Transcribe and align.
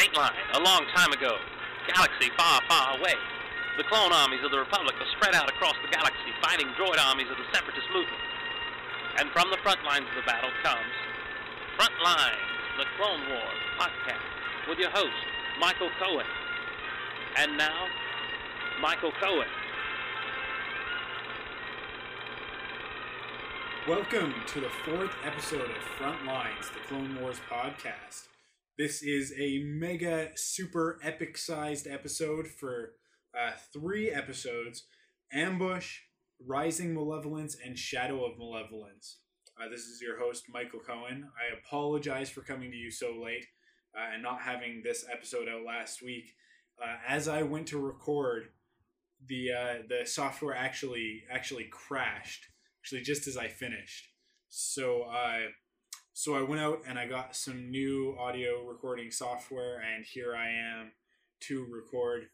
Dateline, 0.00 0.32
a 0.56 0.60
long 0.64 0.86
time 0.96 1.12
ago. 1.12 1.36
Galaxy 1.86 2.32
far, 2.34 2.62
far 2.70 2.96
away. 2.96 3.12
The 3.76 3.84
clone 3.84 4.12
armies 4.12 4.40
of 4.42 4.50
the 4.50 4.56
Republic 4.56 4.96
are 4.96 5.12
spread 5.20 5.34
out 5.34 5.50
across 5.50 5.76
the 5.84 5.92
galaxy, 5.92 6.32
fighting 6.40 6.68
droid 6.68 6.96
armies 6.96 7.28
of 7.28 7.36
the 7.36 7.44
Separatist 7.52 7.84
movement. 7.92 8.24
And 9.18 9.28
from 9.36 9.50
the 9.50 9.58
front 9.58 9.84
lines 9.84 10.08
of 10.08 10.16
the 10.16 10.24
battle 10.24 10.48
comes 10.64 10.94
Front 11.76 11.92
Lines, 12.02 12.48
the 12.78 12.86
Clone 12.96 13.28
Wars 13.28 13.60
podcast, 13.76 14.24
with 14.70 14.78
your 14.78 14.88
host, 14.88 15.20
Michael 15.60 15.90
Cohen. 16.00 16.24
And 17.36 17.58
now, 17.58 17.84
Michael 18.80 19.12
Cohen. 19.20 19.52
Welcome 23.86 24.32
to 24.46 24.60
the 24.60 24.72
fourth 24.82 25.12
episode 25.26 25.68
of 25.68 25.82
Front 26.00 26.24
Lines, 26.24 26.70
the 26.72 26.80
Clone 26.88 27.20
Wars 27.20 27.36
podcast. 27.50 28.30
This 28.80 29.02
is 29.02 29.34
a 29.38 29.58
mega, 29.62 30.30
super 30.36 30.98
epic 31.02 31.36
sized 31.36 31.86
episode 31.86 32.46
for 32.46 32.94
uh, 33.38 33.50
three 33.74 34.10
episodes 34.10 34.84
Ambush, 35.30 35.98
Rising 36.46 36.94
Malevolence, 36.94 37.58
and 37.62 37.78
Shadow 37.78 38.24
of 38.24 38.38
Malevolence. 38.38 39.18
Uh, 39.60 39.68
this 39.68 39.80
is 39.80 40.00
your 40.00 40.18
host, 40.18 40.44
Michael 40.50 40.80
Cohen. 40.80 41.28
I 41.38 41.58
apologize 41.58 42.30
for 42.30 42.40
coming 42.40 42.70
to 42.70 42.76
you 42.78 42.90
so 42.90 43.20
late 43.22 43.44
uh, 43.94 44.14
and 44.14 44.22
not 44.22 44.40
having 44.40 44.80
this 44.82 45.04
episode 45.12 45.46
out 45.46 45.66
last 45.66 46.00
week. 46.00 46.32
Uh, 46.82 46.96
as 47.06 47.28
I 47.28 47.42
went 47.42 47.66
to 47.66 47.78
record, 47.78 48.44
the 49.28 49.52
uh, 49.52 49.74
the 49.90 50.06
software 50.06 50.56
actually 50.56 51.24
actually 51.30 51.64
crashed 51.64 52.46
actually 52.82 53.02
just 53.02 53.26
as 53.26 53.36
I 53.36 53.48
finished. 53.48 54.08
So 54.48 55.02
I 55.02 55.48
so 56.12 56.34
I 56.34 56.42
went 56.42 56.60
out 56.60 56.82
and 56.86 56.98
I 56.98 57.06
got 57.06 57.36
some 57.36 57.70
new 57.70 58.16
audio 58.18 58.64
recording 58.66 59.10
software 59.10 59.80
and 59.80 60.04
here 60.04 60.34
I 60.34 60.50
am 60.50 60.92
to 61.42 61.64
record 61.70 62.24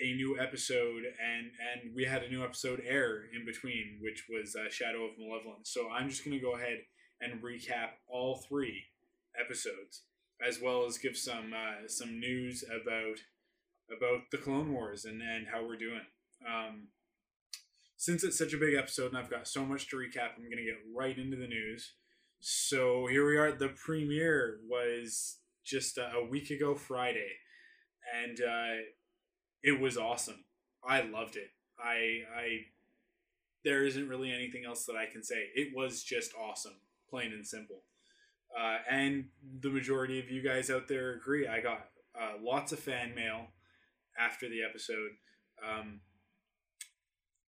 a 0.00 0.14
new 0.14 0.38
episode 0.38 1.04
and 1.04 1.50
and 1.72 1.94
we 1.94 2.04
had 2.04 2.22
a 2.22 2.30
new 2.30 2.44
episode 2.44 2.82
air 2.86 3.22
in 3.34 3.44
between 3.44 3.98
which 4.00 4.26
was 4.28 4.56
uh, 4.56 4.70
Shadow 4.70 5.04
of 5.04 5.18
Malevolence. 5.18 5.70
So 5.70 5.88
I'm 5.90 6.08
just 6.08 6.24
to 6.38 6.44
go 6.44 6.56
ahead 6.56 6.78
and 7.20 7.42
recap 7.42 7.90
all 8.08 8.44
3 8.48 8.84
episodes 9.40 10.02
as 10.46 10.60
well 10.60 10.84
as 10.86 10.98
give 10.98 11.16
some 11.16 11.52
uh, 11.54 11.88
some 11.88 12.20
news 12.20 12.64
about 12.64 13.18
about 13.96 14.30
the 14.30 14.38
Clone 14.38 14.72
Wars 14.72 15.04
and 15.04 15.22
and 15.22 15.46
how 15.52 15.66
we're 15.66 15.76
doing. 15.76 16.06
Um, 16.46 16.88
since 17.96 18.22
it's 18.22 18.36
such 18.36 18.52
a 18.52 18.58
big 18.58 18.74
episode 18.74 19.08
and 19.08 19.18
I've 19.18 19.30
got 19.30 19.48
so 19.48 19.64
much 19.64 19.88
to 19.88 19.96
recap, 19.96 20.36
I'm 20.36 20.44
to 20.50 20.56
get 20.56 20.84
right 20.94 21.16
into 21.16 21.36
the 21.36 21.46
news. 21.46 21.94
So 22.46 23.06
here 23.06 23.26
we 23.26 23.38
are. 23.38 23.52
The 23.52 23.70
premiere 23.70 24.58
was 24.68 25.38
just 25.64 25.96
a 25.96 26.22
week 26.28 26.50
ago 26.50 26.74
Friday, 26.74 27.30
and 28.22 28.38
uh, 28.38 28.82
it 29.62 29.80
was 29.80 29.96
awesome. 29.96 30.44
I 30.86 31.00
loved 31.00 31.36
it. 31.36 31.48
I 31.82 32.20
I 32.38 32.58
there 33.64 33.86
isn't 33.86 34.10
really 34.10 34.30
anything 34.30 34.66
else 34.66 34.84
that 34.84 34.94
I 34.94 35.10
can 35.10 35.22
say. 35.22 35.46
It 35.54 35.74
was 35.74 36.02
just 36.02 36.32
awesome, 36.34 36.74
plain 37.08 37.32
and 37.32 37.46
simple. 37.46 37.84
Uh, 38.54 38.76
and 38.90 39.28
the 39.60 39.70
majority 39.70 40.20
of 40.20 40.28
you 40.28 40.42
guys 40.42 40.68
out 40.68 40.86
there 40.86 41.14
agree. 41.14 41.48
I 41.48 41.62
got 41.62 41.86
uh, 42.14 42.32
lots 42.42 42.72
of 42.72 42.78
fan 42.78 43.14
mail 43.14 43.46
after 44.20 44.50
the 44.50 44.62
episode. 44.68 45.12
Um, 45.66 46.00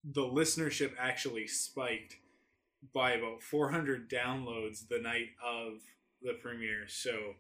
the 0.03 0.23
listenership 0.23 0.93
actually 0.99 1.49
spiked 1.49 2.17
by 2.93 3.13
about 3.13 3.43
400 3.43 4.11
downloads 4.11 4.89
the 4.89 5.01
night 5.01 5.31
of 5.45 5.81
the 6.23 6.35
premiere. 6.35 6.87
So, 6.89 7.35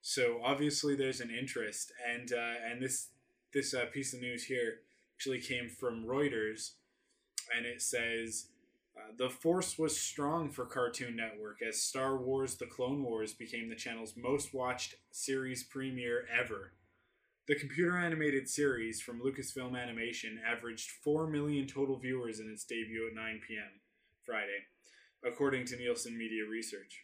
so 0.00 0.40
obviously 0.44 0.96
there's 0.96 1.20
an 1.20 1.30
interest, 1.30 1.92
and 2.08 2.32
uh, 2.32 2.54
and 2.70 2.82
this 2.82 3.08
this 3.52 3.74
uh, 3.74 3.86
piece 3.92 4.14
of 4.14 4.20
news 4.20 4.44
here 4.44 4.80
actually 5.16 5.40
came 5.40 5.68
from 5.68 6.04
Reuters, 6.04 6.72
and 7.56 7.66
it 7.66 7.82
says. 7.82 8.46
Uh, 8.96 9.12
the 9.16 9.30
force 9.30 9.78
was 9.78 9.98
strong 9.98 10.50
for 10.50 10.66
Cartoon 10.66 11.14
Network 11.14 11.62
as 11.66 11.80
Star 11.80 12.16
Wars 12.16 12.56
The 12.56 12.66
Clone 12.66 13.04
Wars 13.04 13.32
became 13.32 13.68
the 13.68 13.76
channel's 13.76 14.14
most 14.16 14.52
watched 14.52 14.96
series 15.12 15.62
premiere 15.62 16.26
ever. 16.28 16.72
The 17.50 17.54
computer 17.54 17.96
animated 17.96 18.48
series 18.48 19.00
from 19.00 19.20
Lucasfilm 19.20 19.76
Animation 19.80 20.40
averaged 20.46 20.90
4 20.90 21.28
million 21.28 21.66
total 21.66 21.98
viewers 21.98 22.40
in 22.40 22.50
its 22.50 22.64
debut 22.64 23.08
at 23.08 23.14
9 23.14 23.40
p.m. 23.46 23.80
Friday, 24.30 24.62
according 25.28 25.66
to 25.66 25.76
Nielsen 25.76 26.16
Media 26.16 26.44
Research. 26.48 27.02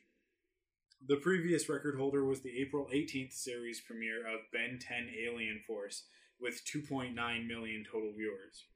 The 1.08 1.16
previous 1.16 1.68
record 1.68 1.98
holder 1.98 2.24
was 2.24 2.40
the 2.40 2.56
April 2.56 2.86
18th 2.94 3.32
series 3.32 3.80
premiere 3.80 4.20
of 4.20 4.42
Ben 4.52 4.78
10 4.80 5.08
Alien 5.26 5.60
Force, 5.66 6.04
with 6.40 6.62
2.9 6.64 7.14
million 7.48 7.84
total 7.84 8.12
viewers. 8.16 8.66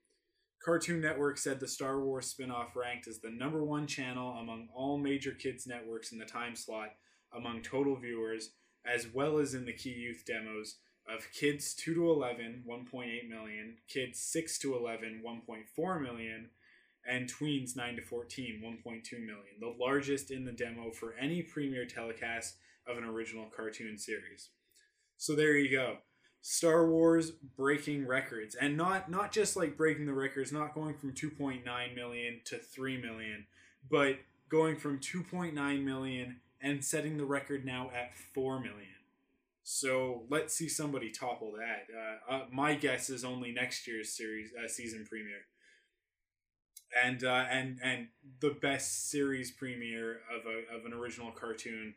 Cartoon 0.65 1.01
Network 1.01 1.39
said 1.39 1.61
the 1.61 1.69
Star 1.69 2.01
Wars 2.01 2.27
spin 2.27 2.51
off 2.51 2.75
ranked 2.75 3.07
as 3.07 3.21
the 3.21 3.31
number 3.31 3.63
one 3.63 3.87
channel 3.87 4.33
among 4.33 4.67
all 4.75 4.99
major 4.99 5.31
kids' 5.31 5.69
networks 5.69 6.11
in 6.11 6.19
the 6.19 6.25
time 6.25 6.57
slot 6.57 6.89
among 7.33 7.63
total 7.63 7.95
viewers, 7.95 8.51
as 8.85 9.07
well 9.15 9.39
as 9.39 9.55
in 9.55 9.65
the 9.65 9.73
key 9.73 9.91
youth 9.91 10.25
demos 10.27 10.79
of 11.09 11.31
kids 11.33 11.73
2 11.75 11.95
to 11.95 12.11
11, 12.11 12.65
1.8 12.69 13.29
million, 13.29 13.77
kids 13.87 14.19
6 14.19 14.59
to 14.59 14.77
11, 14.77 15.23
1.4 15.25 16.03
million, 16.03 16.51
and 17.11 17.31
tweens 17.31 17.77
9 17.77 17.97
to 17.97 18.03
14, 18.03 18.63
1.2 18.65 19.13
million, 19.21 19.45
the 19.59 19.75
largest 19.79 20.31
in 20.31 20.45
the 20.45 20.53
demo 20.53 20.91
for 20.93 21.15
any 21.21 21.43
premiere 21.43 21.87
telecast 21.87 22.57
of 22.87 22.97
an 22.97 23.05
original 23.05 23.47
cartoon 23.55 23.99
series. 23.99 24.51
So 25.17 25.35
there 25.35 25.57
you 25.57 25.71
go. 25.71 25.99
Star 26.43 26.87
Wars 26.87 27.33
breaking 27.57 28.07
records 28.07 28.55
and 28.55 28.77
not 28.77 29.11
not 29.11 29.31
just 29.31 29.57
like 29.57 29.77
breaking 29.77 30.07
the 30.07 30.15
records, 30.15 30.53
not 30.53 30.75
going 30.75 30.95
from 30.95 31.13
2.9 31.13 31.63
million 31.95 32.41
to 32.47 32.59
3 32.59 33.03
million, 33.03 33.47
but 33.91 34.17
going 34.49 34.77
from 34.77 34.99
2.9 34.99 35.85
million 35.85 36.41
and 36.63 36.85
setting 36.85 37.19
the 37.19 37.25
record 37.25 37.65
now 37.65 37.91
at 37.95 38.17
4 38.35 38.61
million. 38.61 38.87
So 39.63 40.23
let's 40.31 40.55
see 40.55 40.69
somebody 40.69 41.11
topple 41.11 41.53
that. 41.53 41.87
Uh, 41.95 42.35
uh, 42.35 42.45
my 42.51 42.75
guess 42.75 43.11
is 43.11 43.25
only 43.25 43.53
next 43.53 43.87
year's 43.87 44.13
series 44.13 44.51
uh, 44.53 44.67
season 44.67 45.07
premiere, 45.09 45.47
and 47.05 47.25
uh, 47.25 47.45
and 47.51 47.79
and 47.83 48.09
the 48.41 48.51
best 48.51 49.11
series 49.11 49.51
premiere 49.51 50.21
of 50.35 50.47
a 50.47 50.77
of 50.77 50.85
an 50.85 50.93
original 50.93 51.31
cartoon 51.31 51.95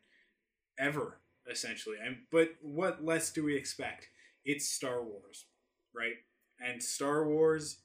ever, 0.80 1.20
essentially. 1.50 1.98
And 2.04 2.18
but 2.32 2.56
what 2.62 3.04
less 3.04 3.32
do 3.32 3.44
we 3.44 3.56
expect? 3.56 4.10
It's 4.46 4.70
Star 4.70 5.04
Wars, 5.04 5.46
right? 5.94 6.16
And 6.60 6.82
Star 6.82 7.28
Wars 7.28 7.80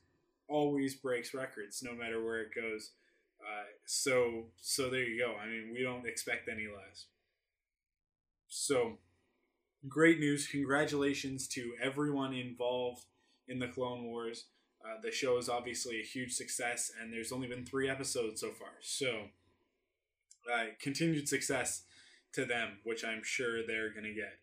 always 0.49 0.95
breaks 0.95 1.35
records, 1.35 1.83
no 1.83 1.95
matter 1.95 2.23
where 2.25 2.41
it 2.43 2.55
goes. 2.55 2.93
Uh, 3.41 3.65
so 3.87 4.47
so 4.61 4.91
there 4.91 5.05
you 5.05 5.19
go. 5.19 5.35
I 5.37 5.47
mean, 5.47 5.71
we 5.73 5.83
don't 5.83 6.07
expect 6.07 6.49
any 6.49 6.67
less. 6.67 7.07
So 8.49 8.99
great 9.89 10.19
news. 10.19 10.47
Congratulations 10.47 11.47
to 11.49 11.75
everyone 11.81 12.33
involved 12.33 13.05
in 13.47 13.59
the 13.59 13.69
Clone 13.69 14.05
Wars. 14.05 14.47
Uh, 14.85 15.01
the 15.03 15.11
show 15.11 15.37
is 15.39 15.49
obviously 15.49 16.01
a 16.01 16.05
huge 16.05 16.33
success, 16.33 16.93
and 17.01 17.13
there's 17.13 17.33
only 17.33 17.49
been 17.49 17.65
three 17.65 17.89
episodes 17.89 18.41
so 18.41 18.51
far. 18.51 18.69
So, 18.81 19.25
uh, 20.53 20.67
continued 20.81 21.29
success 21.29 21.83
to 22.33 22.45
them, 22.45 22.79
which 22.85 23.05
I'm 23.05 23.23
sure 23.25 23.67
they're 23.67 23.91
going 23.91 24.05
to 24.05 24.15
get. 24.15 24.39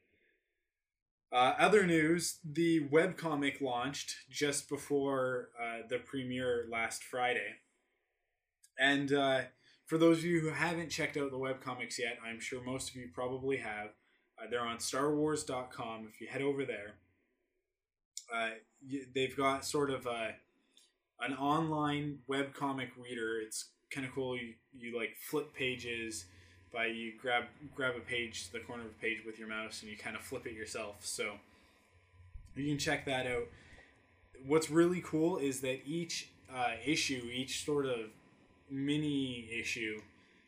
Uh, 1.31 1.53
other 1.57 1.85
news 1.85 2.40
the 2.46 2.88
webcomic 2.88 3.59
launched 3.62 4.16
just 4.29 4.69
before 4.69 5.50
uh, 5.62 5.79
the 5.90 5.97
premiere 5.97 6.66
last 6.72 7.03
Friday. 7.03 7.56
And 8.78 9.12
uh, 9.12 9.41
for 9.85 9.97
those 9.97 10.20
of 10.20 10.26
you 10.26 10.41
who 10.41 10.49
haven't 10.49 10.90
checked 10.90 11.17
out 11.17 11.31
the 11.31 11.38
webcomics 11.38 11.97
yet, 11.97 12.17
I'm 12.26 12.40
sure 12.40 12.64
most 12.64 12.90
of 12.90 12.96
you 12.96 13.09
probably 13.14 13.58
have. 13.58 13.90
They're 14.49 14.66
on 14.66 14.78
StarWars.com. 14.78 16.09
If 16.14 16.22
you 16.22 16.28
head 16.28 16.41
over 16.41 16.66
there, 16.66 16.96
they've 19.14 19.35
got 19.35 19.66
sort 19.66 19.90
of 19.90 20.05
a 20.05 20.35
an 21.22 21.34
online 21.34 22.20
web 22.28 22.53
comic 22.53 22.90
reader. 23.02 23.40
It's 23.40 23.66
kind 23.90 24.05
of 24.05 24.14
cool. 24.14 24.35
You, 24.35 24.53
you 24.78 24.97
like 24.97 25.16
flip 25.20 25.53
pages 25.53 26.26
by 26.73 26.87
you 26.87 27.14
grab 27.20 27.46
grab 27.76 27.93
a 27.96 28.02
page, 28.02 28.49
the 28.52 28.59
corner 28.59 28.84
of 28.84 28.90
a 28.90 29.02
page 29.02 29.20
with 29.26 29.40
your 29.40 29.47
mouse, 29.47 29.82
and 29.82 29.90
you 29.90 29.97
kind 29.97 30.16
of 30.16 30.22
flip 30.22 30.46
it 30.46 30.53
yourself. 30.53 30.97
So 31.05 31.34
you 32.55 32.67
can 32.67 32.78
check 32.78 33.05
that 33.05 33.28
out. 33.28 33.47
What's 34.46 34.70
really 34.70 35.02
cool 35.02 35.38
is 35.38 35.61
that 35.61 35.79
each 35.85 36.29
uh, 36.53 36.73
issue, 36.85 37.29
each 37.34 37.66
sort 37.66 37.85
of 37.85 38.11
mini 38.70 39.47
issue, 39.58 40.02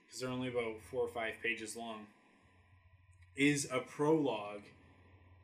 because 0.06 0.22
they're 0.22 0.30
only 0.30 0.50
about 0.50 0.76
four 0.92 1.04
or 1.04 1.10
five 1.10 1.34
pages 1.42 1.76
long, 1.76 2.08
is 3.36 3.68
a 3.72 3.80
prologue 3.80 4.64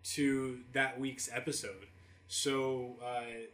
to 0.03 0.59
that 0.73 0.99
week's 0.99 1.29
episode. 1.33 1.87
So 2.27 2.97
uh, 3.03 3.47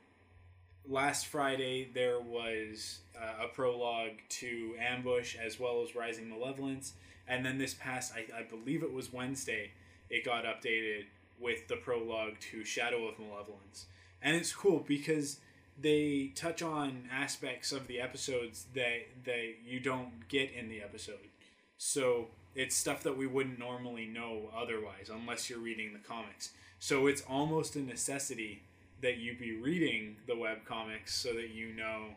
last 0.88 1.28
Friday 1.28 1.90
there 1.94 2.20
was 2.20 3.00
uh, 3.16 3.46
a 3.46 3.48
prologue 3.48 4.18
to 4.30 4.76
Ambush 4.80 5.36
as 5.36 5.60
well 5.60 5.84
as 5.84 5.96
Rising 5.96 6.30
Malevolence, 6.30 6.94
and 7.28 7.46
then 7.46 7.58
this 7.58 7.74
past 7.74 8.14
I, 8.16 8.40
I 8.40 8.44
believe 8.44 8.84
it 8.84 8.94
was 8.94 9.12
Wednesday 9.12 9.72
it 10.10 10.26
got 10.26 10.44
updated 10.44 11.06
with 11.40 11.68
the 11.68 11.76
prologue 11.76 12.40
to 12.52 12.64
Shadow 12.64 13.08
of 13.08 13.20
Malevolence. 13.20 13.86
And 14.22 14.36
it's 14.36 14.54
cool 14.54 14.84
because 14.86 15.40
they 15.80 16.32
touch 16.36 16.62
on 16.62 17.08
aspects 17.12 17.72
of 17.72 17.88
the 17.88 18.02
episodes 18.02 18.66
that 18.74 19.08
that 19.26 19.56
you 19.66 19.80
don't 19.80 20.28
get 20.28 20.52
in 20.52 20.68
the 20.68 20.82
episode. 20.82 21.30
So 21.78 22.28
it's 22.60 22.76
stuff 22.76 23.04
that 23.04 23.16
we 23.16 23.26
wouldn't 23.26 23.58
normally 23.58 24.06
know 24.06 24.50
otherwise 24.54 25.10
unless 25.10 25.50
you're 25.50 25.60
reading 25.60 25.94
the 25.94 26.00
comics. 26.00 26.50
So 26.78 27.08
it's 27.08 27.22
almost 27.22 27.78
a 27.78 27.80
necessity 27.80 28.64
that 29.02 29.16
you 29.16 29.34
be 29.34 29.56
reading 29.56 30.18
the 30.28 30.36
web 30.36 30.66
comics 30.66 31.16
so 31.16 31.32
that 31.36 31.52
you 31.52 31.72
know 31.72 32.08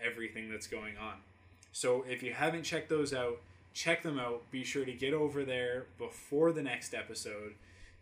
everything 0.00 0.48
that's 0.48 0.68
going 0.68 0.96
on. 0.96 1.14
So 1.72 2.04
if 2.08 2.22
you 2.22 2.32
haven't 2.32 2.62
checked 2.62 2.88
those 2.88 3.12
out, 3.12 3.40
check 3.74 4.04
them 4.04 4.16
out. 4.16 4.48
Be 4.52 4.62
sure 4.62 4.84
to 4.84 4.92
get 4.92 5.12
over 5.12 5.44
there 5.44 5.86
before 5.98 6.52
the 6.52 6.62
next 6.62 6.94
episode 6.94 7.54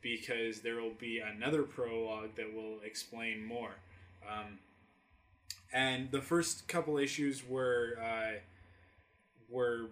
because 0.03 0.61
there 0.61 0.83
will 0.83 0.93
be 0.99 1.21
another 1.21 1.63
prologue 1.63 2.35
that 2.37 2.53
will 2.55 2.81
explain 2.85 3.43
more. 3.43 3.77
Um, 4.31 4.59
and 5.73 6.11
the 6.11 6.21
first 6.21 6.69
couple 6.69 6.99
issues 6.99 7.49
were 7.49 7.99
uh, 7.99 8.41
were 9.49 9.87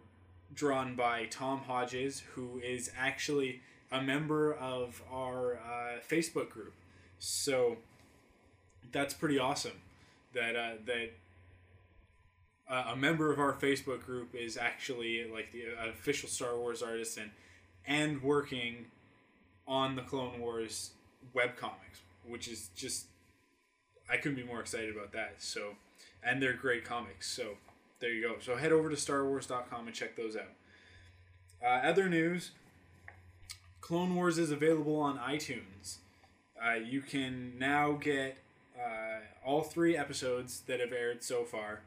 drawn 0.55 0.95
by 0.95 1.27
Tom 1.27 1.61
Hodges, 1.61 2.23
who 2.35 2.61
is 2.65 2.91
actually 2.99 3.61
a 3.91 4.03
member 4.03 4.55
of 4.55 5.03
our 5.13 5.57
uh, 5.57 6.01
Facebook 6.09 6.51
group. 6.51 6.75
So 7.19 7.77
that's 8.93 9.15
pretty 9.15 9.39
awesome. 9.39 9.81
That 10.35 10.57
uh, 10.57 10.73
that 10.87 11.13
uh, 12.69 12.93
a 12.93 12.97
member 12.97 13.33
of 13.33 13.39
our 13.39 13.53
Facebook 13.53 14.05
group 14.05 14.35
is 14.35 14.57
actually 14.57 15.25
like 15.33 15.53
the 15.53 15.65
uh, 15.81 15.91
official 15.91 16.29
Star 16.29 16.57
Wars 16.57 16.83
artist 16.83 17.17
and 17.19 17.31
and 17.87 18.23
working 18.23 18.87
on 19.67 19.97
the 19.97 20.03
Clone 20.03 20.41
Wars 20.41 20.91
web 21.33 21.57
comics, 21.57 22.01
which 22.27 22.49
is 22.49 22.71
just 22.77 23.07
I 24.11 24.17
couldn't 24.17 24.37
be 24.37 24.45
more 24.45 24.61
excited 24.61 24.95
about 24.95 25.13
that. 25.13 25.37
So, 25.39 25.75
and 26.23 26.43
they're 26.43 26.53
great 26.53 26.85
comics. 26.85 27.29
So 27.29 27.57
there 28.01 28.11
you 28.11 28.23
go. 28.23 28.37
So 28.41 28.57
head 28.57 28.73
over 28.73 28.89
to 28.89 28.97
StarWars.com 28.97 29.87
and 29.87 29.95
check 29.95 30.17
those 30.17 30.37
out. 30.37 30.53
Uh, 31.65 31.87
other 31.87 32.09
news: 32.09 32.53
Clone 33.81 34.15
Wars 34.15 34.39
is 34.39 34.51
available 34.51 34.97
on 34.97 35.19
iTunes. 35.19 35.97
Uh, 36.63 36.75
you 36.75 37.01
can 37.01 37.59
now 37.59 37.93
get 37.93 38.39
uh, 38.79 39.21
all 39.45 39.63
three 39.63 39.97
episodes 39.97 40.63
that 40.67 40.81
have 40.81 40.93
aired 40.93 41.23
so 41.23 41.45
far 41.45 41.81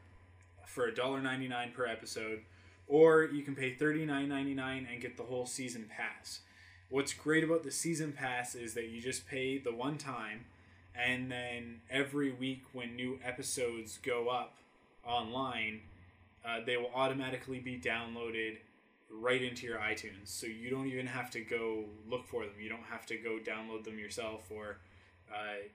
for 0.66 0.90
$1.99 0.90 1.74
per 1.74 1.86
episode, 1.86 2.40
or 2.86 3.24
you 3.24 3.42
can 3.42 3.54
pay 3.54 3.74
$39.99 3.74 4.58
and 4.90 5.00
get 5.00 5.16
the 5.16 5.24
whole 5.24 5.46
season 5.46 5.86
pass. 5.88 6.40
What's 6.88 7.12
great 7.12 7.44
about 7.44 7.62
the 7.62 7.70
season 7.70 8.12
pass 8.12 8.54
is 8.54 8.74
that 8.74 8.88
you 8.88 9.00
just 9.00 9.28
pay 9.28 9.58
the 9.58 9.74
one 9.74 9.98
time, 9.98 10.46
and 10.94 11.30
then 11.30 11.80
every 11.90 12.32
week 12.32 12.62
when 12.72 12.96
new 12.96 13.18
episodes 13.24 13.98
go 14.02 14.28
up 14.28 14.54
online, 15.04 15.80
uh, 16.44 16.58
they 16.64 16.76
will 16.76 16.90
automatically 16.94 17.58
be 17.58 17.78
downloaded 17.78 18.58
right 19.10 19.42
into 19.42 19.66
your 19.66 19.78
iTunes. 19.78 20.26
So 20.26 20.46
you 20.46 20.70
don't 20.70 20.86
even 20.86 21.06
have 21.06 21.30
to 21.32 21.40
go 21.40 21.84
look 22.08 22.26
for 22.26 22.44
them. 22.44 22.54
You 22.60 22.68
don't 22.68 22.84
have 22.84 23.06
to 23.06 23.16
go 23.16 23.38
download 23.44 23.84
them 23.84 23.98
yourself 23.98 24.50
or 24.50 24.78
uh, 25.32 25.66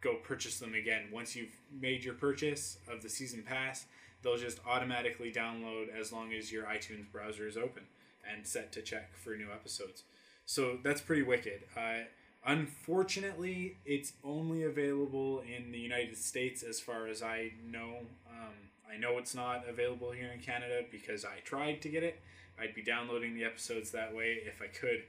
go 0.00 0.16
purchase 0.16 0.58
them 0.58 0.74
again. 0.74 1.04
Once 1.12 1.34
you've 1.36 1.56
made 1.80 2.04
your 2.04 2.14
purchase 2.14 2.78
of 2.92 3.02
the 3.02 3.08
season 3.08 3.42
pass, 3.46 3.86
they'll 4.22 4.36
just 4.36 4.58
automatically 4.66 5.32
download 5.32 5.86
as 5.98 6.12
long 6.12 6.32
as 6.32 6.50
your 6.50 6.64
iTunes 6.64 7.10
browser 7.12 7.46
is 7.46 7.56
open 7.56 7.84
and 8.30 8.46
set 8.46 8.72
to 8.72 8.82
check 8.82 9.16
for 9.16 9.36
new 9.36 9.50
episodes. 9.52 10.02
So 10.46 10.78
that's 10.82 11.00
pretty 11.00 11.22
wicked. 11.22 11.62
Uh, 11.76 12.04
unfortunately, 12.44 13.78
it's 13.84 14.12
only 14.22 14.64
available 14.64 15.42
in 15.42 15.72
the 15.72 15.78
United 15.78 16.16
States 16.16 16.62
as 16.62 16.80
far 16.80 17.06
as 17.06 17.22
I 17.22 17.52
know. 17.64 17.98
Um, 18.28 18.54
I 18.94 18.98
know 18.98 19.18
it's 19.18 19.34
not 19.34 19.64
available 19.68 20.12
here 20.12 20.30
in 20.32 20.40
Canada 20.40 20.82
because 20.90 21.24
I 21.24 21.40
tried 21.44 21.82
to 21.82 21.88
get 21.88 22.02
it. 22.02 22.20
I'd 22.60 22.74
be 22.74 22.82
downloading 22.82 23.34
the 23.34 23.44
episodes 23.44 23.90
that 23.90 24.14
way 24.14 24.38
if 24.44 24.62
I 24.62 24.66
could, 24.66 25.02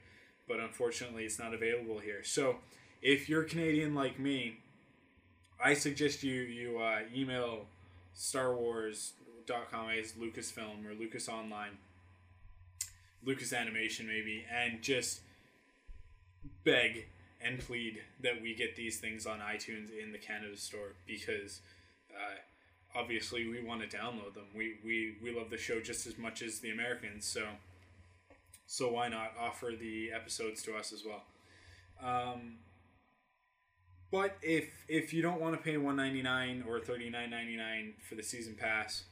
but 0.48 0.58
unfortunately, 0.58 1.24
it's 1.24 1.38
not 1.38 1.54
available 1.54 1.98
here. 1.98 2.24
So 2.24 2.56
if 3.02 3.28
you're 3.28 3.44
Canadian 3.44 3.94
like 3.94 4.18
me, 4.18 4.58
I 5.62 5.74
suggest 5.74 6.22
you 6.22 6.42
you 6.42 6.78
uh, 6.78 7.00
email 7.14 7.66
StarWars.com 8.16 9.90
as 9.90 10.12
Lucasfilm 10.12 10.84
or 10.84 10.94
Lucas 10.98 11.28
Online, 11.28 11.78
Lucas 13.24 13.52
Animation 13.52 14.06
maybe, 14.06 14.44
and 14.52 14.82
just 14.82 15.20
beg 16.64 17.06
and 17.40 17.60
plead 17.60 18.02
that 18.22 18.42
we 18.42 18.54
get 18.54 18.74
these 18.74 18.98
things 18.98 19.26
on 19.26 19.38
iTunes 19.38 19.88
in 20.02 20.10
the 20.10 20.18
Canada 20.18 20.56
store 20.56 20.94
because 21.06 21.60
uh, 22.10 22.36
obviously 22.96 23.46
we 23.48 23.62
want 23.62 23.88
to 23.88 23.96
download 23.96 24.34
them. 24.34 24.46
We, 24.54 24.76
we 24.84 25.16
we 25.22 25.36
love 25.36 25.50
the 25.50 25.58
show 25.58 25.80
just 25.80 26.06
as 26.06 26.18
much 26.18 26.42
as 26.42 26.60
the 26.60 26.70
Americans, 26.70 27.24
so 27.24 27.46
so 28.66 28.92
why 28.92 29.08
not 29.08 29.32
offer 29.40 29.72
the 29.78 30.12
episodes 30.12 30.62
to 30.64 30.76
us 30.76 30.92
as 30.92 31.04
well? 31.04 31.22
Um, 32.02 32.56
but 34.10 34.36
if 34.42 34.70
if 34.88 35.12
you 35.12 35.22
don't 35.22 35.40
want 35.40 35.56
to 35.56 35.62
pay 35.62 35.76
one 35.76 35.96
ninety 35.96 36.22
nine 36.22 36.64
or 36.68 36.80
thirty 36.80 37.10
nine 37.10 37.30
ninety 37.30 37.56
nine 37.56 37.94
for 38.08 38.14
the 38.14 38.22
season 38.22 38.54
pass, 38.54 39.04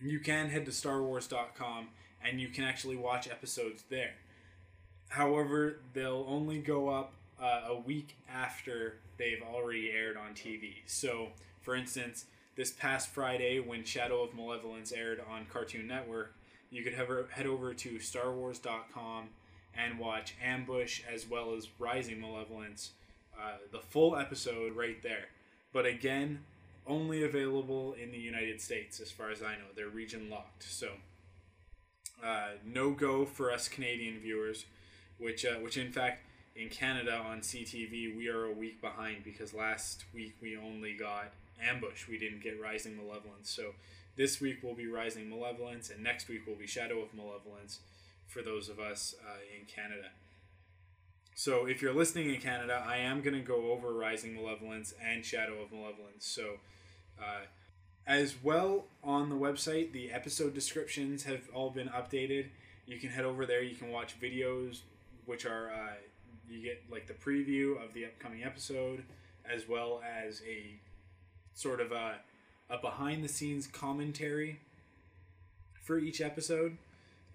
you 0.00 0.20
can 0.20 0.48
head 0.48 0.64
to 0.66 0.70
StarWars.com 0.70 1.88
and 2.24 2.40
you 2.40 2.48
can 2.48 2.64
actually 2.64 2.96
watch 2.96 3.28
episodes 3.28 3.84
there. 3.88 4.14
However, 5.08 5.78
they'll 5.92 6.26
only 6.28 6.58
go 6.58 6.88
up 6.88 7.12
uh, 7.40 7.62
a 7.68 7.78
week 7.78 8.16
after 8.28 8.98
they've 9.18 9.42
already 9.42 9.90
aired 9.90 10.16
on 10.16 10.34
TV. 10.34 10.74
So, 10.86 11.28
for 11.66 11.74
instance, 11.74 12.26
this 12.54 12.70
past 12.70 13.08
Friday 13.08 13.58
when 13.58 13.82
Shadow 13.82 14.22
of 14.22 14.32
Malevolence 14.32 14.92
aired 14.92 15.20
on 15.28 15.46
Cartoon 15.52 15.88
Network, 15.88 16.32
you 16.70 16.84
could 16.84 16.94
head 16.94 17.46
over 17.46 17.74
to 17.74 17.98
StarWars.com 17.98 19.30
and 19.76 19.98
watch 19.98 20.36
Ambush 20.40 21.02
as 21.12 21.28
well 21.28 21.54
as 21.54 21.66
Rising 21.80 22.20
Malevolence 22.20 22.92
uh, 23.36 23.56
the 23.72 23.80
full 23.80 24.16
episode 24.16 24.76
right 24.76 25.02
there. 25.02 25.26
But 25.72 25.86
again, 25.86 26.44
only 26.86 27.24
available 27.24 27.94
in 28.00 28.12
the 28.12 28.18
United 28.18 28.60
States, 28.60 29.00
as 29.00 29.10
far 29.10 29.32
as 29.32 29.42
I 29.42 29.54
know. 29.56 29.66
They're 29.74 29.88
region 29.88 30.30
locked, 30.30 30.62
so 30.62 30.90
uh, 32.24 32.50
no 32.64 32.92
go 32.92 33.26
for 33.26 33.50
us 33.50 33.66
Canadian 33.66 34.20
viewers. 34.20 34.66
Which, 35.18 35.44
uh, 35.44 35.54
which 35.54 35.78
in 35.78 35.90
fact, 35.90 36.24
in 36.54 36.68
Canada 36.68 37.16
on 37.16 37.40
CTV, 37.40 38.16
we 38.16 38.28
are 38.28 38.44
a 38.44 38.52
week 38.52 38.80
behind 38.80 39.24
because 39.24 39.52
last 39.52 40.04
week 40.14 40.36
we 40.40 40.56
only 40.56 40.94
got 40.94 41.32
Ambush. 41.62 42.08
We 42.08 42.18
didn't 42.18 42.42
get 42.42 42.60
Rising 42.60 42.96
Malevolence. 42.96 43.50
So 43.50 43.72
this 44.16 44.40
week 44.40 44.62
will 44.62 44.74
be 44.74 44.86
Rising 44.86 45.28
Malevolence, 45.28 45.90
and 45.90 46.02
next 46.02 46.28
week 46.28 46.46
will 46.46 46.54
be 46.54 46.66
Shadow 46.66 47.00
of 47.00 47.14
Malevolence 47.14 47.80
for 48.26 48.42
those 48.42 48.68
of 48.68 48.78
us 48.78 49.14
uh, 49.24 49.38
in 49.58 49.66
Canada. 49.66 50.08
So 51.34 51.66
if 51.66 51.82
you're 51.82 51.94
listening 51.94 52.34
in 52.34 52.40
Canada, 52.40 52.82
I 52.86 52.96
am 52.96 53.20
going 53.20 53.34
to 53.34 53.42
go 53.42 53.70
over 53.70 53.92
Rising 53.92 54.34
Malevolence 54.34 54.94
and 55.04 55.24
Shadow 55.24 55.62
of 55.62 55.70
Malevolence. 55.70 56.26
So 56.26 56.54
uh, 57.20 57.44
as 58.06 58.36
well 58.42 58.86
on 59.04 59.28
the 59.28 59.36
website, 59.36 59.92
the 59.92 60.10
episode 60.12 60.54
descriptions 60.54 61.24
have 61.24 61.42
all 61.52 61.70
been 61.70 61.88
updated. 61.88 62.46
You 62.86 62.98
can 62.98 63.10
head 63.10 63.24
over 63.24 63.44
there. 63.44 63.62
You 63.62 63.74
can 63.74 63.90
watch 63.90 64.18
videos, 64.18 64.80
which 65.26 65.44
are 65.44 65.70
uh, 65.70 65.94
you 66.48 66.62
get 66.62 66.84
like 66.90 67.06
the 67.06 67.14
preview 67.14 67.82
of 67.84 67.92
the 67.92 68.06
upcoming 68.06 68.44
episode, 68.44 69.02
as 69.44 69.68
well 69.68 70.00
as 70.24 70.40
a 70.48 70.76
sort 71.56 71.80
of 71.80 71.90
a, 71.90 72.18
a 72.70 72.78
behind 72.78 73.24
the 73.24 73.28
scenes 73.28 73.66
commentary 73.66 74.60
for 75.82 75.98
each 75.98 76.20
episode 76.20 76.78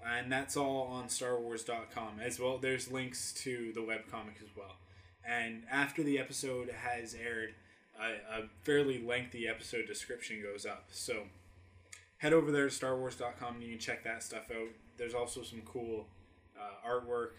and 0.06 0.32
that's 0.32 0.58
all 0.58 0.88
on 0.88 1.06
StarWars.com 1.06 2.20
as 2.22 2.40
well. 2.40 2.58
There's 2.58 2.92
links 2.92 3.34
to 3.44 3.72
the 3.74 3.82
webcomic 3.82 4.42
as 4.42 4.50
well. 4.58 4.76
And 5.28 5.64
after 5.70 6.02
the 6.02 6.18
episode 6.18 6.70
has 6.70 7.14
aired, 7.14 7.54
a, 8.00 8.42
a 8.42 8.44
fairly 8.64 9.00
lengthy 9.00 9.48
episode 9.48 9.86
description 9.86 10.42
goes 10.42 10.66
up. 10.66 10.86
So 10.92 11.24
head 12.18 12.34
over 12.34 12.52
there 12.52 12.68
to 12.68 12.74
StarWars.com 12.76 13.56
and 13.56 13.64
you 13.64 13.70
can 13.72 13.80
check 13.80 14.04
that 14.04 14.24
stuff 14.24 14.50
out. 14.52 14.70
There's 14.98 15.14
also 15.14 15.44
some 15.44 15.62
cool 15.62 16.08
uh, 16.60 16.88
artwork, 16.88 17.32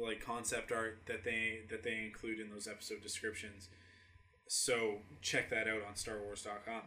like 0.00 0.24
concept 0.24 0.70
art 0.72 0.98
that 1.06 1.24
they 1.24 1.60
that 1.70 1.82
they 1.82 2.02
include 2.04 2.40
in 2.40 2.50
those 2.50 2.68
episode 2.68 3.02
descriptions. 3.02 3.68
So 4.46 4.98
check 5.22 5.50
that 5.50 5.68
out 5.68 5.82
on 5.86 5.94
StarWars.com. 5.94 6.82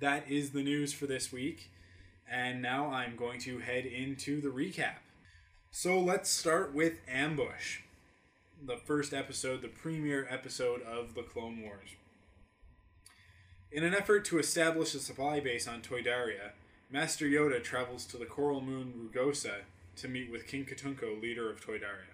That 0.00 0.30
is 0.30 0.50
the 0.50 0.62
news 0.62 0.92
for 0.92 1.06
this 1.06 1.32
week. 1.32 1.70
And 2.30 2.62
now 2.62 2.90
I'm 2.90 3.16
going 3.16 3.40
to 3.40 3.58
head 3.58 3.86
into 3.86 4.40
the 4.40 4.48
recap. 4.48 4.96
So 5.70 5.98
let's 5.98 6.30
start 6.30 6.74
with 6.74 6.94
Ambush, 7.08 7.80
the 8.64 8.76
first 8.76 9.14
episode, 9.14 9.62
the 9.62 9.68
premiere 9.68 10.26
episode 10.28 10.82
of 10.82 11.14
the 11.14 11.22
Clone 11.22 11.62
Wars. 11.62 11.90
In 13.70 13.84
an 13.84 13.94
effort 13.94 14.24
to 14.26 14.38
establish 14.38 14.94
a 14.94 14.98
supply 14.98 15.40
base 15.40 15.66
on 15.66 15.80
Toydaria, 15.80 16.50
Master 16.90 17.24
Yoda 17.24 17.62
travels 17.62 18.04
to 18.06 18.18
the 18.18 18.26
coral 18.26 18.60
moon 18.60 18.92
Rugosa 18.98 19.62
to 19.96 20.08
meet 20.08 20.30
with 20.30 20.46
King 20.46 20.66
Katunko, 20.66 21.20
leader 21.20 21.50
of 21.50 21.64
Toydaria. 21.64 22.12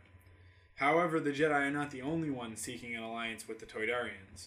However, 0.79 1.19
the 1.19 1.33
Jedi 1.33 1.51
are 1.53 1.71
not 1.71 1.91
the 1.91 2.03
only 2.03 2.31
ones 2.31 2.61
seeking 2.61 2.95
an 2.95 3.03
alliance 3.03 3.49
with 3.49 3.59
the 3.59 3.67
Toydarians. 3.67 4.47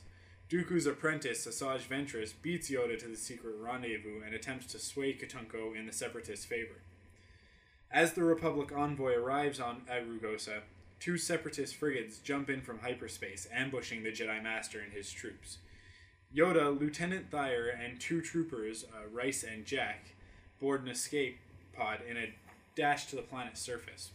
Dooku's 0.50 0.86
apprentice, 0.86 1.46
Asajj 1.46 1.88
Ventress, 1.88 2.34
beats 2.42 2.70
Yoda 2.70 2.98
to 3.00 3.08
the 3.08 3.18
secret 3.18 3.56
rendezvous 3.60 4.22
and 4.26 4.34
attempts 4.34 4.66
to 4.68 4.80
sway 4.80 5.14
Katunko 5.14 5.76
in 5.78 5.86
the 5.86 5.94
Separatist 5.94 6.48
favor. 6.48 6.82
As 7.92 8.14
the 8.14 8.24
Republic 8.24 8.72
envoy 8.74 9.14
arrives 9.14 9.60
on 9.60 9.82
Agrugosa, 9.92 10.62
two 11.02 11.18
Separatist 11.18 11.76
frigates 11.76 12.20
jump 12.20 12.50
in 12.50 12.62
from 12.62 12.80
hyperspace, 12.80 13.48
ambushing 13.54 14.04
the 14.04 14.12
Jedi 14.12 14.42
Master 14.42 14.80
and 14.80 14.94
his 14.94 15.12
troops. 15.12 15.58
Yoda, 16.34 16.80
Lieutenant 16.80 17.30
Thire, 17.30 17.68
and 17.68 18.00
two 18.00 18.22
troopers, 18.22 18.86
uh, 18.86 19.08
Rice 19.12 19.44
and 19.44 19.66
Jack, 19.66 20.16
board 20.62 20.84
an 20.84 20.90
escape 20.90 21.40
pod 21.74 22.00
in 22.10 22.16
a 22.16 22.34
dash 22.76 23.08
to 23.08 23.18
the 23.18 23.22
planet's 23.22 23.60
surface. 23.60 24.12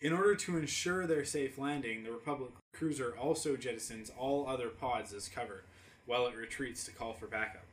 In 0.00 0.12
order 0.12 0.34
to 0.34 0.58
ensure 0.58 1.06
their 1.06 1.24
safe 1.24 1.56
landing, 1.56 2.04
the 2.04 2.12
Republic 2.12 2.50
cruiser 2.72 3.16
also 3.16 3.56
jettisons 3.56 4.10
all 4.18 4.46
other 4.46 4.68
pods 4.68 5.14
as 5.14 5.28
cover, 5.28 5.62
while 6.04 6.26
it 6.26 6.36
retreats 6.36 6.84
to 6.84 6.90
call 6.90 7.14
for 7.14 7.26
backup. 7.26 7.64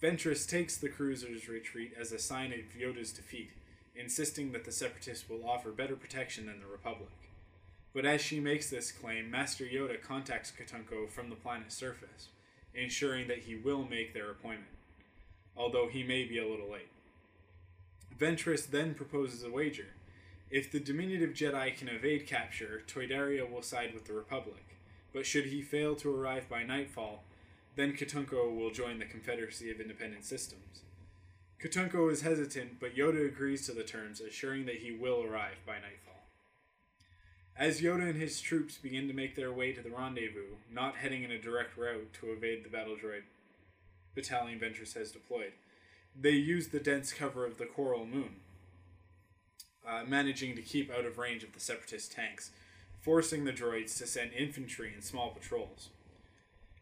Ventress 0.00 0.48
takes 0.48 0.76
the 0.76 0.88
cruiser's 0.88 1.48
retreat 1.48 1.92
as 1.98 2.12
a 2.12 2.18
sign 2.18 2.52
of 2.52 2.80
Yoda's 2.80 3.12
defeat, 3.12 3.50
insisting 3.94 4.52
that 4.52 4.64
the 4.64 4.72
Separatists 4.72 5.28
will 5.28 5.48
offer 5.48 5.70
better 5.70 5.96
protection 5.96 6.46
than 6.46 6.60
the 6.60 6.66
Republic. 6.66 7.10
But 7.92 8.06
as 8.06 8.20
she 8.20 8.40
makes 8.40 8.70
this 8.70 8.90
claim, 8.90 9.30
Master 9.30 9.64
Yoda 9.64 10.00
contacts 10.00 10.52
Katunko 10.52 11.10
from 11.10 11.30
the 11.30 11.36
planet's 11.36 11.74
surface, 11.74 12.28
ensuring 12.74 13.28
that 13.28 13.40
he 13.40 13.56
will 13.56 13.84
make 13.84 14.14
their 14.14 14.30
appointment, 14.30 14.70
although 15.56 15.88
he 15.88 16.02
may 16.02 16.24
be 16.24 16.38
a 16.38 16.48
little 16.48 16.70
late. 16.70 16.88
Ventress 18.18 18.66
then 18.66 18.94
proposes 18.94 19.42
a 19.42 19.50
wager. 19.50 19.88
If 20.52 20.70
the 20.70 20.80
diminutive 20.80 21.30
Jedi 21.30 21.74
can 21.74 21.88
evade 21.88 22.26
capture, 22.26 22.82
Toydaria 22.86 23.50
will 23.50 23.62
side 23.62 23.94
with 23.94 24.04
the 24.04 24.12
Republic, 24.12 24.76
but 25.10 25.24
should 25.24 25.46
he 25.46 25.62
fail 25.62 25.96
to 25.96 26.14
arrive 26.14 26.46
by 26.46 26.62
nightfall, 26.62 27.24
then 27.74 27.94
Katunko 27.94 28.54
will 28.54 28.70
join 28.70 28.98
the 28.98 29.06
Confederacy 29.06 29.70
of 29.70 29.80
Independent 29.80 30.26
Systems. 30.26 30.82
Katunko 31.58 32.12
is 32.12 32.20
hesitant, 32.20 32.80
but 32.80 32.94
Yoda 32.94 33.26
agrees 33.26 33.64
to 33.64 33.72
the 33.72 33.82
terms, 33.82 34.20
assuring 34.20 34.66
that 34.66 34.80
he 34.80 34.92
will 34.92 35.24
arrive 35.24 35.56
by 35.66 35.76
nightfall. 35.76 36.20
As 37.56 37.80
Yoda 37.80 38.10
and 38.10 38.20
his 38.20 38.38
troops 38.38 38.76
begin 38.76 39.08
to 39.08 39.14
make 39.14 39.36
their 39.36 39.54
way 39.54 39.72
to 39.72 39.80
the 39.80 39.88
rendezvous, 39.88 40.56
not 40.70 40.96
heading 40.96 41.22
in 41.22 41.30
a 41.30 41.40
direct 41.40 41.78
route 41.78 42.12
to 42.20 42.30
evade 42.30 42.62
the 42.62 42.68
battle 42.68 42.96
droid 43.02 43.22
battalion 44.14 44.60
Ventress 44.60 44.92
has 44.92 45.12
deployed, 45.12 45.52
they 46.14 46.32
use 46.32 46.68
the 46.68 46.78
dense 46.78 47.10
cover 47.14 47.46
of 47.46 47.56
the 47.56 47.64
Coral 47.64 48.04
Moon, 48.04 48.34
uh, 49.86 50.04
managing 50.06 50.56
to 50.56 50.62
keep 50.62 50.90
out 50.90 51.04
of 51.04 51.18
range 51.18 51.42
of 51.42 51.52
the 51.52 51.60
Separatist 51.60 52.12
tanks, 52.12 52.50
forcing 53.00 53.44
the 53.44 53.52
droids 53.52 53.98
to 53.98 54.06
send 54.06 54.32
infantry 54.32 54.92
in 54.94 55.02
small 55.02 55.30
patrols. 55.30 55.90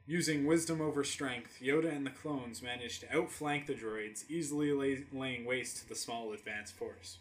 Using 0.07 0.45
wisdom 0.45 0.80
over 0.80 1.04
strength, 1.04 1.59
Yoda 1.62 1.95
and 1.95 2.04
the 2.04 2.11
clones 2.11 2.62
manage 2.62 2.99
to 3.00 3.16
outflank 3.16 3.66
the 3.66 3.75
droids, 3.75 4.28
easily 4.28 4.73
lay- 4.73 5.04
laying 5.12 5.45
waste 5.45 5.78
to 5.78 5.88
the 5.88 5.95
small 5.95 6.33
advance 6.33 6.71
force. 6.71 7.19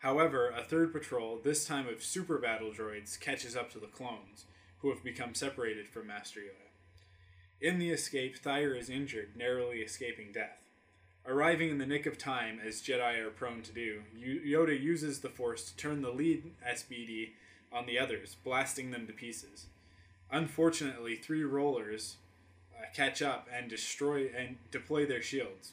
However, 0.00 0.50
a 0.50 0.62
third 0.62 0.92
patrol, 0.92 1.38
this 1.42 1.64
time 1.66 1.86
of 1.86 2.02
super 2.02 2.38
battle 2.38 2.70
droids, 2.70 3.18
catches 3.18 3.56
up 3.56 3.70
to 3.72 3.78
the 3.78 3.86
clones, 3.86 4.44
who 4.78 4.90
have 4.90 5.04
become 5.04 5.34
separated 5.34 5.88
from 5.88 6.06
Master 6.06 6.40
Yoda. 6.40 6.70
In 7.60 7.78
the 7.78 7.90
escape, 7.90 8.38
Thire 8.38 8.74
is 8.74 8.88
injured, 8.88 9.36
narrowly 9.36 9.78
escaping 9.78 10.32
death. 10.32 10.59
Arriving 11.26 11.70
in 11.70 11.78
the 11.78 11.86
nick 11.86 12.06
of 12.06 12.16
time, 12.16 12.58
as 12.66 12.80
Jedi 12.80 13.18
are 13.18 13.30
prone 13.30 13.62
to 13.62 13.72
do, 13.72 14.02
Yoda 14.18 14.78
uses 14.78 15.20
the 15.20 15.28
Force 15.28 15.70
to 15.70 15.76
turn 15.76 16.00
the 16.00 16.10
lead 16.10 16.52
SBD 16.66 17.30
on 17.72 17.86
the 17.86 17.98
others, 17.98 18.36
blasting 18.42 18.90
them 18.90 19.06
to 19.06 19.12
pieces. 19.12 19.66
Unfortunately, 20.30 21.16
three 21.16 21.44
rollers 21.44 22.16
uh, 22.74 22.86
catch 22.94 23.20
up 23.20 23.48
and 23.52 23.68
destroy 23.68 24.30
and 24.36 24.56
deploy 24.70 25.04
their 25.04 25.22
shields. 25.22 25.72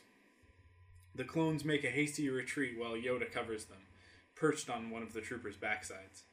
The 1.15 1.23
clones 1.23 1.65
make 1.65 1.83
a 1.83 1.89
hasty 1.89 2.29
retreat 2.29 2.77
while 2.77 2.93
Yoda 2.93 3.31
covers 3.31 3.65
them, 3.65 3.79
perched 4.35 4.69
on 4.69 4.89
one 4.89 5.01
of 5.01 5.13
the 5.13 5.21
troopers' 5.21 5.57
backsides. 5.57 6.23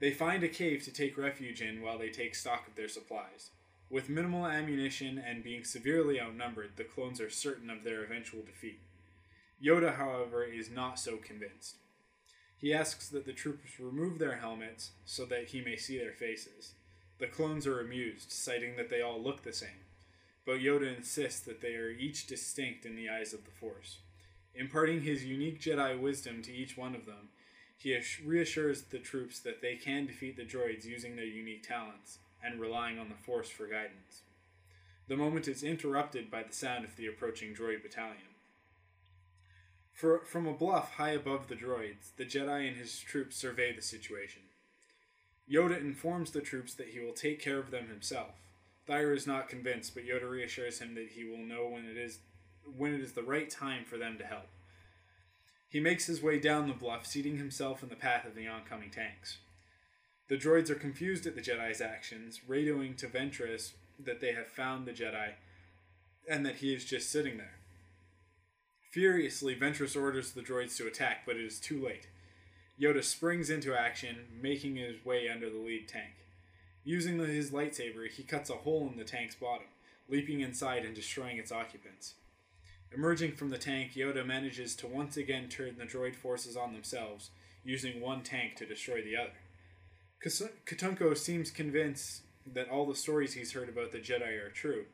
They 0.00 0.10
find 0.10 0.44
a 0.44 0.48
cave 0.48 0.84
to 0.84 0.92
take 0.92 1.16
refuge 1.16 1.62
in 1.62 1.80
while 1.80 1.98
they 1.98 2.10
take 2.10 2.34
stock 2.34 2.68
of 2.68 2.74
their 2.74 2.88
supplies. 2.88 3.50
With 3.90 4.08
minimal 4.08 4.46
ammunition 4.46 5.18
and 5.18 5.44
being 5.44 5.62
severely 5.62 6.20
outnumbered, 6.20 6.72
the 6.76 6.84
clones 6.84 7.20
are 7.20 7.30
certain 7.30 7.70
of 7.70 7.84
their 7.84 8.02
eventual 8.02 8.42
defeat. 8.42 8.80
Yoda, 9.62 9.96
however, 9.96 10.42
is 10.42 10.70
not 10.70 10.98
so 10.98 11.16
convinced. 11.16 11.76
He 12.56 12.72
asks 12.72 13.08
that 13.10 13.26
the 13.26 13.32
troopers 13.32 13.78
remove 13.78 14.18
their 14.18 14.36
helmets 14.36 14.92
so 15.04 15.26
that 15.26 15.48
he 15.48 15.60
may 15.60 15.76
see 15.76 15.98
their 15.98 16.12
faces. 16.12 16.72
The 17.18 17.26
clones 17.26 17.66
are 17.66 17.80
amused, 17.80 18.32
citing 18.32 18.76
that 18.76 18.88
they 18.88 19.02
all 19.02 19.22
look 19.22 19.42
the 19.42 19.52
same, 19.52 19.84
but 20.44 20.60
Yoda 20.60 20.96
insists 20.96 21.40
that 21.40 21.60
they 21.60 21.74
are 21.74 21.90
each 21.90 22.26
distinct 22.26 22.86
in 22.86 22.96
the 22.96 23.08
eyes 23.08 23.32
of 23.32 23.44
the 23.44 23.50
Force. 23.50 23.98
Imparting 24.54 25.02
his 25.02 25.24
unique 25.24 25.60
Jedi 25.60 25.98
wisdom 26.00 26.42
to 26.42 26.52
each 26.52 26.76
one 26.76 26.94
of 26.94 27.06
them, 27.06 27.28
he 27.76 27.98
reassures 28.24 28.82
the 28.82 28.98
troops 28.98 29.40
that 29.40 29.60
they 29.60 29.76
can 29.76 30.06
defeat 30.06 30.36
the 30.36 30.44
droids 30.44 30.84
using 30.84 31.16
their 31.16 31.24
unique 31.24 31.66
talents 31.66 32.18
and 32.44 32.60
relying 32.60 32.98
on 32.98 33.08
the 33.08 33.14
Force 33.14 33.48
for 33.48 33.66
guidance. 33.66 34.22
The 35.08 35.16
moment 35.16 35.48
is 35.48 35.62
interrupted 35.62 36.30
by 36.30 36.42
the 36.42 36.52
sound 36.52 36.84
of 36.84 36.96
the 36.96 37.06
approaching 37.06 37.54
droid 37.54 37.82
battalion. 37.82 38.34
For, 39.92 40.20
from 40.24 40.46
a 40.46 40.52
bluff 40.52 40.92
high 40.92 41.10
above 41.10 41.48
the 41.48 41.54
droids, 41.54 42.14
the 42.16 42.24
Jedi 42.24 42.68
and 42.68 42.76
his 42.76 42.98
troops 42.98 43.36
survey 43.36 43.74
the 43.74 43.82
situation. 43.82 44.42
Yoda 45.50 45.78
informs 45.78 46.30
the 46.30 46.40
troops 46.40 46.74
that 46.74 46.88
he 46.88 47.00
will 47.00 47.12
take 47.12 47.40
care 47.40 47.58
of 47.58 47.70
them 47.70 47.88
himself. 47.88 48.32
Thire 48.86 49.12
is 49.12 49.26
not 49.26 49.48
convinced, 49.48 49.94
but 49.94 50.04
Yoda 50.04 50.28
reassures 50.28 50.78
him 50.78 50.94
that 50.94 51.10
he 51.14 51.24
will 51.24 51.38
know 51.38 51.68
when 51.68 51.84
it 51.84 51.96
is 51.96 52.18
when 52.76 52.94
it 52.94 53.02
is 53.02 53.12
the 53.12 53.22
right 53.22 53.50
time 53.50 53.84
for 53.84 53.98
them 53.98 54.16
to 54.16 54.24
help. 54.24 54.48
He 55.68 55.80
makes 55.80 56.06
his 56.06 56.22
way 56.22 56.38
down 56.38 56.66
the 56.66 56.74
bluff, 56.74 57.06
seating 57.06 57.36
himself 57.36 57.82
in 57.82 57.90
the 57.90 57.94
path 57.94 58.24
of 58.24 58.34
the 58.34 58.48
oncoming 58.48 58.90
tanks. 58.90 59.38
The 60.28 60.36
droids 60.36 60.70
are 60.70 60.74
confused 60.74 61.26
at 61.26 61.34
the 61.34 61.42
Jedi's 61.42 61.80
actions, 61.80 62.40
radioing 62.48 62.96
to 62.96 63.06
Ventress 63.06 63.72
that 64.02 64.20
they 64.20 64.32
have 64.32 64.46
found 64.46 64.86
the 64.86 64.92
Jedi 64.92 65.32
and 66.28 66.46
that 66.46 66.56
he 66.56 66.74
is 66.74 66.84
just 66.84 67.10
sitting 67.10 67.36
there. 67.36 67.56
Furiously, 68.90 69.54
Ventress 69.54 70.00
orders 70.00 70.32
the 70.32 70.40
droids 70.40 70.76
to 70.76 70.86
attack, 70.86 71.24
but 71.26 71.36
it 71.36 71.44
is 71.44 71.58
too 71.58 71.84
late. 71.84 72.08
Yoda 72.80 73.04
springs 73.04 73.50
into 73.50 73.78
action, 73.78 74.16
making 74.40 74.76
his 74.76 75.04
way 75.04 75.28
under 75.28 75.50
the 75.50 75.58
lead 75.58 75.88
tank. 75.88 76.14
Using 76.84 77.18
his 77.18 77.50
lightsaber, 77.50 78.08
he 78.10 78.22
cuts 78.22 78.50
a 78.50 78.54
hole 78.54 78.88
in 78.90 78.98
the 78.98 79.04
tank's 79.04 79.34
bottom, 79.34 79.66
leaping 80.08 80.40
inside 80.40 80.84
and 80.84 80.94
destroying 80.94 81.38
its 81.38 81.52
occupants. 81.52 82.14
Emerging 82.92 83.32
from 83.32 83.50
the 83.50 83.58
tank, 83.58 83.92
Yoda 83.94 84.24
manages 84.24 84.74
to 84.76 84.86
once 84.86 85.16
again 85.16 85.48
turn 85.48 85.76
the 85.78 85.84
droid 85.84 86.14
forces 86.14 86.56
on 86.56 86.72
themselves, 86.72 87.30
using 87.64 88.00
one 88.00 88.22
tank 88.22 88.56
to 88.56 88.66
destroy 88.66 89.02
the 89.02 89.16
other. 89.16 89.32
Katunko 90.24 91.16
seems 91.16 91.50
convinced 91.50 92.22
that 92.46 92.70
all 92.70 92.86
the 92.86 92.94
stories 92.94 93.34
he's 93.34 93.52
heard 93.52 93.68
about 93.68 93.92
the 93.92 93.98
Jedi 93.98 94.40
are 94.42 94.50
true, 94.50 94.86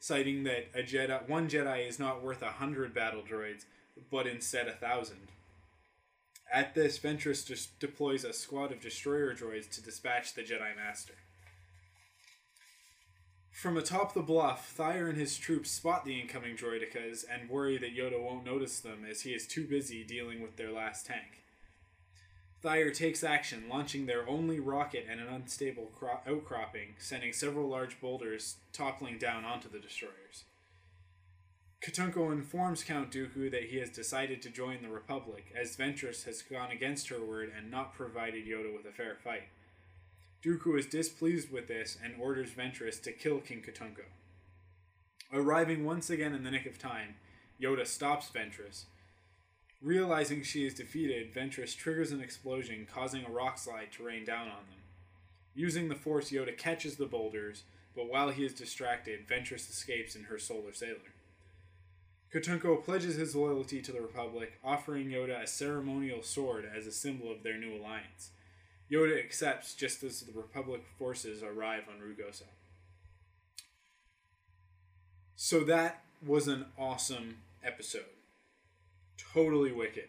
citing 0.00 0.44
that 0.44 0.66
a 0.74 0.82
Jedi, 0.82 1.28
one 1.28 1.48
Jedi 1.48 1.88
is 1.88 1.98
not 1.98 2.22
worth 2.22 2.42
a 2.42 2.52
hundred 2.52 2.94
battle 2.94 3.22
droids, 3.22 3.64
but 4.10 4.26
instead 4.26 4.66
a 4.68 4.72
thousand. 4.72 5.28
At 6.52 6.74
this, 6.74 6.98
Ventress 6.98 7.68
deploys 7.78 8.24
a 8.24 8.32
squad 8.32 8.72
of 8.72 8.80
destroyer 8.80 9.34
droids 9.34 9.68
to 9.70 9.82
dispatch 9.82 10.34
the 10.34 10.42
Jedi 10.42 10.76
Master. 10.76 11.14
From 13.50 13.76
atop 13.76 14.14
the 14.14 14.20
bluff, 14.20 14.68
Thire 14.68 15.08
and 15.08 15.16
his 15.16 15.38
troops 15.38 15.70
spot 15.70 16.04
the 16.04 16.20
incoming 16.20 16.56
droidekas 16.56 17.24
and 17.32 17.48
worry 17.48 17.78
that 17.78 17.96
Yoda 17.96 18.20
won't 18.20 18.44
notice 18.44 18.80
them 18.80 19.06
as 19.10 19.22
he 19.22 19.30
is 19.30 19.46
too 19.46 19.66
busy 19.66 20.04
dealing 20.04 20.42
with 20.42 20.56
their 20.56 20.70
last 20.70 21.06
tank. 21.06 21.45
Thire 22.66 22.90
takes 22.90 23.22
action, 23.22 23.68
launching 23.70 24.06
their 24.06 24.28
only 24.28 24.58
rocket 24.58 25.06
at 25.08 25.18
an 25.18 25.28
unstable 25.28 25.92
cro- 25.96 26.18
outcropping, 26.26 26.96
sending 26.98 27.32
several 27.32 27.68
large 27.68 28.00
boulders 28.00 28.56
toppling 28.72 29.18
down 29.18 29.44
onto 29.44 29.68
the 29.68 29.78
destroyers. 29.78 30.42
Katunko 31.80 32.32
informs 32.32 32.82
Count 32.82 33.12
Dooku 33.12 33.52
that 33.52 33.66
he 33.66 33.76
has 33.76 33.88
decided 33.90 34.42
to 34.42 34.50
join 34.50 34.82
the 34.82 34.88
Republic, 34.88 35.54
as 35.54 35.76
Ventress 35.76 36.24
has 36.24 36.42
gone 36.42 36.72
against 36.72 37.08
her 37.08 37.24
word 37.24 37.52
and 37.56 37.70
not 37.70 37.94
provided 37.94 38.48
Yoda 38.48 38.74
with 38.76 38.84
a 38.84 38.90
fair 38.90 39.14
fight. 39.14 39.44
Dooku 40.44 40.76
is 40.76 40.86
displeased 40.86 41.52
with 41.52 41.68
this 41.68 41.96
and 42.02 42.20
orders 42.20 42.50
Ventress 42.50 43.00
to 43.04 43.12
kill 43.12 43.38
King 43.38 43.62
Katunko. 43.62 44.06
Arriving 45.32 45.84
once 45.84 46.10
again 46.10 46.34
in 46.34 46.42
the 46.42 46.50
nick 46.50 46.66
of 46.66 46.80
time, 46.80 47.14
Yoda 47.62 47.86
stops 47.86 48.28
Ventress. 48.28 48.86
Realizing 49.86 50.42
she 50.42 50.66
is 50.66 50.74
defeated, 50.74 51.32
Ventress 51.32 51.76
triggers 51.76 52.10
an 52.10 52.20
explosion, 52.20 52.88
causing 52.92 53.24
a 53.24 53.30
rock 53.30 53.56
slide 53.56 53.92
to 53.92 54.02
rain 54.02 54.24
down 54.24 54.48
on 54.48 54.66
them. 54.68 54.82
Using 55.54 55.88
the 55.88 55.94
Force, 55.94 56.32
Yoda 56.32 56.58
catches 56.58 56.96
the 56.96 57.06
boulders, 57.06 57.62
but 57.94 58.10
while 58.10 58.30
he 58.30 58.44
is 58.44 58.52
distracted, 58.52 59.28
Ventress 59.28 59.70
escapes 59.70 60.16
in 60.16 60.24
her 60.24 60.40
solar 60.40 60.72
sailor. 60.72 61.12
Katunko 62.34 62.84
pledges 62.84 63.14
his 63.14 63.36
loyalty 63.36 63.80
to 63.80 63.92
the 63.92 64.00
Republic, 64.00 64.58
offering 64.64 65.06
Yoda 65.06 65.40
a 65.40 65.46
ceremonial 65.46 66.24
sword 66.24 66.68
as 66.76 66.88
a 66.88 66.92
symbol 66.92 67.30
of 67.30 67.44
their 67.44 67.56
new 67.56 67.76
alliance. 67.76 68.30
Yoda 68.90 69.16
accepts 69.16 69.72
just 69.72 70.02
as 70.02 70.20
the 70.20 70.32
Republic 70.32 70.82
forces 70.98 71.44
arrive 71.44 71.84
on 71.88 72.00
Rugosa. 72.00 72.48
So 75.36 75.60
that 75.60 76.02
was 76.26 76.48
an 76.48 76.64
awesome 76.76 77.36
episode. 77.62 78.15
Totally 79.32 79.72
wicked. 79.72 80.08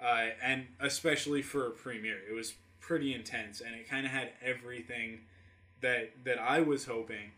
Uh, 0.00 0.28
and 0.42 0.66
especially 0.80 1.42
for 1.42 1.66
a 1.66 1.70
premiere. 1.70 2.18
It 2.28 2.34
was 2.34 2.54
pretty 2.80 3.14
intense 3.14 3.60
and 3.60 3.74
it 3.74 3.88
kind 3.88 4.06
of 4.06 4.12
had 4.12 4.30
everything 4.40 5.20
that 5.80 6.12
that 6.24 6.38
I 6.38 6.60
was 6.60 6.84
hoping 6.84 7.32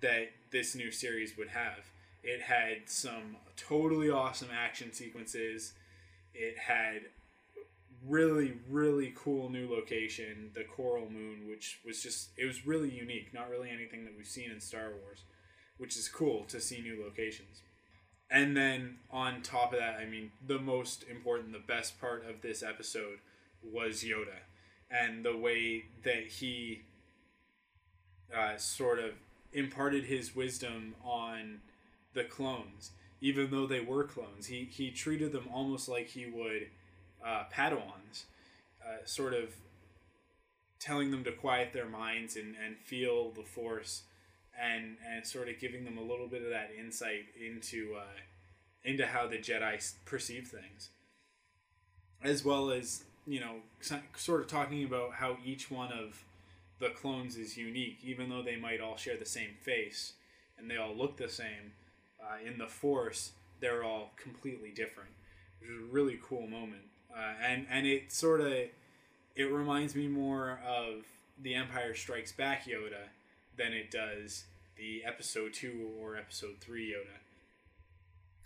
that 0.00 0.30
this 0.50 0.74
new 0.74 0.90
series 0.90 1.36
would 1.38 1.48
have. 1.48 1.90
It 2.22 2.42
had 2.42 2.82
some 2.86 3.36
totally 3.56 4.10
awesome 4.10 4.48
action 4.54 4.92
sequences. 4.92 5.72
It 6.34 6.58
had 6.58 7.02
really 8.06 8.54
really 8.68 9.14
cool 9.16 9.48
new 9.48 9.70
location, 9.70 10.50
the 10.54 10.64
Coral 10.64 11.08
Moon, 11.10 11.48
which 11.48 11.80
was 11.86 12.02
just 12.02 12.30
it 12.36 12.44
was 12.44 12.66
really 12.66 12.90
unique, 12.90 13.32
not 13.32 13.48
really 13.48 13.70
anything 13.70 14.04
that 14.04 14.14
we've 14.16 14.26
seen 14.26 14.50
in 14.50 14.60
Star 14.60 14.90
Wars, 15.02 15.24
which 15.78 15.96
is 15.96 16.08
cool 16.08 16.44
to 16.44 16.60
see 16.60 16.80
new 16.82 17.02
locations. 17.02 17.62
And 18.32 18.56
then 18.56 18.96
on 19.10 19.42
top 19.42 19.74
of 19.74 19.78
that, 19.78 19.96
I 20.00 20.06
mean, 20.06 20.32
the 20.44 20.58
most 20.58 21.04
important, 21.08 21.52
the 21.52 21.58
best 21.58 22.00
part 22.00 22.24
of 22.26 22.40
this 22.40 22.62
episode 22.62 23.18
was 23.62 24.02
Yoda 24.02 24.40
and 24.90 25.22
the 25.22 25.36
way 25.36 25.84
that 26.02 26.26
he 26.26 26.82
uh, 28.34 28.56
sort 28.56 28.98
of 28.98 29.12
imparted 29.52 30.04
his 30.04 30.34
wisdom 30.34 30.94
on 31.04 31.60
the 32.14 32.24
clones, 32.24 32.92
even 33.20 33.50
though 33.50 33.66
they 33.66 33.80
were 33.80 34.04
clones. 34.04 34.46
He 34.46 34.68
he 34.70 34.90
treated 34.90 35.32
them 35.32 35.48
almost 35.52 35.88
like 35.88 36.08
he 36.08 36.26
would 36.26 36.68
uh, 37.24 37.44
Padawans, 37.52 38.24
uh, 38.82 39.04
sort 39.04 39.34
of 39.34 39.50
telling 40.80 41.10
them 41.10 41.22
to 41.24 41.32
quiet 41.32 41.72
their 41.72 41.88
minds 41.88 42.36
and, 42.36 42.56
and 42.64 42.76
feel 42.78 43.30
the 43.30 43.42
Force, 43.42 44.02
and 44.60 44.96
and 45.08 45.26
sort 45.26 45.48
of 45.48 45.58
giving 45.58 45.84
them 45.84 45.98
a 45.98 46.02
little 46.02 46.26
bit 46.28 46.42
of 46.42 46.50
that 46.50 46.70
insight 46.78 47.26
into 47.40 47.94
uh, 47.96 48.20
into 48.84 49.06
how 49.06 49.26
the 49.26 49.38
Jedi 49.38 49.92
perceive 50.04 50.48
things, 50.48 50.90
as 52.22 52.44
well 52.44 52.70
as 52.70 53.04
you 53.26 53.40
know 53.40 53.56
sort 54.16 54.40
of 54.40 54.46
talking 54.48 54.84
about 54.84 55.14
how 55.14 55.36
each 55.44 55.70
one 55.70 55.92
of 55.92 56.24
the 56.78 56.90
clones 56.90 57.36
is 57.36 57.56
unique, 57.56 57.98
even 58.02 58.28
though 58.28 58.42
they 58.42 58.56
might 58.56 58.80
all 58.80 58.96
share 58.96 59.16
the 59.16 59.26
same 59.26 59.50
face 59.60 60.14
and 60.58 60.70
they 60.70 60.76
all 60.76 60.94
look 60.94 61.16
the 61.16 61.28
same. 61.28 61.72
Uh, 62.20 62.36
in 62.46 62.56
the 62.56 62.68
Force, 62.68 63.32
they're 63.60 63.82
all 63.82 64.12
completely 64.16 64.70
different, 64.70 65.10
which 65.60 65.70
is 65.70 65.76
a 65.76 65.92
really 65.92 66.20
cool 66.22 66.46
moment. 66.46 66.82
Uh, 67.14 67.32
and 67.44 67.66
and 67.70 67.86
it 67.86 68.12
sort 68.12 68.40
of 68.40 68.52
it 69.34 69.44
reminds 69.44 69.94
me 69.94 70.06
more 70.06 70.60
of 70.66 71.04
the 71.40 71.54
Empire 71.54 71.94
Strikes 71.94 72.32
Back 72.32 72.64
Yoda 72.66 73.08
than 73.56 73.72
it 73.72 73.90
does 73.90 74.44
the 74.76 75.02
Episode 75.04 75.52
Two 75.52 75.90
or 76.00 76.16
Episode 76.16 76.56
Three 76.60 76.92
Yoda. 76.92 77.18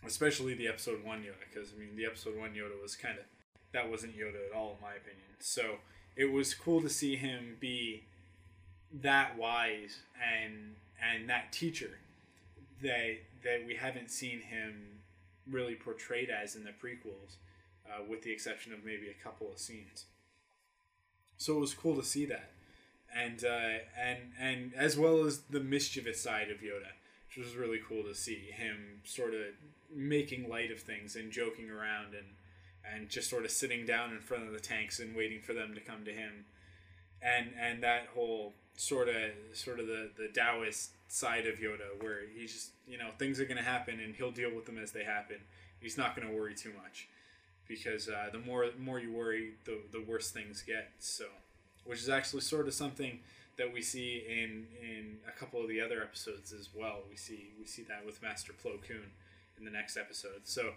Especially 0.06 0.54
the 0.54 0.68
Episode 0.68 1.04
One 1.04 1.20
Yoda, 1.20 1.44
because 1.50 1.72
I 1.74 1.78
mean 1.78 1.96
the 1.96 2.06
Episode 2.06 2.38
One 2.38 2.50
Yoda 2.50 2.80
was 2.80 2.96
kind 2.96 3.18
of 3.18 3.24
that 3.72 3.90
wasn't 3.90 4.16
Yoda 4.16 4.48
at 4.50 4.56
all, 4.56 4.76
in 4.76 4.80
my 4.80 4.94
opinion. 4.94 5.26
So 5.38 5.76
it 6.14 6.32
was 6.32 6.54
cool 6.54 6.80
to 6.80 6.88
see 6.88 7.16
him 7.16 7.56
be 7.60 8.04
that 9.02 9.36
wise 9.36 9.98
and 10.22 10.76
and 11.02 11.28
that 11.28 11.52
teacher 11.52 11.98
that 12.82 13.18
that 13.44 13.66
we 13.66 13.74
haven't 13.74 14.10
seen 14.10 14.40
him 14.40 15.00
really 15.50 15.74
portrayed 15.74 16.30
as 16.30 16.56
in 16.56 16.64
the 16.64 16.70
prequels, 16.70 17.36
uh, 17.86 18.02
with 18.08 18.22
the 18.22 18.32
exception 18.32 18.72
of 18.72 18.84
maybe 18.84 19.08
a 19.08 19.24
couple 19.24 19.50
of 19.50 19.58
scenes. 19.58 20.06
So 21.36 21.56
it 21.56 21.60
was 21.60 21.74
cool 21.74 21.96
to 21.96 22.02
see 22.02 22.26
that, 22.26 22.50
and 23.16 23.44
uh, 23.44 23.78
and 24.00 24.18
and 24.38 24.72
as 24.76 24.96
well 24.96 25.24
as 25.24 25.40
the 25.50 25.60
mischievous 25.60 26.20
side 26.20 26.50
of 26.50 26.58
Yoda, 26.58 26.92
which 27.28 27.44
was 27.44 27.56
really 27.56 27.80
cool 27.86 28.02
to 28.04 28.14
see 28.14 28.50
him 28.52 29.00
sort 29.04 29.34
of 29.34 29.42
making 29.94 30.48
light 30.48 30.70
of 30.70 30.80
things 30.80 31.16
and 31.16 31.30
joking 31.30 31.70
around 31.70 32.14
and 32.14 32.26
and 32.94 33.08
just 33.08 33.30
sort 33.30 33.44
of 33.44 33.50
sitting 33.50 33.84
down 33.84 34.12
in 34.12 34.20
front 34.20 34.44
of 34.44 34.52
the 34.52 34.60
tanks 34.60 35.00
and 35.00 35.16
waiting 35.16 35.40
for 35.40 35.52
them 35.52 35.74
to 35.74 35.80
come 35.80 36.04
to 36.04 36.12
him, 36.12 36.44
and 37.22 37.50
and 37.60 37.82
that 37.82 38.08
whole 38.14 38.52
sort 38.76 39.08
of 39.08 39.32
sort 39.52 39.80
of 39.80 39.86
the 39.86 40.10
the 40.16 40.28
Taoist 40.28 40.90
side 41.08 41.46
of 41.46 41.56
Yoda, 41.56 42.00
where 42.00 42.22
he's 42.34 42.52
just 42.52 42.70
you 42.86 42.98
know 42.98 43.10
things 43.18 43.40
are 43.40 43.44
going 43.44 43.56
to 43.56 43.62
happen 43.62 44.00
and 44.00 44.14
he'll 44.14 44.30
deal 44.30 44.54
with 44.54 44.66
them 44.66 44.78
as 44.78 44.92
they 44.92 45.04
happen. 45.04 45.38
He's 45.80 45.98
not 45.98 46.16
going 46.16 46.28
to 46.28 46.34
worry 46.34 46.54
too 46.54 46.72
much 46.82 47.08
because 47.68 48.08
uh, 48.08 48.28
the 48.32 48.38
more 48.38 48.66
more 48.78 48.98
you 48.98 49.12
worry, 49.12 49.52
the 49.64 49.78
the 49.92 50.02
worse 50.02 50.30
things 50.30 50.62
get. 50.62 50.90
So, 50.98 51.24
which 51.86 52.00
is 52.00 52.08
actually 52.08 52.42
sort 52.42 52.66
of 52.66 52.74
something 52.74 53.20
that 53.56 53.72
we 53.72 53.82
see 53.82 54.22
in 54.28 54.66
in 54.80 55.16
a 55.26 55.38
couple 55.38 55.60
of 55.60 55.68
the 55.68 55.80
other 55.80 56.02
episodes 56.02 56.52
as 56.52 56.68
well. 56.74 57.00
We 57.08 57.16
see 57.16 57.50
we 57.58 57.66
see 57.66 57.82
that 57.84 58.04
with 58.04 58.22
Master 58.22 58.52
Plo 58.52 58.82
Koon 58.86 59.10
in 59.58 59.64
the 59.64 59.70
next 59.70 59.96
episode. 59.96 60.42
So, 60.44 60.72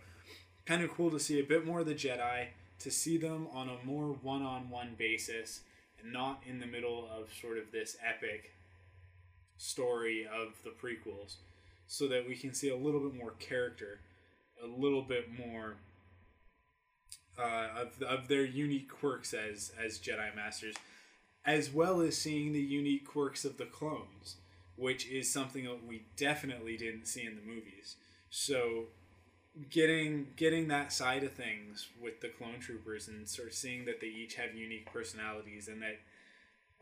kind 0.66 0.82
of 0.82 0.92
cool 0.92 1.12
to 1.12 1.20
see 1.20 1.40
a 1.40 1.44
bit 1.44 1.66
more 1.66 1.82
of 1.82 1.86
the 1.86 1.96
Jedi, 1.96 2.48
to 2.80 2.92
see 2.92 3.18
them 3.18 3.48
on 3.54 3.70
a 3.70 3.86
more 3.86 4.16
one 4.22 4.42
on 4.42 4.70
one 4.70 4.96
basis 4.98 5.62
and 6.02 6.14
not 6.14 6.42
in 6.48 6.60
the 6.60 6.66
middle 6.66 7.10
of 7.12 7.30
sort 7.42 7.58
of 7.58 7.72
this 7.72 7.98
epic 8.08 8.54
story 9.58 10.26
of 10.26 10.54
the 10.64 10.70
prequels 10.70 11.36
so 11.88 12.08
that 12.08 12.28
we 12.28 12.36
can 12.36 12.54
see 12.54 12.70
a 12.70 12.76
little 12.76 13.02
bit 13.02 13.16
more 13.16 13.32
character, 13.40 14.00
a 14.64 14.68
little 14.68 15.02
bit 15.02 15.28
more 15.38 15.76
uh, 17.38 17.68
of, 17.82 18.02
of 18.04 18.28
their 18.28 18.46
unique 18.46 18.90
quirks 18.90 19.34
as, 19.34 19.72
as 19.84 20.00
Jedi 20.00 20.34
Masters, 20.36 20.76
as 21.46 21.72
well 21.72 22.02
as 22.02 22.18
seeing 22.18 22.54
the 22.54 22.62
unique 22.62 23.08
quirks 23.08 23.46
of 23.46 23.58
the 23.58 23.66
clones, 23.66 24.36
which 24.76 25.08
is 25.08 25.32
something 25.32 25.66
that 25.66 25.86
we 25.86 26.04
definitely 26.16 26.78
didn't 26.78 27.08
see 27.08 27.26
in 27.26 27.36
the 27.36 27.42
movies. 27.42 27.96
So 28.30 28.86
getting 29.70 30.28
getting 30.36 30.68
that 30.68 30.94
side 30.94 31.24
of 31.24 31.34
things 31.34 31.88
with 32.02 32.22
the 32.22 32.30
clone 32.30 32.60
troopers 32.60 33.08
and 33.08 33.28
sort 33.28 33.48
of 33.48 33.54
seeing 33.54 33.86
that 33.86 34.00
they 34.00 34.08
each 34.08 34.36
have 34.36 34.56
unique 34.56 34.92
personalities 34.92 35.68
and 35.68 35.82
that 35.82 36.00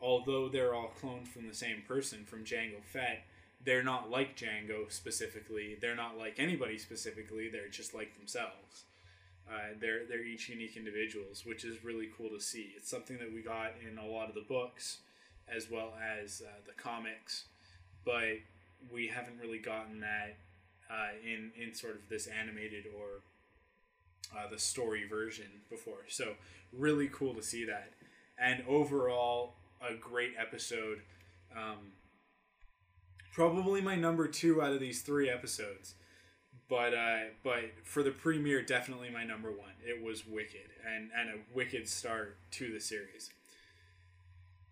although 0.00 0.48
they're 0.48 0.74
all 0.74 0.92
cloned 1.00 1.26
from 1.26 1.48
the 1.48 1.54
same 1.54 1.82
person 1.86 2.24
from 2.24 2.44
Jango 2.44 2.82
Fett, 2.84 3.24
they're 3.64 3.82
not 3.82 4.10
like 4.10 4.36
Jango 4.36 4.90
specifically. 4.90 5.76
They're 5.80 5.96
not 5.96 6.16
like 6.16 6.38
anybody 6.38 6.78
specifically. 6.78 7.48
They're 7.48 7.68
just 7.68 7.94
like 7.94 8.16
themselves. 8.16 8.84
Uh, 9.50 9.74
they're 9.80 10.06
they're 10.06 10.24
each 10.24 10.48
unique 10.48 10.76
individuals, 10.76 11.44
which 11.46 11.64
is 11.64 11.82
really 11.84 12.08
cool 12.16 12.28
to 12.28 12.40
see. 12.40 12.72
It's 12.76 12.90
something 12.90 13.18
that 13.18 13.32
we 13.32 13.40
got 13.40 13.72
in 13.88 13.98
a 13.98 14.06
lot 14.06 14.28
of 14.28 14.34
the 14.34 14.44
books, 14.46 14.98
as 15.54 15.70
well 15.70 15.94
as 16.22 16.42
uh, 16.44 16.50
the 16.66 16.74
comics, 16.80 17.44
but 18.04 18.38
we 18.92 19.06
haven't 19.08 19.38
really 19.40 19.58
gotten 19.58 20.00
that 20.00 20.36
uh, 20.90 21.10
in 21.24 21.50
in 21.60 21.74
sort 21.74 21.94
of 21.94 22.08
this 22.10 22.26
animated 22.26 22.84
or 22.96 23.22
uh, 24.36 24.48
the 24.50 24.58
story 24.58 25.06
version 25.08 25.46
before. 25.70 26.04
So 26.08 26.34
really 26.72 27.08
cool 27.08 27.34
to 27.34 27.42
see 27.42 27.64
that, 27.64 27.92
and 28.38 28.62
overall 28.68 29.54
a 29.80 29.94
great 29.94 30.32
episode. 30.38 31.00
Um, 31.56 31.92
probably 33.32 33.80
my 33.80 33.94
number 33.94 34.28
two 34.28 34.60
out 34.60 34.72
of 34.72 34.80
these 34.80 35.02
three 35.02 35.30
episodes, 35.30 35.94
but 36.68 36.94
uh, 36.94 37.18
but 37.42 37.70
for 37.84 38.02
the 38.02 38.10
premiere, 38.10 38.62
definitely 38.62 39.10
my 39.10 39.24
number 39.24 39.50
one. 39.50 39.72
It 39.86 40.02
was 40.02 40.26
wicked 40.26 40.70
and 40.86 41.10
and 41.16 41.30
a 41.30 41.54
wicked 41.54 41.88
start 41.88 42.36
to 42.52 42.72
the 42.72 42.80
series. 42.80 43.30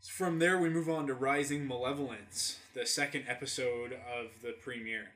From 0.02 0.38
there, 0.38 0.58
we 0.58 0.68
move 0.68 0.88
on 0.88 1.08
to 1.08 1.14
Rising 1.14 1.66
Malevolence, 1.66 2.60
the 2.74 2.86
second 2.86 3.24
episode 3.28 3.92
of 3.92 4.42
the 4.42 4.52
premiere 4.52 5.08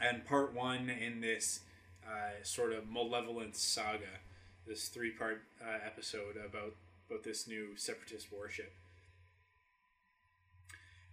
and 0.00 0.24
part 0.24 0.54
one 0.54 0.90
in 0.90 1.20
this 1.20 1.60
uh, 2.06 2.42
sort 2.42 2.72
of 2.72 2.88
malevolence 2.88 3.60
saga, 3.60 4.20
this 4.66 4.88
three 4.88 5.10
part 5.10 5.42
uh, 5.62 5.78
episode 5.84 6.36
about 6.36 6.74
about 7.08 7.24
this 7.24 7.48
new 7.48 7.76
separatist 7.76 8.30
warship. 8.32 8.72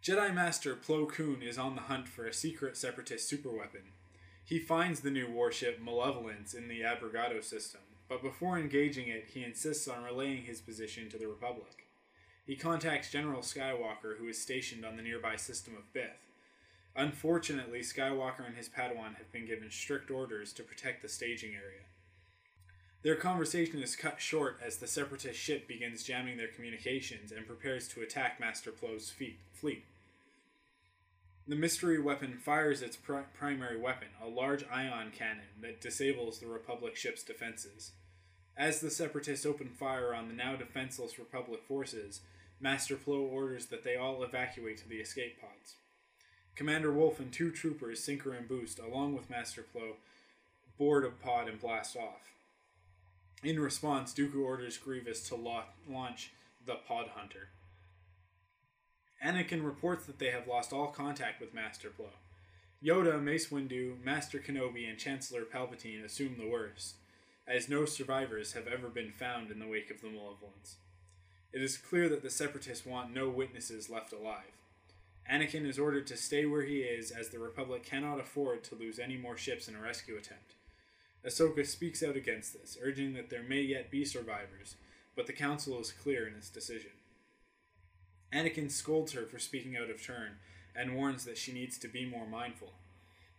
Jedi 0.03 0.33
Master 0.33 0.75
Plo 0.75 1.09
Koon 1.09 1.41
is 1.41 1.57
on 1.57 1.75
the 1.75 1.83
hunt 1.83 2.07
for 2.07 2.27
a 2.27 2.33
secret 2.33 2.77
separatist 2.77 3.31
superweapon. 3.31 3.87
He 4.47 4.59
finds 4.59 4.99
the 4.99 5.09
new 5.09 5.27
warship 5.27 5.81
Malevolence 5.81 6.53
in 6.53 6.67
the 6.67 6.81
Abregado 6.81 7.43
system, 7.43 7.81
but 8.07 8.21
before 8.21 8.59
engaging 8.59 9.07
it, 9.07 9.29
he 9.33 9.43
insists 9.43 9.87
on 9.87 10.03
relaying 10.03 10.43
his 10.43 10.61
position 10.61 11.09
to 11.09 11.17
the 11.17 11.25
Republic. 11.25 11.87
He 12.45 12.55
contacts 12.55 13.11
General 13.11 13.41
Skywalker, 13.41 14.19
who 14.19 14.27
is 14.27 14.39
stationed 14.39 14.85
on 14.85 14.97
the 14.97 15.01
nearby 15.01 15.35
system 15.35 15.73
of 15.75 15.91
Bith. 15.99 16.29
Unfortunately, 16.95 17.79
Skywalker 17.79 18.45
and 18.45 18.55
his 18.55 18.69
Padawan 18.69 19.15
have 19.17 19.31
been 19.31 19.47
given 19.47 19.71
strict 19.71 20.11
orders 20.11 20.53
to 20.53 20.63
protect 20.63 21.01
the 21.01 21.09
staging 21.09 21.55
area. 21.55 21.81
Their 23.01 23.15
conversation 23.15 23.81
is 23.81 23.95
cut 23.95 24.21
short 24.21 24.59
as 24.63 24.77
the 24.77 24.87
Separatist 24.87 25.39
ship 25.39 25.67
begins 25.67 26.03
jamming 26.03 26.37
their 26.37 26.49
communications 26.49 27.31
and 27.31 27.47
prepares 27.47 27.87
to 27.89 28.01
attack 28.01 28.39
Master 28.39 28.71
Plo's 28.71 29.11
fleet. 29.11 29.85
The 31.47 31.55
mystery 31.55 32.01
weapon 32.01 32.39
fires 32.43 32.81
its 32.81 32.97
pri- 32.97 33.25
primary 33.37 33.77
weapon, 33.77 34.07
a 34.19 34.27
large 34.27 34.65
ion 34.71 35.11
cannon 35.15 35.61
that 35.61 35.79
disables 35.79 36.39
the 36.39 36.47
Republic 36.47 36.95
ship's 36.95 37.23
defenses. 37.23 37.91
As 38.57 38.79
the 38.79 38.89
Separatists 38.89 39.45
open 39.45 39.69
fire 39.69 40.13
on 40.15 40.27
the 40.27 40.33
now 40.33 40.55
defenseless 40.55 41.19
Republic 41.19 41.61
forces, 41.67 42.21
Master 42.59 42.95
Plo 42.95 43.19
orders 43.19 43.67
that 43.67 43.83
they 43.83 43.95
all 43.95 44.23
evacuate 44.23 44.77
to 44.79 44.89
the 44.89 44.95
escape 44.97 45.39
pods. 45.39 45.75
Commander 46.55 46.91
Wolf 46.91 47.19
and 47.19 47.31
two 47.31 47.51
troopers, 47.51 48.03
Sinker 48.03 48.33
and 48.33 48.47
Boost, 48.47 48.79
along 48.79 49.13
with 49.13 49.29
Master 49.29 49.63
Plo, 49.75 49.95
board 50.79 51.05
a 51.05 51.09
pod 51.09 51.47
and 51.47 51.59
blast 51.59 51.95
off. 51.95 52.31
In 53.43 53.59
response, 53.59 54.13
Dooku 54.13 54.43
orders 54.43 54.77
Grievous 54.77 55.27
to 55.29 55.35
launch 55.35 56.31
the 56.65 56.75
Pod 56.75 57.09
Hunter. 57.09 57.49
Anakin 59.25 59.65
reports 59.65 60.05
that 60.05 60.19
they 60.19 60.29
have 60.29 60.47
lost 60.47 60.71
all 60.71 60.87
contact 60.87 61.41
with 61.41 61.53
Master 61.53 61.89
Plo. 61.89 62.09
Yoda, 62.83 63.19
Mace 63.19 63.47
Windu, 63.47 63.95
Master 64.03 64.37
Kenobi, 64.37 64.87
and 64.87 64.99
Chancellor 64.99 65.41
Palpatine 65.41 66.05
assume 66.05 66.35
the 66.37 66.47
worst, 66.47 66.97
as 67.47 67.67
no 67.67 67.85
survivors 67.85 68.53
have 68.53 68.67
ever 68.67 68.87
been 68.87 69.11
found 69.11 69.49
in 69.49 69.57
the 69.57 69.67
wake 69.67 69.89
of 69.89 70.01
the 70.01 70.09
Malevolence. 70.09 70.75
It 71.51 71.63
is 71.63 71.75
clear 71.75 72.07
that 72.09 72.21
the 72.21 72.29
Separatists 72.29 72.85
want 72.85 73.15
no 73.15 73.27
witnesses 73.27 73.89
left 73.89 74.13
alive. 74.13 74.51
Anakin 75.31 75.65
is 75.65 75.79
ordered 75.79 76.05
to 76.07 76.17
stay 76.17 76.45
where 76.45 76.61
he 76.61 76.81
is, 76.81 77.09
as 77.09 77.29
the 77.29 77.39
Republic 77.39 77.83
cannot 77.83 78.19
afford 78.19 78.63
to 78.65 78.75
lose 78.75 78.99
any 78.99 79.17
more 79.17 79.37
ships 79.37 79.67
in 79.67 79.75
a 79.75 79.81
rescue 79.81 80.17
attempt. 80.17 80.53
Ahsoka 81.25 81.65
speaks 81.65 82.03
out 82.03 82.15
against 82.15 82.53
this, 82.53 82.77
urging 82.79 83.13
that 83.13 83.31
there 83.31 83.41
may 83.41 83.61
yet 83.61 83.89
be 83.89 84.05
survivors, 84.05 84.75
but 85.15 85.25
the 85.25 85.33
Council 85.33 85.79
is 85.79 85.91
clear 85.91 86.27
in 86.27 86.35
its 86.35 86.49
decision. 86.49 86.91
Anakin 88.33 88.71
scolds 88.71 89.13
her 89.13 89.25
for 89.25 89.39
speaking 89.39 89.77
out 89.77 89.89
of 89.89 90.03
turn 90.03 90.37
and 90.75 90.95
warns 90.95 91.25
that 91.25 91.37
she 91.37 91.53
needs 91.53 91.77
to 91.77 91.87
be 91.87 92.05
more 92.05 92.27
mindful. 92.27 92.73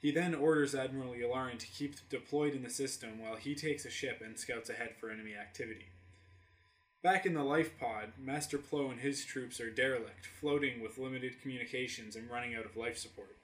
He 0.01 0.11
then 0.11 0.35
orders 0.35 0.75
Admiral 0.75 1.15
Yularen 1.15 1.59
to 1.59 1.67
keep 1.67 1.97
deployed 2.09 2.55
in 2.55 2.63
the 2.63 2.71
system 2.71 3.21
while 3.21 3.37
he 3.37 3.55
takes 3.55 3.85
a 3.85 3.91
ship 3.91 4.21
and 4.25 4.39
scouts 4.39 4.71
ahead 4.71 4.95
for 4.99 5.11
enemy 5.11 5.35
activity. 5.35 5.87
Back 7.03 7.27
in 7.27 7.35
the 7.35 7.45
life 7.45 7.79
pod, 7.79 8.13
Master 8.19 8.59
Plo 8.59 8.91
and 8.91 9.01
his 9.01 9.25
troops 9.25 9.61
are 9.61 9.71
derelict, 9.71 10.27
floating 10.41 10.83
with 10.83 10.99
limited 10.99 11.41
communications 11.41 12.17
and 12.17 12.31
running 12.31 12.55
out 12.55 12.65
of 12.65 12.77
life 12.77 12.99
support. 12.99 13.37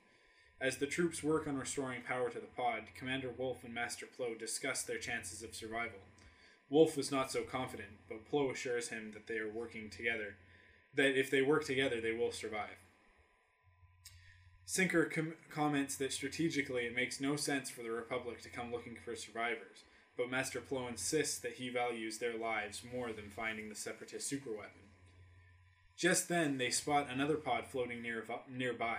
As 0.60 0.76
the 0.76 0.86
troops 0.86 1.22
work 1.22 1.46
on 1.46 1.56
restoring 1.56 2.02
power 2.02 2.30
to 2.30 2.38
the 2.38 2.46
pod, 2.46 2.82
Commander 2.96 3.30
Wolf 3.36 3.64
and 3.64 3.74
Master 3.74 4.06
Plo 4.06 4.38
discuss 4.38 4.82
their 4.82 4.98
chances 4.98 5.42
of 5.42 5.54
survival. 5.54 5.98
Wolf 6.70 6.96
is 6.96 7.10
not 7.10 7.30
so 7.30 7.42
confident, 7.42 7.90
but 8.08 8.30
Plo 8.30 8.50
assures 8.52 8.88
him 8.88 9.10
that 9.12 9.26
they 9.26 9.38
are 9.38 9.48
working 9.48 9.90
together, 9.90 10.36
that 10.94 11.18
if 11.18 11.30
they 11.30 11.42
work 11.42 11.64
together, 11.64 12.00
they 12.00 12.12
will 12.12 12.32
survive. 12.32 12.78
Sinker 14.64 15.04
com- 15.04 15.34
comments 15.50 15.96
that 15.96 16.12
strategically 16.12 16.82
it 16.84 16.94
makes 16.94 17.20
no 17.20 17.36
sense 17.36 17.70
for 17.70 17.82
the 17.82 17.90
Republic 17.90 18.40
to 18.42 18.48
come 18.48 18.70
looking 18.72 18.96
for 19.04 19.14
survivors, 19.16 19.84
but 20.16 20.30
Master 20.30 20.60
Plo 20.60 20.88
insists 20.88 21.38
that 21.40 21.54
he 21.54 21.68
values 21.68 22.18
their 22.18 22.36
lives 22.36 22.82
more 22.92 23.12
than 23.12 23.30
finding 23.30 23.68
the 23.68 23.74
Separatist 23.74 24.32
superweapon. 24.32 24.88
Just 25.96 26.28
then, 26.28 26.58
they 26.58 26.70
spot 26.70 27.08
another 27.10 27.36
pod 27.36 27.66
floating 27.66 28.02
near, 28.02 28.24
nearby. 28.48 28.98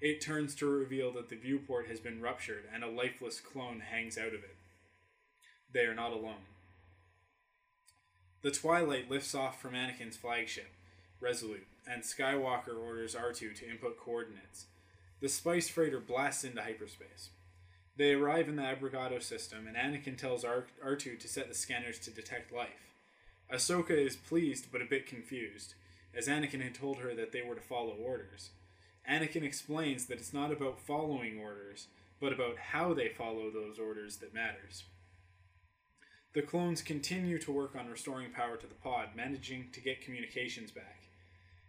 It 0.00 0.20
turns 0.20 0.54
to 0.56 0.66
reveal 0.66 1.12
that 1.12 1.28
the 1.28 1.36
viewport 1.36 1.86
has 1.86 2.00
been 2.00 2.20
ruptured 2.20 2.64
and 2.72 2.84
a 2.84 2.90
lifeless 2.90 3.40
clone 3.40 3.80
hangs 3.80 4.18
out 4.18 4.28
of 4.28 4.44
it. 4.44 4.56
They 5.72 5.84
are 5.84 5.94
not 5.94 6.12
alone. 6.12 6.44
The 8.42 8.50
Twilight 8.50 9.10
lifts 9.10 9.34
off 9.34 9.60
from 9.60 9.72
Anakin's 9.72 10.16
flagship, 10.16 10.68
Resolute, 11.20 11.66
and 11.90 12.02
Skywalker 12.02 12.78
orders 12.78 13.14
R2 13.14 13.54
to 13.56 13.70
input 13.70 13.98
coordinates. 13.98 14.66
The 15.20 15.28
spice 15.28 15.68
freighter 15.68 15.98
blasts 15.98 16.44
into 16.44 16.62
hyperspace. 16.62 17.30
They 17.96 18.12
arrive 18.12 18.48
in 18.48 18.56
the 18.56 18.62
Abregado 18.62 19.22
system, 19.22 19.66
and 19.66 19.76
Anakin 19.76 20.18
tells 20.18 20.44
R- 20.44 20.66
R2 20.84 21.18
to 21.18 21.28
set 21.28 21.48
the 21.48 21.54
scanners 21.54 21.98
to 22.00 22.10
detect 22.10 22.52
life. 22.52 22.92
Ahsoka 23.52 23.90
is 23.90 24.16
pleased 24.16 24.66
but 24.70 24.82
a 24.82 24.86
bit 24.86 25.06
confused, 25.06 25.74
as 26.14 26.28
Anakin 26.28 26.60
had 26.60 26.74
told 26.74 26.98
her 26.98 27.14
that 27.14 27.32
they 27.32 27.42
were 27.42 27.54
to 27.54 27.60
follow 27.60 27.94
orders. 27.94 28.50
Anakin 29.08 29.42
explains 29.42 30.06
that 30.06 30.18
it's 30.18 30.34
not 30.34 30.52
about 30.52 30.80
following 30.80 31.38
orders, 31.38 31.86
but 32.20 32.32
about 32.32 32.58
how 32.58 32.92
they 32.92 33.08
follow 33.08 33.50
those 33.50 33.78
orders 33.78 34.16
that 34.16 34.34
matters. 34.34 34.84
The 36.34 36.42
clones 36.42 36.82
continue 36.82 37.38
to 37.38 37.52
work 37.52 37.74
on 37.74 37.88
restoring 37.88 38.30
power 38.30 38.56
to 38.58 38.66
the 38.66 38.74
pod, 38.74 39.10
managing 39.16 39.70
to 39.72 39.80
get 39.80 40.02
communications 40.02 40.70
back. 40.70 41.05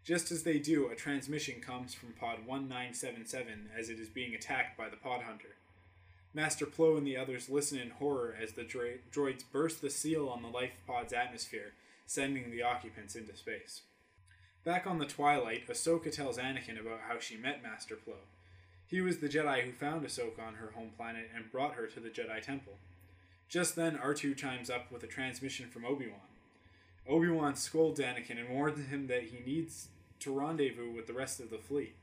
Just 0.07 0.31
as 0.31 0.43
they 0.43 0.57
do, 0.57 0.87
a 0.87 0.95
transmission 0.95 1.59
comes 1.59 1.93
from 1.93 2.13
Pod 2.13 2.47
1977 2.47 3.71
as 3.77 3.89
it 3.89 3.99
is 3.99 4.07
being 4.07 4.33
attacked 4.33 4.77
by 4.77 4.87
the 4.87 4.95
Pod 4.95 5.23
Hunter. 5.23 5.57
Master 6.33 6.65
Plo 6.65 6.97
and 6.97 7.05
the 7.05 7.17
others 7.17 7.49
listen 7.49 7.77
in 7.77 7.89
horror 7.89 8.33
as 8.41 8.53
the 8.53 8.63
dro- 8.63 8.99
droids 9.11 9.43
burst 9.51 9.81
the 9.81 9.89
seal 9.89 10.29
on 10.29 10.41
the 10.41 10.47
life 10.47 10.71
pod's 10.87 11.11
atmosphere, 11.11 11.73
sending 12.05 12.51
the 12.51 12.63
occupants 12.63 13.17
into 13.17 13.35
space. 13.35 13.81
Back 14.63 14.87
on 14.87 14.97
the 14.97 15.05
Twilight, 15.05 15.67
Ahsoka 15.67 16.09
tells 16.09 16.37
Anakin 16.37 16.79
about 16.79 17.01
how 17.09 17.19
she 17.19 17.35
met 17.35 17.61
Master 17.61 17.95
Plo. 17.95 18.15
He 18.85 19.01
was 19.01 19.17
the 19.17 19.27
Jedi 19.27 19.63
who 19.63 19.73
found 19.73 20.05
Ahsoka 20.05 20.39
on 20.39 20.53
her 20.53 20.71
home 20.73 20.91
planet 20.95 21.29
and 21.35 21.51
brought 21.51 21.73
her 21.73 21.85
to 21.85 21.99
the 21.99 22.09
Jedi 22.09 22.41
Temple. 22.41 22.77
Just 23.49 23.75
then, 23.75 23.97
R2 23.97 24.37
chimes 24.37 24.69
up 24.69 24.89
with 24.89 25.03
a 25.03 25.07
transmission 25.07 25.67
from 25.67 25.83
Obi 25.83 26.07
Wan. 26.07 26.21
Obi 27.09 27.27
Wan 27.27 27.55
scolds 27.55 27.99
Anakin 27.99 28.39
and 28.39 28.47
warns 28.47 28.87
him 28.87 29.07
that 29.07 29.23
he 29.23 29.39
needs 29.45 29.89
to 30.19 30.31
rendezvous 30.31 30.91
with 30.91 31.07
the 31.07 31.13
rest 31.13 31.39
of 31.39 31.49
the 31.49 31.57
fleet. 31.57 31.95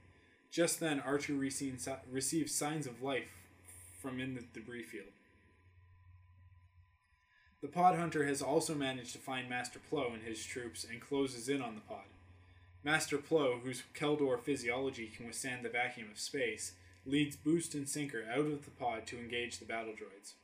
Just 0.51 0.81
then, 0.81 1.01
R2 1.01 1.39
receives 2.11 2.55
signs 2.55 2.87
of 2.87 3.03
life 3.03 3.31
from 4.01 4.21
in 4.21 4.35
the 4.35 4.43
debris 4.53 4.85
field. 4.85 5.07
The 7.61 7.69
pod 7.69 7.97
hunter 7.97 8.27
has 8.27 8.43
also 8.43 8.75
managed 8.75 9.13
to 9.15 9.19
find 9.19 9.49
Master 9.49 9.81
Plo 9.91 10.13
and 10.13 10.23
his 10.23 10.45
troops 10.45 10.85
and 10.85 11.01
closes 11.01 11.49
in 11.49 11.63
on 11.63 11.75
the 11.75 11.81
pod. 11.81 12.05
Master 12.85 13.17
Plo, 13.17 13.61
whose 13.63 13.83
Kel 13.95 14.17
Dor 14.17 14.37
physiology 14.37 15.07
can 15.07 15.27
withstand 15.27 15.65
the 15.65 15.71
vacuum 15.71 16.09
of 16.13 16.19
space, 16.21 16.73
leads 17.07 17.37
Boost 17.37 17.75
and 17.75 17.89
Sinker 17.89 18.25
out 18.31 18.47
of 18.47 18.65
the 18.67 18.71
pod 18.71 19.07
to 19.07 19.19
engage 19.19 19.59
the 19.59 19.65
battle 19.65 19.95
droids. 19.95 20.35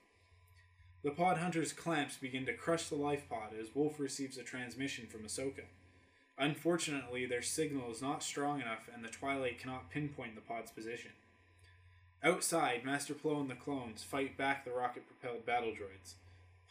The 1.02 1.10
pod 1.10 1.38
hunter's 1.38 1.74
clamps 1.74 2.16
begin 2.16 2.46
to 2.46 2.54
crush 2.54 2.88
the 2.88 2.94
life 2.94 3.28
pod 3.28 3.50
as 3.58 3.74
Wolf 3.74 4.00
receives 4.00 4.38
a 4.38 4.42
transmission 4.42 5.06
from 5.06 5.20
Ahsoka. 5.20 5.64
Unfortunately, 6.40 7.26
their 7.26 7.42
signal 7.42 7.92
is 7.92 8.00
not 8.00 8.22
strong 8.22 8.62
enough 8.62 8.88
and 8.92 9.04
the 9.04 9.10
Twilight 9.10 9.58
cannot 9.58 9.90
pinpoint 9.90 10.34
the 10.34 10.40
pod's 10.40 10.70
position. 10.70 11.10
Outside, 12.24 12.82
Master 12.82 13.12
Plo 13.12 13.42
and 13.42 13.50
the 13.50 13.54
clones 13.54 14.02
fight 14.02 14.38
back 14.38 14.64
the 14.64 14.70
rocket 14.70 15.04
propelled 15.06 15.44
battle 15.44 15.70
droids. 15.70 16.14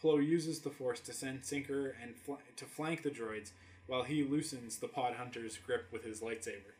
Plo 0.01 0.25
uses 0.25 0.61
the 0.61 0.71
Force 0.71 0.99
to 1.01 1.13
send 1.13 1.45
Sinker 1.45 1.95
and 2.01 2.15
fl- 2.15 2.41
to 2.55 2.65
flank 2.65 3.03
the 3.03 3.11
droids 3.11 3.51
while 3.85 4.03
he 4.03 4.23
loosens 4.23 4.77
the 4.77 4.87
Pod 4.87 5.15
Hunter's 5.15 5.57
grip 5.57 5.85
with 5.91 6.03
his 6.03 6.21
lightsaber. 6.21 6.73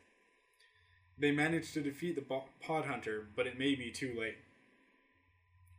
They 1.16 1.30
manage 1.30 1.72
to 1.72 1.82
defeat 1.82 2.16
the 2.16 2.22
bo- 2.22 2.44
Pod 2.60 2.86
Hunter, 2.86 3.26
but 3.36 3.46
it 3.46 3.58
may 3.58 3.76
be 3.76 3.92
too 3.92 4.16
late. 4.18 4.38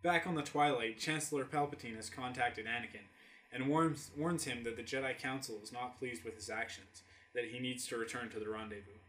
Back 0.01 0.25
on 0.25 0.35
the 0.35 0.43
Twilight, 0.43 0.97
Chancellor 0.97 1.43
Palpatine 1.43 1.97
has 1.97 2.09
contacted 2.09 2.67
Anakin 2.67 3.07
and 3.51 3.67
warns, 3.67 4.11
warns 4.17 4.45
him 4.45 4.63
that 4.63 4.77
the 4.77 4.83
Jedi 4.83 5.17
Council 5.17 5.59
is 5.63 5.71
not 5.71 5.97
pleased 5.97 6.23
with 6.23 6.35
his 6.35 6.49
actions, 6.49 7.03
that 7.33 7.45
he 7.45 7.59
needs 7.59 7.85
to 7.87 7.97
return 7.97 8.29
to 8.29 8.39
the 8.39 8.49
rendezvous. 8.49 8.99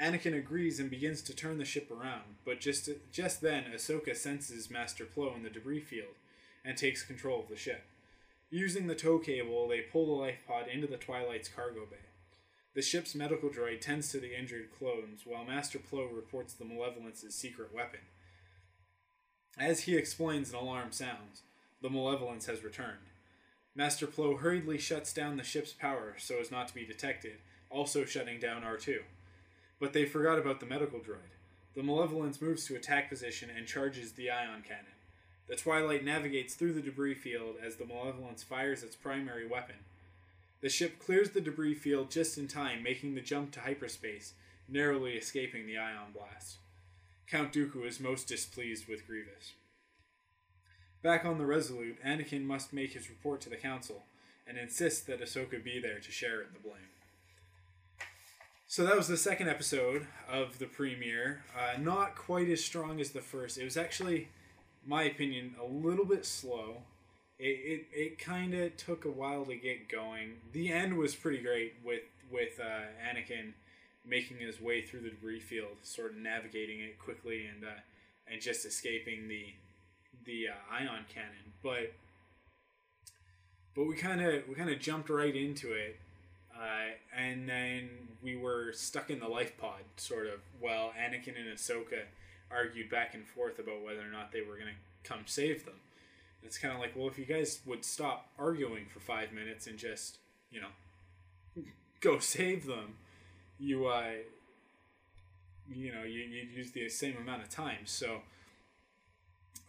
Anakin 0.00 0.36
agrees 0.36 0.78
and 0.78 0.90
begins 0.90 1.22
to 1.22 1.34
turn 1.34 1.58
the 1.58 1.64
ship 1.64 1.90
around, 1.90 2.36
but 2.44 2.60
just 2.60 2.88
just 3.10 3.40
then 3.40 3.64
Ahsoka 3.74 4.14
senses 4.14 4.70
Master 4.70 5.04
Plo 5.04 5.34
in 5.34 5.42
the 5.42 5.50
debris 5.50 5.80
field 5.80 6.14
and 6.64 6.76
takes 6.76 7.02
control 7.02 7.40
of 7.40 7.48
the 7.48 7.56
ship. 7.56 7.84
Using 8.50 8.86
the 8.86 8.94
tow 8.94 9.18
cable, 9.18 9.66
they 9.66 9.80
pull 9.80 10.06
the 10.06 10.22
life 10.22 10.38
pod 10.46 10.68
into 10.68 10.86
the 10.86 10.98
Twilight's 10.98 11.48
cargo 11.48 11.86
bay. 11.90 11.96
The 12.74 12.82
ship's 12.82 13.14
medical 13.14 13.48
droid 13.48 13.80
tends 13.80 14.12
to 14.12 14.20
the 14.20 14.38
injured 14.38 14.68
clones, 14.78 15.22
while 15.24 15.44
Master 15.44 15.78
Plo 15.78 16.14
reports 16.14 16.52
the 16.52 16.66
Malevolence's 16.66 17.34
secret 17.34 17.74
weapon. 17.74 18.00
As 19.58 19.80
he 19.80 19.96
explains, 19.96 20.50
an 20.50 20.56
alarm 20.56 20.92
sounds. 20.92 21.42
The 21.80 21.88
Malevolence 21.88 22.44
has 22.46 22.62
returned. 22.62 22.98
Master 23.76 24.06
Plo 24.06 24.38
hurriedly 24.38 24.78
shuts 24.78 25.12
down 25.12 25.36
the 25.36 25.44
ship's 25.44 25.74
power 25.74 26.14
so 26.16 26.40
as 26.40 26.50
not 26.50 26.66
to 26.68 26.74
be 26.74 26.86
detected, 26.86 27.36
also 27.68 28.06
shutting 28.06 28.40
down 28.40 28.62
R2. 28.62 29.00
But 29.78 29.92
they 29.92 30.06
forgot 30.06 30.38
about 30.38 30.60
the 30.60 30.66
medical 30.66 30.98
droid. 30.98 31.36
The 31.74 31.82
Malevolence 31.82 32.40
moves 32.40 32.64
to 32.66 32.74
attack 32.74 33.10
position 33.10 33.50
and 33.54 33.66
charges 33.66 34.12
the 34.12 34.30
ion 34.30 34.62
cannon. 34.66 34.86
The 35.46 35.56
Twilight 35.56 36.06
navigates 36.06 36.54
through 36.54 36.72
the 36.72 36.80
debris 36.80 37.16
field 37.16 37.56
as 37.62 37.76
the 37.76 37.84
Malevolence 37.84 38.42
fires 38.42 38.82
its 38.82 38.96
primary 38.96 39.46
weapon. 39.46 39.76
The 40.62 40.70
ship 40.70 40.98
clears 40.98 41.30
the 41.30 41.42
debris 41.42 41.74
field 41.74 42.10
just 42.10 42.38
in 42.38 42.48
time, 42.48 42.82
making 42.82 43.14
the 43.14 43.20
jump 43.20 43.52
to 43.52 43.60
hyperspace, 43.60 44.32
narrowly 44.66 45.12
escaping 45.12 45.66
the 45.66 45.76
ion 45.76 46.12
blast. 46.14 46.56
Count 47.26 47.52
Dooku 47.52 47.86
is 47.86 48.00
most 48.00 48.26
displeased 48.26 48.88
with 48.88 49.06
Grievous. 49.06 49.52
Back 51.02 51.24
on 51.24 51.38
the 51.38 51.46
Resolute, 51.46 52.02
Anakin 52.04 52.44
must 52.44 52.72
make 52.72 52.92
his 52.92 53.08
report 53.08 53.40
to 53.42 53.50
the 53.50 53.56
Council 53.56 54.04
and 54.46 54.58
insist 54.58 55.06
that 55.06 55.20
Ahsoka 55.20 55.62
be 55.62 55.78
there 55.78 55.98
to 55.98 56.10
share 56.10 56.40
in 56.40 56.48
the 56.52 56.60
blame. 56.60 56.90
So 58.68 58.84
that 58.84 58.96
was 58.96 59.06
the 59.06 59.16
second 59.16 59.48
episode 59.48 60.06
of 60.28 60.58
the 60.58 60.66
premiere. 60.66 61.42
Uh, 61.56 61.78
not 61.78 62.16
quite 62.16 62.48
as 62.48 62.64
strong 62.64 63.00
as 63.00 63.10
the 63.10 63.20
first. 63.20 63.58
It 63.58 63.64
was 63.64 63.76
actually, 63.76 64.28
my 64.84 65.04
opinion, 65.04 65.54
a 65.60 65.64
little 65.64 66.04
bit 66.04 66.26
slow. 66.26 66.78
It 67.38 67.44
it, 67.44 67.86
it 67.92 68.18
kind 68.18 68.54
of 68.54 68.76
took 68.76 69.04
a 69.04 69.10
while 69.10 69.44
to 69.44 69.54
get 69.54 69.88
going. 69.88 70.38
The 70.52 70.72
end 70.72 70.96
was 70.98 71.14
pretty 71.14 71.42
great 71.42 71.74
with 71.84 72.02
with 72.30 72.58
uh, 72.60 72.86
Anakin 73.08 73.52
making 74.04 74.38
his 74.38 74.60
way 74.60 74.82
through 74.82 75.00
the 75.00 75.10
debris 75.10 75.40
field, 75.40 75.76
sort 75.82 76.12
of 76.12 76.16
navigating 76.16 76.80
it 76.80 76.98
quickly 76.98 77.46
and 77.46 77.64
uh, 77.64 77.80
and 78.26 78.40
just 78.40 78.66
escaping 78.66 79.28
the 79.28 79.46
the 80.26 80.48
uh, 80.48 80.74
ion 80.74 81.04
cannon. 81.12 81.52
But 81.62 81.92
but 83.74 83.86
we 83.86 83.94
kind 83.94 84.20
of 84.20 84.48
we 84.48 84.54
kind 84.54 84.70
of 84.70 84.78
jumped 84.80 85.08
right 85.08 85.34
into 85.34 85.72
it 85.72 85.98
uh, 86.58 86.94
and 87.16 87.48
then 87.48 87.90
we 88.22 88.36
were 88.36 88.72
stuck 88.72 89.10
in 89.10 89.20
the 89.20 89.28
life 89.28 89.56
pod, 89.58 89.80
sort 89.96 90.26
of, 90.26 90.40
while 90.58 90.92
Anakin 90.98 91.36
and 91.38 91.54
Ahsoka 91.54 92.04
argued 92.50 92.88
back 92.88 93.14
and 93.14 93.26
forth 93.26 93.58
about 93.58 93.82
whether 93.82 94.00
or 94.00 94.10
not 94.10 94.32
they 94.32 94.40
were 94.40 94.54
going 94.54 94.68
to 94.68 95.08
come 95.08 95.20
save 95.26 95.64
them. 95.64 95.74
And 96.40 96.48
it's 96.48 96.58
kind 96.58 96.72
of 96.72 96.80
like, 96.80 96.92
well, 96.96 97.08
if 97.08 97.18
you 97.18 97.26
guys 97.26 97.60
would 97.66 97.84
stop 97.84 98.28
arguing 98.38 98.86
for 98.86 99.00
five 99.00 99.32
minutes 99.32 99.66
and 99.66 99.78
just, 99.78 100.18
you 100.50 100.60
know, 100.60 101.62
go 102.00 102.18
save 102.18 102.66
them, 102.66 102.94
you, 103.58 103.86
uh, 103.86 104.12
you 105.70 105.92
know, 105.92 106.04
you, 106.04 106.20
you 106.20 106.48
use 106.54 106.70
the 106.72 106.88
same 106.88 107.16
amount 107.18 107.42
of 107.42 107.50
time. 107.50 107.84
So 107.84 108.20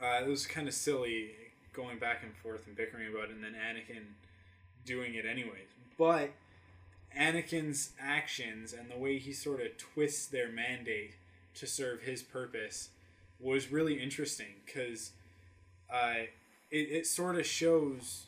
uh, 0.01 0.23
it 0.23 0.27
was 0.27 0.45
kind 0.45 0.67
of 0.67 0.73
silly 0.73 1.31
going 1.73 1.99
back 1.99 2.23
and 2.23 2.35
forth 2.35 2.67
and 2.67 2.75
bickering 2.75 3.07
about 3.07 3.25
it, 3.25 3.31
and 3.31 3.43
then 3.43 3.53
Anakin 3.53 4.03
doing 4.85 5.15
it 5.15 5.25
anyways. 5.25 5.67
But 5.97 6.31
Anakin's 7.17 7.91
actions 7.99 8.73
and 8.73 8.89
the 8.89 8.97
way 8.97 9.17
he 9.17 9.33
sort 9.33 9.61
of 9.61 9.77
twists 9.77 10.25
their 10.25 10.49
mandate 10.49 11.15
to 11.55 11.67
serve 11.67 12.01
his 12.01 12.21
purpose 12.21 12.89
was 13.39 13.71
really 13.71 14.01
interesting 14.01 14.55
because 14.65 15.11
uh, 15.91 16.25
it, 16.71 16.77
it 16.77 17.07
sort 17.07 17.35
of 17.35 17.45
shows 17.45 18.25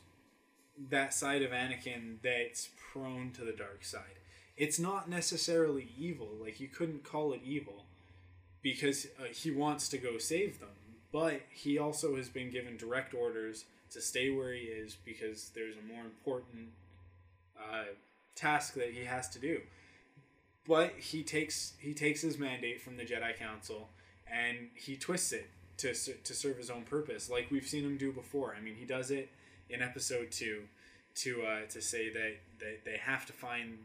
that 0.88 1.12
side 1.12 1.42
of 1.42 1.50
Anakin 1.50 2.16
that's 2.22 2.68
prone 2.92 3.30
to 3.32 3.44
the 3.44 3.52
dark 3.52 3.84
side. 3.84 4.18
It's 4.56 4.78
not 4.78 5.08
necessarily 5.08 5.88
evil, 5.98 6.28
like 6.40 6.60
you 6.60 6.68
couldn't 6.68 7.04
call 7.04 7.32
it 7.32 7.40
evil 7.44 7.84
because 8.62 9.06
uh, 9.18 9.24
he 9.32 9.50
wants 9.50 9.88
to 9.88 9.98
go 9.98 10.18
save 10.18 10.60
them, 10.60 10.68
but 11.12 11.40
he 11.50 11.78
also 11.78 12.16
has 12.16 12.28
been 12.28 12.50
given 12.50 12.76
direct 12.76 13.14
orders 13.14 13.64
to 13.90 14.00
stay 14.00 14.30
where 14.30 14.52
he 14.52 14.62
is 14.62 14.96
because 15.04 15.50
there's 15.54 15.76
a 15.76 15.92
more 15.92 16.04
important 16.04 16.68
uh, 17.58 17.84
task 18.34 18.74
that 18.74 18.92
he 18.92 19.04
has 19.04 19.28
to 19.30 19.38
do. 19.38 19.60
But 20.66 20.92
he 20.98 21.22
takes 21.22 21.72
he 21.80 21.94
takes 21.94 22.20
his 22.20 22.38
mandate 22.38 22.80
from 22.80 22.96
the 22.96 23.04
Jedi 23.04 23.36
Council 23.36 23.88
and 24.30 24.68
he 24.74 24.96
twists 24.96 25.32
it 25.32 25.50
to 25.78 25.94
to 25.94 26.34
serve 26.34 26.58
his 26.58 26.70
own 26.70 26.82
purpose, 26.82 27.28
like 27.28 27.50
we've 27.50 27.66
seen 27.66 27.84
him 27.84 27.96
do 27.96 28.12
before. 28.12 28.54
I 28.56 28.60
mean, 28.60 28.74
he 28.74 28.84
does 28.84 29.10
it 29.10 29.30
in 29.68 29.82
Episode 29.82 30.30
Two 30.30 30.62
to 31.16 31.42
uh, 31.42 31.66
to 31.70 31.80
say 31.80 32.10
that, 32.12 32.36
that 32.60 32.84
they 32.84 32.98
have 32.98 33.26
to 33.26 33.32
find 33.32 33.78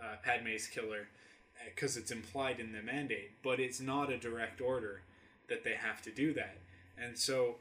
uh, 0.00 0.16
Padme's 0.22 0.66
killer 0.66 1.08
because 1.74 1.96
uh, 1.96 2.00
it's 2.00 2.10
implied 2.10 2.60
in 2.60 2.72
the 2.72 2.82
mandate, 2.82 3.32
but 3.42 3.58
it's 3.58 3.80
not 3.80 4.12
a 4.12 4.18
direct 4.18 4.60
order 4.60 5.02
that 5.48 5.64
they 5.64 5.74
have 5.74 6.02
to 6.02 6.10
do 6.10 6.32
that. 6.34 6.56
And 7.02 7.16
so 7.16 7.56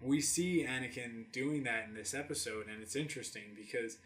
we 0.00 0.20
see 0.20 0.66
Anakin 0.68 1.30
doing 1.32 1.64
that 1.64 1.86
in 1.88 1.94
this 1.94 2.14
episode, 2.14 2.66
and 2.68 2.82
it's 2.82 2.96
interesting 2.96 3.56
because 3.56 3.98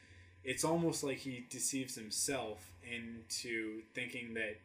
it's 0.46 0.64
almost 0.64 1.02
like 1.02 1.18
he 1.18 1.44
deceives 1.50 1.96
himself 1.96 2.70
into 2.90 3.82
thinking 3.94 4.34
that 4.34 4.56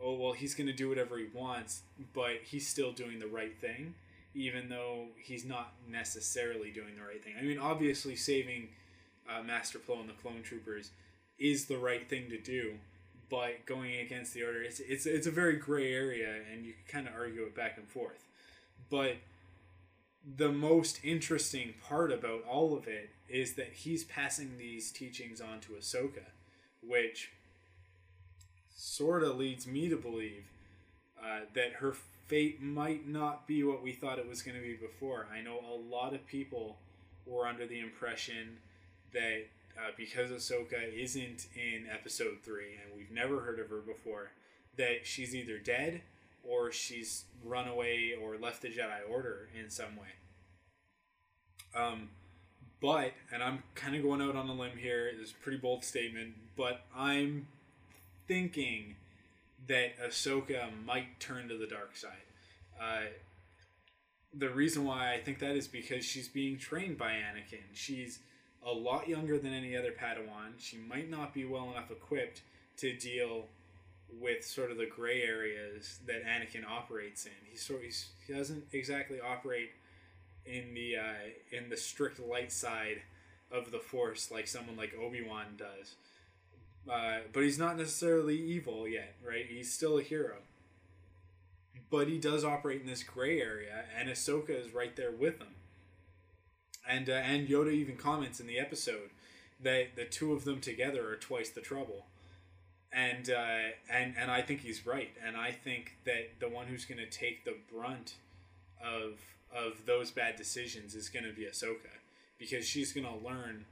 oh 0.00 0.14
well 0.14 0.32
he's 0.32 0.54
going 0.54 0.68
to 0.68 0.72
do 0.72 0.88
whatever 0.88 1.18
he 1.18 1.26
wants 1.34 1.82
but 2.14 2.36
he's 2.44 2.68
still 2.68 2.92
doing 2.92 3.18
the 3.18 3.26
right 3.26 3.58
thing 3.60 3.94
even 4.34 4.68
though 4.68 5.06
he's 5.20 5.44
not 5.44 5.72
necessarily 5.90 6.70
doing 6.70 6.94
the 6.96 7.04
right 7.04 7.22
thing. 7.22 7.34
I 7.38 7.42
mean 7.42 7.58
obviously 7.58 8.14
saving 8.14 8.68
uh, 9.28 9.42
master 9.42 9.78
Plo 9.80 10.00
and 10.00 10.08
the 10.08 10.12
clone 10.12 10.42
troopers 10.42 10.92
is 11.38 11.66
the 11.66 11.78
right 11.78 12.08
thing 12.08 12.30
to 12.30 12.38
do 12.38 12.74
but 13.28 13.66
going 13.66 13.96
against 13.96 14.34
the 14.34 14.44
order 14.44 14.62
it's 14.62 14.78
it's, 14.78 15.04
it's 15.04 15.26
a 15.26 15.32
very 15.32 15.56
gray 15.56 15.92
area 15.92 16.36
and 16.52 16.64
you 16.64 16.74
can 16.74 17.02
kind 17.02 17.08
of 17.08 17.20
argue 17.20 17.42
it 17.42 17.56
back 17.56 17.76
and 17.76 17.88
forth 17.88 18.27
but 18.90 19.16
the 20.36 20.50
most 20.50 21.00
interesting 21.02 21.74
part 21.86 22.12
about 22.12 22.44
all 22.48 22.76
of 22.76 22.86
it 22.86 23.10
is 23.28 23.54
that 23.54 23.72
he's 23.72 24.04
passing 24.04 24.56
these 24.58 24.90
teachings 24.90 25.40
on 25.40 25.60
to 25.60 25.72
Ahsoka, 25.72 26.26
which 26.82 27.32
sort 28.74 29.22
of 29.22 29.36
leads 29.36 29.66
me 29.66 29.88
to 29.88 29.96
believe 29.96 30.44
uh, 31.22 31.40
that 31.54 31.74
her 31.74 31.94
fate 32.26 32.62
might 32.62 33.08
not 33.08 33.46
be 33.46 33.62
what 33.64 33.82
we 33.82 33.92
thought 33.92 34.18
it 34.18 34.28
was 34.28 34.42
going 34.42 34.56
to 34.56 34.62
be 34.62 34.74
before. 34.74 35.26
I 35.32 35.40
know 35.40 35.58
a 35.60 35.94
lot 35.94 36.14
of 36.14 36.26
people 36.26 36.76
were 37.26 37.46
under 37.46 37.66
the 37.66 37.80
impression 37.80 38.58
that 39.12 39.46
uh, 39.76 39.90
because 39.96 40.30
Ahsoka 40.30 40.92
isn't 40.92 41.46
in 41.54 41.86
Episode 41.90 42.38
3 42.42 42.62
and 42.84 42.96
we've 42.96 43.10
never 43.10 43.40
heard 43.40 43.58
of 43.60 43.70
her 43.70 43.78
before, 43.78 44.30
that 44.76 45.04
she's 45.06 45.34
either 45.34 45.58
dead 45.58 46.02
or 46.48 46.72
she's 46.72 47.24
run 47.44 47.68
away 47.68 48.14
or 48.20 48.36
left 48.36 48.62
the 48.62 48.68
Jedi 48.68 49.08
Order 49.08 49.48
in 49.58 49.70
some 49.70 49.96
way. 49.96 50.08
Um, 51.76 52.08
but, 52.80 53.12
and 53.32 53.42
I'm 53.42 53.62
kind 53.74 53.94
of 53.94 54.02
going 54.02 54.22
out 54.22 54.36
on 54.36 54.48
a 54.48 54.54
limb 54.54 54.76
here, 54.76 55.10
it's 55.20 55.32
a 55.32 55.34
pretty 55.34 55.58
bold 55.58 55.84
statement, 55.84 56.34
but 56.56 56.82
I'm 56.96 57.46
thinking 58.26 58.96
that 59.66 59.98
Ahsoka 59.98 60.68
might 60.86 61.20
turn 61.20 61.48
to 61.48 61.56
the 61.56 61.66
dark 61.66 61.96
side. 61.96 62.12
Uh, 62.80 63.06
the 64.32 64.48
reason 64.48 64.84
why 64.84 65.12
I 65.12 65.18
think 65.18 65.40
that 65.40 65.56
is 65.56 65.66
because 65.66 66.04
she's 66.04 66.28
being 66.28 66.58
trained 66.58 66.98
by 66.98 67.12
Anakin. 67.12 67.64
She's 67.72 68.20
a 68.64 68.72
lot 68.72 69.08
younger 69.08 69.38
than 69.38 69.52
any 69.52 69.76
other 69.76 69.90
Padawan. 69.92 70.52
She 70.58 70.76
might 70.76 71.10
not 71.10 71.34
be 71.34 71.44
well 71.44 71.70
enough 71.70 71.90
equipped 71.90 72.42
to 72.78 72.92
deal 72.96 73.46
with 74.20 74.44
sort 74.44 74.70
of 74.70 74.78
the 74.78 74.86
gray 74.86 75.22
areas 75.22 75.98
that 76.06 76.24
Anakin 76.24 76.66
operates 76.66 77.26
in. 77.26 77.32
He 77.50 77.56
sort 77.56 77.82
he's, 77.82 78.08
he 78.26 78.32
doesn't 78.32 78.64
exactly 78.72 79.20
operate 79.20 79.70
in 80.46 80.74
the 80.74 80.96
uh, 80.96 81.56
in 81.56 81.68
the 81.68 81.76
strict 81.76 82.18
light 82.18 82.52
side 82.52 83.02
of 83.50 83.70
the 83.70 83.78
Force 83.78 84.30
like 84.30 84.46
someone 84.46 84.76
like 84.76 84.94
Obi 84.98 85.22
Wan 85.22 85.56
does. 85.56 85.94
Uh, 86.90 87.18
but 87.32 87.42
he's 87.42 87.58
not 87.58 87.76
necessarily 87.76 88.36
evil 88.36 88.88
yet, 88.88 89.14
right? 89.26 89.46
He's 89.46 89.72
still 89.72 89.98
a 89.98 90.02
hero. 90.02 90.36
But 91.90 92.08
he 92.08 92.18
does 92.18 92.44
operate 92.44 92.80
in 92.80 92.86
this 92.86 93.02
gray 93.02 93.40
area, 93.40 93.84
and 93.98 94.08
Ahsoka 94.08 94.50
is 94.50 94.74
right 94.74 94.94
there 94.96 95.10
with 95.10 95.38
him. 95.38 95.54
And 96.88 97.10
uh, 97.10 97.12
and 97.12 97.48
Yoda 97.48 97.72
even 97.72 97.96
comments 97.96 98.40
in 98.40 98.46
the 98.46 98.58
episode 98.58 99.10
that 99.60 99.96
the 99.96 100.04
two 100.04 100.32
of 100.32 100.44
them 100.44 100.60
together 100.60 101.08
are 101.10 101.16
twice 101.16 101.50
the 101.50 101.60
trouble. 101.60 102.06
And 102.92 103.30
uh, 103.30 103.72
and 103.92 104.14
and 104.18 104.30
I 104.30 104.40
think 104.40 104.60
he's 104.60 104.86
right, 104.86 105.10
and 105.24 105.36
I 105.36 105.50
think 105.52 105.96
that 106.06 106.40
the 106.40 106.48
one 106.48 106.66
who's 106.66 106.86
going 106.86 106.98
to 106.98 107.10
take 107.10 107.44
the 107.44 107.56
brunt 107.70 108.14
of 108.82 109.18
of 109.54 109.84
those 109.86 110.10
bad 110.10 110.36
decisions 110.36 110.94
is 110.94 111.08
going 111.08 111.24
to 111.24 111.32
be 111.32 111.44
Ahsoka. 111.44 111.92
Because 112.38 112.66
she's 112.66 112.92
going 112.92 113.06
to 113.06 113.26
learn 113.26 113.64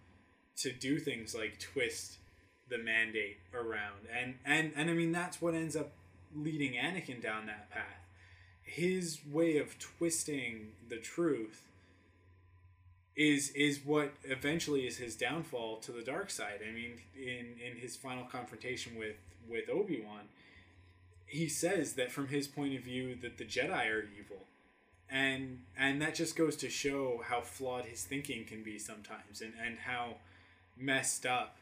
to 0.57 0.73
do 0.73 0.99
things 0.99 1.35
like 1.35 1.59
twist 1.61 2.19
the 2.69 2.79
mandate 2.79 3.39
around. 3.55 4.07
And 4.15 4.35
and 4.45 4.73
and 4.77 4.91
I 4.91 4.93
mean 4.93 5.13
that's 5.13 5.41
what 5.41 5.55
ends 5.55 5.77
up 5.77 5.93
leading 6.35 6.73
Anakin 6.73 7.23
down 7.23 7.47
that 7.47 7.71
path. 7.71 7.85
His 8.63 9.21
way 9.31 9.59
of 9.59 9.79
twisting 9.79 10.73
the 10.89 10.97
truth 10.97 11.63
is 13.17 13.51
is 13.51 13.81
what 13.85 14.13
eventually 14.25 14.87
is 14.87 14.99
his 14.99 15.17
downfall 15.17 15.79
to 15.79 15.93
the 15.93 16.03
dark 16.03 16.31
side. 16.31 16.61
I 16.67 16.73
mean, 16.73 17.01
in 17.17 17.57
in 17.65 17.77
his 17.77 17.97
final 17.97 18.25
confrontation 18.25 18.97
with 18.97 19.17
with 19.49 19.69
Obi 19.71 20.03
Wan, 20.05 20.23
he 21.27 21.49
says 21.49 21.95
that 21.95 22.13
from 22.13 22.29
his 22.29 22.47
point 22.47 22.75
of 22.77 22.83
view 22.83 23.17
that 23.23 23.39
the 23.39 23.45
Jedi 23.45 23.91
are 23.91 24.09
evil, 24.19 24.45
and 25.11 25.61
and 25.79 26.01
that 26.03 26.15
just 26.15 26.37
goes 26.37 26.57
to 26.57 26.69
show 26.69 27.23
how 27.25 27.41
flawed 27.41 27.87
his 27.87 28.05
thinking 28.05 28.45
can 28.45 28.63
be 28.63 28.79
sometimes 28.79 29.41
and 29.41 29.55
and 29.65 29.79
how 29.79 30.17
messed 30.77 31.25
up 31.25 31.57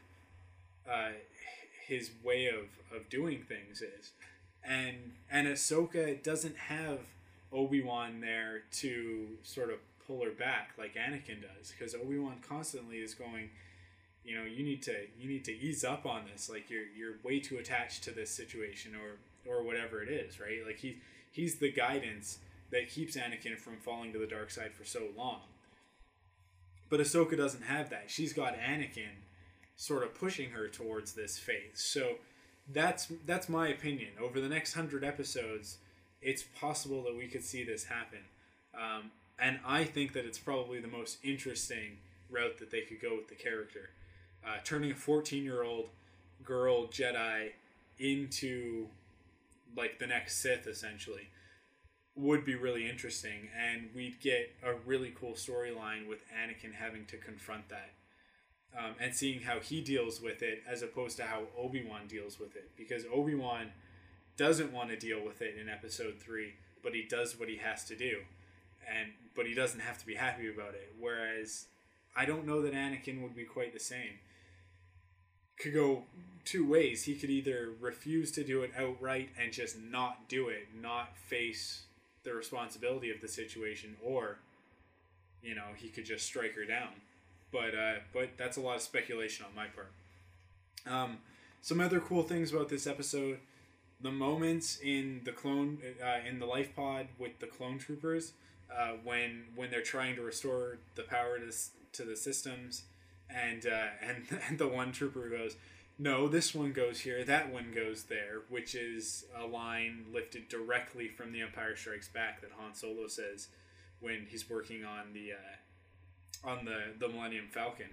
uh, 0.89 1.11
his 1.87 2.11
way 2.23 2.47
of 2.47 2.65
of 2.95 3.09
doing 3.09 3.41
things 3.47 3.81
is 3.81 4.11
and 4.67 5.13
and 5.31 5.47
Ahsoka 5.47 6.21
doesn't 6.23 6.57
have 6.57 6.99
Obi-Wan 7.51 8.21
there 8.21 8.63
to 8.73 9.27
sort 9.43 9.69
of 9.69 9.77
pull 10.07 10.23
her 10.23 10.31
back 10.31 10.71
like 10.77 10.95
Anakin 10.95 11.41
does 11.41 11.71
because 11.71 11.95
Obi-Wan 11.95 12.37
constantly 12.47 12.97
is 12.97 13.13
going 13.13 13.49
you 14.23 14.37
know 14.37 14.43
you 14.43 14.63
need 14.63 14.81
to 14.83 14.93
you 15.19 15.27
need 15.29 15.45
to 15.45 15.51
ease 15.51 15.83
up 15.83 16.05
on 16.05 16.23
this 16.31 16.49
like 16.49 16.69
you're 16.69 16.87
you're 16.97 17.15
way 17.23 17.39
too 17.39 17.57
attached 17.57 18.03
to 18.03 18.11
this 18.11 18.29
situation 18.29 18.93
or 18.95 19.51
or 19.51 19.63
whatever 19.63 20.01
it 20.01 20.09
is 20.09 20.39
right 20.39 20.65
like 20.65 20.77
he 20.77 20.97
he's 21.31 21.55
the 21.55 21.71
guidance 21.71 22.39
that 22.71 22.89
keeps 22.89 23.15
Anakin 23.15 23.57
from 23.57 23.77
falling 23.77 24.11
to 24.13 24.19
the 24.19 24.27
dark 24.27 24.49
side 24.49 24.73
for 24.73 24.85
so 24.85 25.03
long. 25.17 25.41
But 26.89 26.99
Ahsoka 26.99 27.37
doesn't 27.37 27.63
have 27.63 27.89
that. 27.89 28.05
She's 28.07 28.33
got 28.33 28.55
Anakin 28.57 29.23
sort 29.75 30.03
of 30.03 30.13
pushing 30.15 30.51
her 30.51 30.67
towards 30.67 31.13
this 31.13 31.37
faith. 31.37 31.77
So 31.77 32.15
that's 32.71 33.11
that's 33.25 33.49
my 33.49 33.67
opinion. 33.67 34.09
Over 34.21 34.39
the 34.39 34.49
next 34.49 34.73
hundred 34.73 35.03
episodes, 35.03 35.77
it's 36.21 36.43
possible 36.43 37.03
that 37.03 37.15
we 37.15 37.27
could 37.27 37.43
see 37.43 37.63
this 37.63 37.85
happen, 37.85 38.19
um, 38.73 39.11
and 39.39 39.59
I 39.65 39.83
think 39.83 40.13
that 40.13 40.25
it's 40.25 40.39
probably 40.39 40.79
the 40.79 40.87
most 40.87 41.17
interesting 41.23 41.97
route 42.29 42.57
that 42.59 42.71
they 42.71 42.81
could 42.81 43.01
go 43.01 43.15
with 43.15 43.27
the 43.27 43.35
character, 43.35 43.89
uh, 44.45 44.57
turning 44.63 44.91
a 44.91 44.95
fourteen-year-old 44.95 45.89
girl 46.43 46.87
Jedi 46.87 47.51
into 47.99 48.87
like 49.75 49.99
the 49.99 50.07
next 50.07 50.37
Sith, 50.41 50.67
essentially, 50.67 51.29
would 52.15 52.45
be 52.45 52.55
really 52.55 52.89
interesting, 52.89 53.49
and 53.57 53.89
we'd 53.93 54.21
get 54.21 54.53
a 54.63 54.73
really 54.85 55.13
cool 55.19 55.33
storyline 55.33 56.07
with 56.07 56.19
Anakin 56.29 56.73
having 56.73 57.05
to 57.07 57.17
confront 57.17 57.67
that 57.69 57.89
um, 58.77 58.95
and 58.99 59.13
seeing 59.13 59.41
how 59.41 59.59
he 59.59 59.81
deals 59.81 60.21
with 60.21 60.41
it 60.41 60.63
as 60.69 60.81
opposed 60.81 61.17
to 61.17 61.23
how 61.23 61.43
Obi 61.57 61.83
Wan 61.83 62.07
deals 62.07 62.39
with 62.39 62.55
it. 62.55 62.71
Because 62.77 63.03
Obi 63.13 63.35
Wan 63.35 63.71
doesn't 64.37 64.71
want 64.71 64.89
to 64.89 64.97
deal 64.97 65.23
with 65.23 65.41
it 65.41 65.55
in 65.59 65.69
Episode 65.69 66.15
Three, 66.19 66.53
but 66.83 66.93
he 66.93 67.03
does 67.03 67.39
what 67.39 67.49
he 67.49 67.57
has 67.57 67.83
to 67.85 67.95
do, 67.95 68.19
and 68.87 69.11
but 69.35 69.45
he 69.45 69.53
doesn't 69.53 69.81
have 69.81 69.97
to 69.99 70.05
be 70.05 70.15
happy 70.15 70.49
about 70.49 70.73
it. 70.73 70.93
Whereas 70.99 71.65
I 72.15 72.25
don't 72.25 72.45
know 72.45 72.61
that 72.61 72.73
Anakin 72.73 73.21
would 73.21 73.35
be 73.35 73.43
quite 73.43 73.73
the 73.73 73.79
same. 73.79 74.19
Could 75.59 75.73
go 75.73 76.03
two 76.43 76.67
ways. 76.67 77.03
He 77.03 77.15
could 77.15 77.29
either 77.29 77.69
refuse 77.79 78.31
to 78.33 78.43
do 78.43 78.61
it 78.63 78.71
outright 78.77 79.29
and 79.41 79.51
just 79.51 79.77
not 79.79 80.29
do 80.29 80.49
it, 80.49 80.67
not 80.81 81.17
face 81.17 81.83
the 82.23 82.33
responsibility 82.33 83.11
of 83.11 83.21
the 83.21 83.27
situation, 83.27 83.95
or 84.03 84.37
you 85.41 85.55
know 85.55 85.67
he 85.75 85.89
could 85.89 86.05
just 86.05 86.25
strike 86.25 86.55
her 86.55 86.65
down 86.65 86.89
but 87.55 87.73
uh, 87.73 87.95
but 88.13 88.31
that's 88.37 88.57
a 88.57 88.61
lot 88.61 88.75
of 88.75 88.81
speculation 88.81 89.45
on 89.45 89.55
my 89.55 89.67
part. 89.67 89.91
Um, 90.85 91.19
some 91.61 91.79
other 91.79 92.01
cool 92.01 92.23
things 92.23 92.51
about 92.51 92.67
this 92.67 92.85
episode: 92.85 93.39
the 94.01 94.11
moments 94.11 94.77
in 94.83 95.21
the 95.23 95.31
clone 95.31 95.77
uh, 96.03 96.27
in 96.27 96.39
the 96.39 96.45
life 96.45 96.75
pod 96.75 97.07
with 97.17 97.39
the 97.39 97.47
clone 97.47 97.79
troopers 97.79 98.33
uh, 98.73 98.93
when 99.03 99.45
when 99.55 99.71
they're 99.71 99.81
trying 99.81 100.15
to 100.15 100.21
restore 100.21 100.77
the 100.95 101.03
power 101.03 101.39
to 101.39 101.51
to 101.93 102.03
the 102.03 102.15
systems, 102.15 102.83
and 103.29 103.65
uh, 103.65 103.87
and 104.01 104.39
and 104.47 104.57
the 104.57 104.67
one 104.67 104.91
trooper 104.91 105.29
goes. 105.29 105.55
No, 105.97 106.27
this 106.27 106.53
one 106.53 106.73
goes 106.73 106.99
here, 106.99 107.23
that 107.23 107.53
one 107.53 107.71
goes 107.73 108.03
there, 108.03 108.41
which 108.49 108.75
is 108.75 109.23
a 109.33 109.45
line 109.45 110.03
lifted 110.11 110.49
directly 110.49 111.07
from 111.07 111.31
The 111.31 111.41
Empire 111.41 111.77
Strikes 111.77 112.09
Back 112.09 112.41
that 112.41 112.51
Han 112.59 112.73
Solo 112.73 113.07
says 113.07 113.47
when 114.01 114.27
he's 114.29 114.49
working 114.49 114.83
on 114.83 115.13
the 115.13 115.31
uh, 115.31 116.49
on 116.49 116.65
the 116.65 116.79
the 116.99 117.07
Millennium 117.07 117.47
Falcon. 117.49 117.91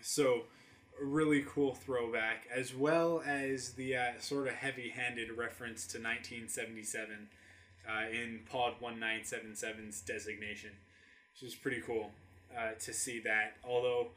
So, 0.00 0.44
really 1.02 1.44
cool 1.46 1.74
throwback, 1.74 2.46
as 2.54 2.74
well 2.74 3.22
as 3.26 3.72
the 3.72 3.96
uh, 3.96 4.12
sort 4.20 4.46
of 4.46 4.54
heavy-handed 4.54 5.36
reference 5.36 5.86
to 5.88 5.98
1977 5.98 7.28
uh, 7.86 8.08
in 8.10 8.40
Pod 8.50 8.74
1977's 8.82 10.00
designation, 10.02 10.70
which 11.32 11.48
is 11.48 11.54
pretty 11.54 11.80
cool 11.80 12.10
uh, 12.56 12.72
to 12.80 12.92
see 12.92 13.20
that. 13.20 13.56
Although 13.64 14.08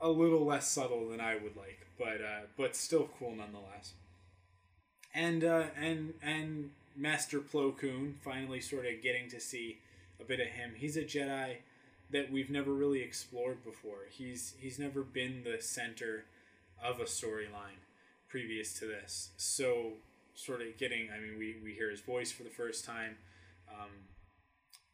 a 0.00 0.08
little 0.08 0.44
less 0.44 0.68
subtle 0.68 1.08
than 1.08 1.20
I 1.20 1.34
would 1.34 1.56
like, 1.56 1.86
but 1.98 2.20
uh, 2.20 2.46
but 2.56 2.76
still 2.76 3.08
cool 3.18 3.34
nonetheless. 3.34 3.94
And 5.14 5.44
uh, 5.44 5.64
and 5.80 6.14
and 6.22 6.70
Master 6.96 7.40
Plo 7.40 7.76
Koon 7.76 8.16
finally 8.22 8.60
sort 8.60 8.86
of 8.86 9.02
getting 9.02 9.28
to 9.30 9.40
see 9.40 9.78
a 10.20 10.24
bit 10.24 10.40
of 10.40 10.48
him. 10.48 10.72
He's 10.76 10.96
a 10.96 11.04
Jedi 11.04 11.56
that 12.10 12.30
we've 12.30 12.50
never 12.50 12.72
really 12.72 13.02
explored 13.02 13.64
before. 13.64 14.06
He's 14.10 14.54
he's 14.60 14.78
never 14.78 15.02
been 15.02 15.42
the 15.44 15.60
center 15.60 16.24
of 16.82 17.00
a 17.00 17.04
storyline 17.04 17.80
previous 18.28 18.78
to 18.78 18.86
this. 18.86 19.30
So 19.36 19.94
sort 20.36 20.60
of 20.60 20.76
getting 20.78 21.08
I 21.10 21.18
mean 21.18 21.38
we, 21.38 21.56
we 21.64 21.72
hear 21.72 21.90
his 21.90 22.00
voice 22.00 22.30
for 22.30 22.44
the 22.44 22.50
first 22.50 22.84
time 22.84 23.16
um, 23.68 23.90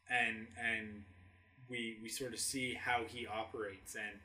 and 0.09 0.47
and 0.57 1.03
we 1.69 1.97
we 2.01 2.09
sort 2.09 2.33
of 2.33 2.39
see 2.39 2.73
how 2.73 3.03
he 3.07 3.27
operates 3.27 3.95
and 3.95 4.19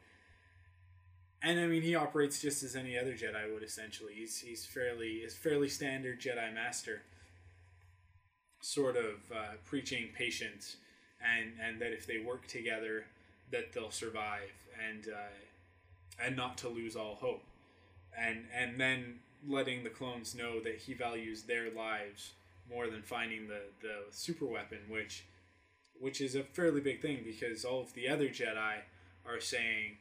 and 1.43 1.61
I 1.61 1.67
mean 1.67 1.83
he 1.83 1.95
operates 1.95 2.41
just 2.41 2.63
as 2.63 2.75
any 2.75 2.99
other 2.99 3.13
Jedi 3.13 3.53
would 3.53 3.63
essentially. 3.63 4.15
He's 4.15 4.39
he's 4.39 4.65
fairly 4.67 5.19
is 5.19 5.35
fairly 5.35 5.69
standard 5.69 6.21
Jedi 6.21 6.53
master 6.53 7.03
sort 8.61 8.97
of 8.97 9.15
uh, 9.33 9.55
preaching 9.65 10.09
patience 10.17 10.77
and 11.21 11.53
and 11.63 11.81
that 11.81 11.93
if 11.93 12.07
they 12.07 12.19
work 12.19 12.47
together, 12.47 13.05
that 13.51 13.73
they'll 13.73 13.91
survive, 13.91 14.53
and 14.89 15.09
uh, 15.09 16.25
and 16.25 16.37
not 16.37 16.59
to 16.59 16.69
lose 16.69 16.97
all 16.97 17.17
hope, 17.17 17.43
and 18.17 18.45
and 18.57 18.81
then 18.81 19.21
letting 19.47 19.85
the 19.85 19.91
clones 19.91 20.35
know 20.35 20.61
that 20.61 20.77
he 20.77 20.95
values 20.95 21.43
their 21.43 21.71
lives 21.71 22.33
more 22.71 22.89
than 22.89 23.03
finding 23.03 23.49
the 23.49 23.61
the 23.81 23.97
super 24.11 24.47
weapon, 24.47 24.79
which 24.89 25.25
which 26.01 26.21
is 26.21 26.35
a 26.35 26.43
fairly 26.43 26.81
big 26.81 27.01
thing 27.01 27.23
because 27.25 27.65
all 27.65 27.81
of 27.81 27.93
the 27.95 28.09
other 28.09 28.29
Jedi 28.29 28.77
are 29.27 29.41
saying, 29.41 29.97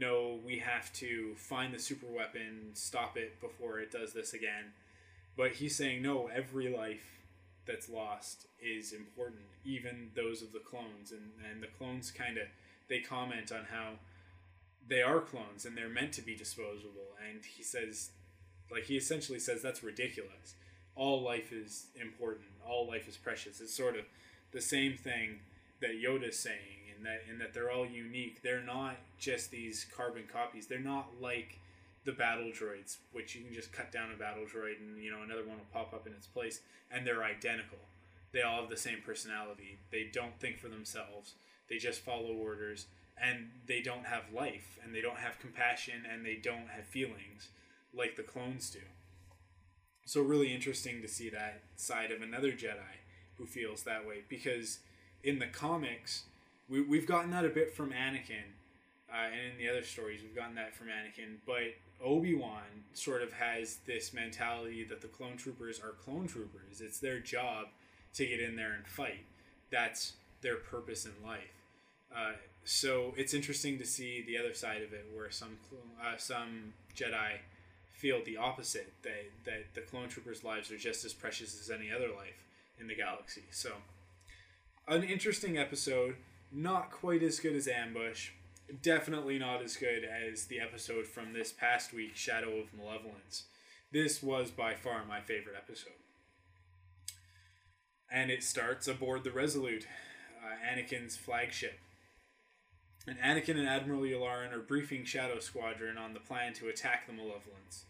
no, 0.00 0.38
we 0.44 0.58
have 0.58 0.92
to 0.94 1.34
find 1.36 1.74
the 1.74 1.78
super 1.78 2.06
weapon, 2.06 2.70
stop 2.72 3.16
it 3.16 3.40
before 3.40 3.78
it 3.78 3.90
does 3.92 4.12
this 4.12 4.32
again. 4.32 4.72
But 5.36 5.52
he's 5.52 5.76
saying, 5.76 6.02
no, 6.02 6.28
every 6.28 6.74
life 6.74 7.20
that's 7.66 7.88
lost 7.88 8.46
is 8.60 8.92
important, 8.92 9.42
even 9.64 10.10
those 10.14 10.42
of 10.42 10.52
the 10.52 10.58
clones. 10.58 11.12
And, 11.12 11.30
and 11.50 11.62
the 11.62 11.68
clones 11.78 12.10
kind 12.10 12.38
of 12.38 12.44
they 12.88 13.00
comment 13.00 13.52
on 13.52 13.66
how 13.70 13.92
they 14.86 15.02
are 15.02 15.20
clones 15.20 15.64
and 15.64 15.76
they're 15.76 15.88
meant 15.88 16.12
to 16.12 16.22
be 16.22 16.34
disposable. 16.34 17.16
And 17.30 17.44
he 17.44 17.62
says, 17.62 18.10
like 18.72 18.84
he 18.84 18.96
essentially 18.96 19.38
says, 19.38 19.62
that's 19.62 19.82
ridiculous. 19.82 20.54
All 20.96 21.22
life 21.22 21.52
is 21.52 21.86
important. 22.00 22.46
All 22.66 22.86
life 22.86 23.08
is 23.08 23.16
precious. 23.16 23.60
It's 23.60 23.74
sort 23.74 23.96
of 23.96 24.04
the 24.52 24.60
same 24.60 24.96
thing 24.96 25.40
that 25.80 26.02
Yoda's 26.02 26.38
saying, 26.38 26.94
and 26.96 27.04
that 27.04 27.22
in 27.30 27.38
that 27.38 27.52
they're 27.52 27.70
all 27.70 27.86
unique. 27.86 28.42
They're 28.42 28.62
not 28.62 28.96
just 29.18 29.50
these 29.50 29.86
carbon 29.94 30.24
copies. 30.32 30.66
They're 30.66 30.78
not 30.80 31.08
like 31.20 31.58
the 32.04 32.12
battle 32.12 32.50
droids, 32.50 32.96
which 33.12 33.34
you 33.34 33.44
can 33.44 33.54
just 33.54 33.72
cut 33.72 33.92
down 33.92 34.10
a 34.12 34.18
battle 34.18 34.44
droid 34.44 34.80
and 34.80 35.02
you 35.02 35.10
know 35.10 35.22
another 35.22 35.44
one 35.44 35.58
will 35.58 35.72
pop 35.72 35.92
up 35.92 36.06
in 36.06 36.12
its 36.12 36.26
place, 36.26 36.60
and 36.90 37.06
they're 37.06 37.24
identical. 37.24 37.78
They 38.32 38.42
all 38.42 38.62
have 38.62 38.70
the 38.70 38.76
same 38.76 38.98
personality. 39.04 39.78
They 39.90 40.08
don't 40.12 40.38
think 40.40 40.58
for 40.58 40.68
themselves. 40.68 41.34
They 41.68 41.76
just 41.76 42.00
follow 42.00 42.32
orders, 42.34 42.86
and 43.22 43.50
they 43.66 43.82
don't 43.82 44.06
have 44.06 44.24
life, 44.32 44.78
and 44.82 44.94
they 44.94 45.00
don't 45.00 45.18
have 45.18 45.38
compassion, 45.38 46.04
and 46.10 46.24
they 46.24 46.36
don't 46.36 46.68
have 46.68 46.84
feelings 46.84 47.48
like 47.94 48.16
the 48.16 48.22
clones 48.22 48.70
do. 48.70 48.80
So 50.04 50.20
really 50.20 50.52
interesting 50.52 51.00
to 51.02 51.08
see 51.08 51.28
that 51.30 51.62
side 51.76 52.10
of 52.10 52.22
another 52.22 52.52
Jedi 52.52 52.98
who 53.38 53.46
feels 53.46 53.82
that 53.84 54.06
way 54.06 54.22
because 54.28 54.80
in 55.22 55.38
the 55.38 55.46
comics 55.46 56.24
we, 56.68 56.80
we've 56.80 57.06
gotten 57.06 57.30
that 57.30 57.44
a 57.44 57.48
bit 57.48 57.72
from 57.74 57.90
Anakin 57.90 58.50
uh, 59.12 59.26
and 59.26 59.52
in 59.52 59.58
the 59.58 59.68
other 59.68 59.82
stories 59.82 60.20
we've 60.22 60.34
gotten 60.34 60.54
that 60.56 60.74
from 60.74 60.88
Anakin 60.88 61.36
but 61.46 61.74
Obi 62.04 62.34
Wan 62.34 62.62
sort 62.94 63.22
of 63.22 63.32
has 63.32 63.78
this 63.86 64.12
mentality 64.12 64.84
that 64.84 65.00
the 65.00 65.08
clone 65.08 65.36
troopers 65.36 65.80
are 65.80 65.92
clone 66.04 66.26
troopers. 66.26 66.80
It's 66.80 66.98
their 66.98 67.20
job 67.20 67.66
to 68.14 68.26
get 68.26 68.40
in 68.40 68.56
there 68.56 68.72
and 68.72 68.86
fight. 68.86 69.24
That's 69.70 70.14
their 70.40 70.56
purpose 70.56 71.06
in 71.06 71.12
life. 71.24 71.62
Uh, 72.14 72.32
so 72.64 73.14
it's 73.16 73.34
interesting 73.34 73.78
to 73.78 73.86
see 73.86 74.22
the 74.26 74.36
other 74.36 74.52
side 74.52 74.82
of 74.82 74.92
it, 74.92 75.06
where 75.14 75.30
some 75.30 75.56
uh, 76.00 76.16
some 76.16 76.72
Jedi 76.96 77.38
feel 78.02 78.20
the 78.24 78.36
opposite 78.36 78.92
that 79.04 79.30
that 79.44 79.74
the 79.74 79.80
clone 79.80 80.08
troopers' 80.08 80.42
lives 80.42 80.72
are 80.72 80.76
just 80.76 81.04
as 81.04 81.12
precious 81.14 81.58
as 81.60 81.70
any 81.70 81.88
other 81.92 82.08
life 82.08 82.44
in 82.80 82.88
the 82.88 82.96
galaxy. 82.96 83.44
So, 83.52 83.74
an 84.88 85.04
interesting 85.04 85.56
episode, 85.56 86.16
not 86.50 86.90
quite 86.90 87.22
as 87.22 87.38
good 87.38 87.54
as 87.54 87.68
Ambush, 87.68 88.30
definitely 88.82 89.38
not 89.38 89.62
as 89.62 89.76
good 89.76 90.02
as 90.04 90.46
the 90.46 90.58
episode 90.58 91.06
from 91.06 91.32
this 91.32 91.52
past 91.52 91.94
week, 91.94 92.16
Shadow 92.16 92.58
of 92.58 92.74
Malevolence. 92.74 93.44
This 93.92 94.20
was 94.20 94.50
by 94.50 94.74
far 94.74 95.04
my 95.04 95.20
favorite 95.20 95.56
episode. 95.56 95.92
And 98.10 98.32
it 98.32 98.42
starts 98.42 98.88
aboard 98.88 99.22
the 99.22 99.30
Resolute, 99.30 99.86
uh, 100.44 100.74
Anakin's 100.74 101.16
flagship. 101.16 101.78
And 103.06 103.18
Anakin 103.18 103.58
and 103.58 103.68
Admiral 103.68 104.02
Yularen 104.02 104.52
are 104.52 104.60
briefing 104.60 105.04
Shadow 105.04 105.38
Squadron 105.38 105.96
on 105.96 106.14
the 106.14 106.20
plan 106.20 106.52
to 106.54 106.68
attack 106.68 107.06
the 107.06 107.12
Malevolence. 107.12 107.84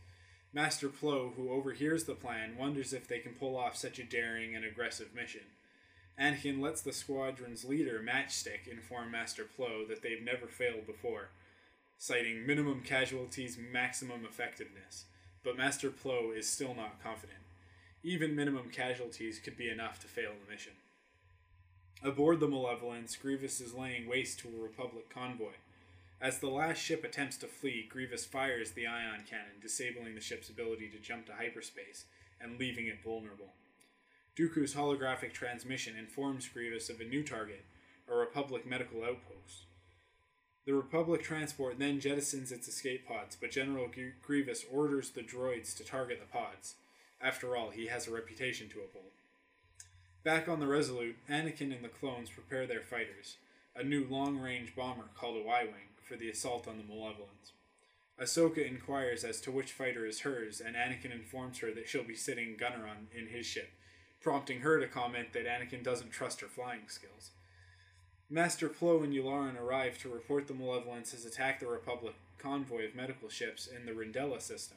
Master 0.55 0.89
Plo, 0.89 1.35
who 1.35 1.51
overhears 1.51 2.05
the 2.05 2.15
plan, 2.15 2.59
wonders 2.59 2.93
if 2.93 3.09
they 3.09 3.19
can 3.19 3.33
pull 3.33 3.57
off 3.57 3.75
such 3.75 3.99
a 3.99 4.05
daring 4.05 4.55
and 4.55 4.65
aggressive 4.65 5.15
mission. 5.15 5.43
Anakin 6.21 6.61
lets 6.61 6.83
the 6.83 6.93
squadron's 6.93 7.65
leader, 7.65 8.03
Matchstick, 8.05 8.69
inform 8.71 9.11
Master 9.11 9.45
Plo 9.45 9.89
that 9.89 10.03
they've 10.03 10.23
never 10.23 10.47
failed 10.47 10.87
before, 10.87 11.31
citing 11.97 12.47
minimum 12.47 12.83
casualties, 12.83 13.57
maximum 13.57 14.27
effectiveness. 14.27 15.07
But 15.43 15.57
Master 15.57 15.91
Plo 15.91 16.37
is 16.37 16.47
still 16.47 16.75
not 16.75 17.03
confident. 17.03 17.39
Even 18.03 18.37
minimum 18.37 18.69
casualties 18.71 19.39
could 19.39 19.57
be 19.57 19.71
enough 19.71 20.01
to 20.01 20.07
fail 20.07 20.33
the 20.33 20.53
mission. 20.53 20.73
Aboard 22.03 22.41
the 22.41 22.49
Malevolence, 22.49 23.17
Grievous 23.17 23.61
is 23.61 23.75
laying 23.75 24.07
waste 24.07 24.41
to 24.41 24.49
a 24.49 24.63
Republic 24.63 25.09
convoy. 25.09 25.55
As 26.23 26.39
the 26.39 26.49
last 26.49 26.79
ship 26.79 27.03
attempts 27.03 27.37
to 27.39 27.49
flee, 27.49 27.85
Grievous 27.91 28.25
fires 28.25 28.71
the 28.71 28.87
ion 28.87 29.25
cannon, 29.29 29.59
disabling 29.61 30.15
the 30.15 30.21
ship's 30.21 30.49
ability 30.49 30.89
to 30.91 31.01
jump 31.01 31.27
to 31.27 31.33
hyperspace 31.33 32.05
and 32.41 32.61
leaving 32.61 32.87
it 32.87 33.03
vulnerable. 33.03 33.55
Dooku's 34.39 34.77
holographic 34.77 35.33
transmission 35.33 35.97
informs 35.97 36.47
Grievous 36.47 36.89
of 36.89 37.01
a 37.01 37.05
new 37.05 37.25
target, 37.25 37.65
a 38.09 38.15
Republic 38.15 38.65
medical 38.65 39.03
outpost. 39.03 39.65
The 40.65 40.75
Republic 40.75 41.25
transport 41.25 41.81
then 41.81 42.01
jettisons 42.01 42.53
its 42.53 42.69
escape 42.69 43.05
pods, 43.09 43.37
but 43.39 43.51
General 43.51 43.89
Grievous 44.23 44.65
orders 44.73 45.11
the 45.11 45.23
droids 45.23 45.77
to 45.77 45.85
target 45.85 46.21
the 46.21 46.33
pods. 46.33 46.77
After 47.21 47.57
all, 47.57 47.71
he 47.71 47.89
has 47.89 48.07
a 48.07 48.13
reputation 48.13 48.69
to 48.69 48.79
uphold. 48.79 49.11
Back 50.23 50.49
on 50.49 50.61
the 50.61 50.69
Resolute, 50.69 51.17
Anakin 51.29 51.75
and 51.75 51.83
the 51.83 51.89
clones 51.89 52.31
prepare 52.31 52.65
their 52.65 52.81
fighters, 52.81 53.39
a 53.75 53.83
new 53.83 54.07
long 54.09 54.39
range 54.39 54.77
bomber 54.77 55.09
called 55.17 55.37
a 55.37 55.43
Y 55.43 55.65
Wing, 55.65 55.89
for 56.13 56.19
the 56.19 56.29
assault 56.29 56.69
on 56.69 56.77
the 56.77 56.85
Malevolence. 56.85 57.53
Ahsoka 58.21 58.69
inquires 58.69 59.25
as 59.25 59.41
to 59.41 59.51
which 59.51 59.73
fighter 59.73 60.05
is 60.05 60.21
hers, 60.21 60.61
and 60.61 60.77
Anakin 60.77 61.11
informs 61.11 61.61
her 61.61 61.73
that 61.73 61.89
she'll 61.89 62.05
be 62.05 62.15
sitting 62.15 62.55
gunner 62.59 62.87
on 62.87 63.07
in 63.17 63.29
his 63.29 63.47
ship, 63.47 63.71
prompting 64.21 64.61
her 64.61 64.79
to 64.79 64.87
comment 64.87 65.33
that 65.33 65.47
Anakin 65.47 65.83
doesn't 65.83 66.11
trust 66.11 66.43
her 66.43 66.49
flying 66.49 66.87
skills. 66.89 67.31
Master 68.29 68.69
Plo 68.69 69.03
and 69.03 69.15
Yularen 69.15 69.59
arrive 69.59 69.97
to 69.99 70.11
report 70.11 70.49
the 70.49 70.55
Malevolence 70.55 71.13
has 71.13 71.25
attacked 71.25 71.61
the 71.61 71.67
Republic 71.67 72.15
convoy 72.37 72.85
of 72.85 72.95
medical 72.95 73.31
ships 73.31 73.67
in 73.67 73.87
the 73.87 73.93
Ryndellia 73.93 74.43
system. 74.43 74.77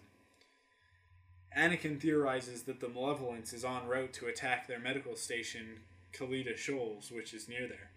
Anakin 1.56 2.00
theorizes 2.00 2.64
that 2.64 2.80
the 2.80 2.88
Malevolence 2.88 3.52
is 3.52 3.66
en 3.66 3.88
route 3.88 4.14
to 4.14 4.28
attack 4.28 4.68
their 4.68 4.80
medical 4.80 5.18
station, 5.18 5.82
Kaliida 6.14 6.56
Shoals, 6.56 7.12
which 7.12 7.34
is 7.34 7.50
near 7.50 7.68
there. 7.68 7.90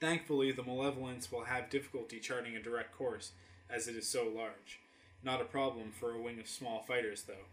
Thankfully, 0.00 0.50
the 0.50 0.62
Malevolence 0.62 1.30
will 1.30 1.44
have 1.44 1.68
difficulty 1.68 2.18
charting 2.20 2.56
a 2.56 2.62
direct 2.62 2.96
course, 2.96 3.32
as 3.68 3.86
it 3.86 3.94
is 3.94 4.08
so 4.08 4.26
large. 4.26 4.80
Not 5.22 5.42
a 5.42 5.44
problem 5.44 5.92
for 5.92 6.12
a 6.12 6.20
wing 6.20 6.40
of 6.40 6.48
small 6.48 6.80
fighters, 6.80 7.24
though. 7.24 7.46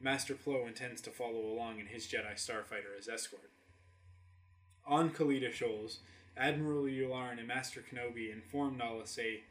Master 0.00 0.34
Plo 0.34 0.66
intends 0.66 1.02
to 1.02 1.10
follow 1.10 1.44
along 1.44 1.78
in 1.78 1.86
his 1.86 2.06
Jedi 2.06 2.34
Starfighter 2.34 2.98
as 2.98 3.06
escort. 3.06 3.50
On 4.86 5.10
Kaliida 5.10 5.52
Shoals, 5.52 5.98
Admiral 6.38 6.84
Yularen 6.84 7.38
and 7.38 7.46
Master 7.46 7.82
Kenobi 7.82 8.32
inform 8.32 8.78
Nala 8.78 9.06
Se, 9.06 9.42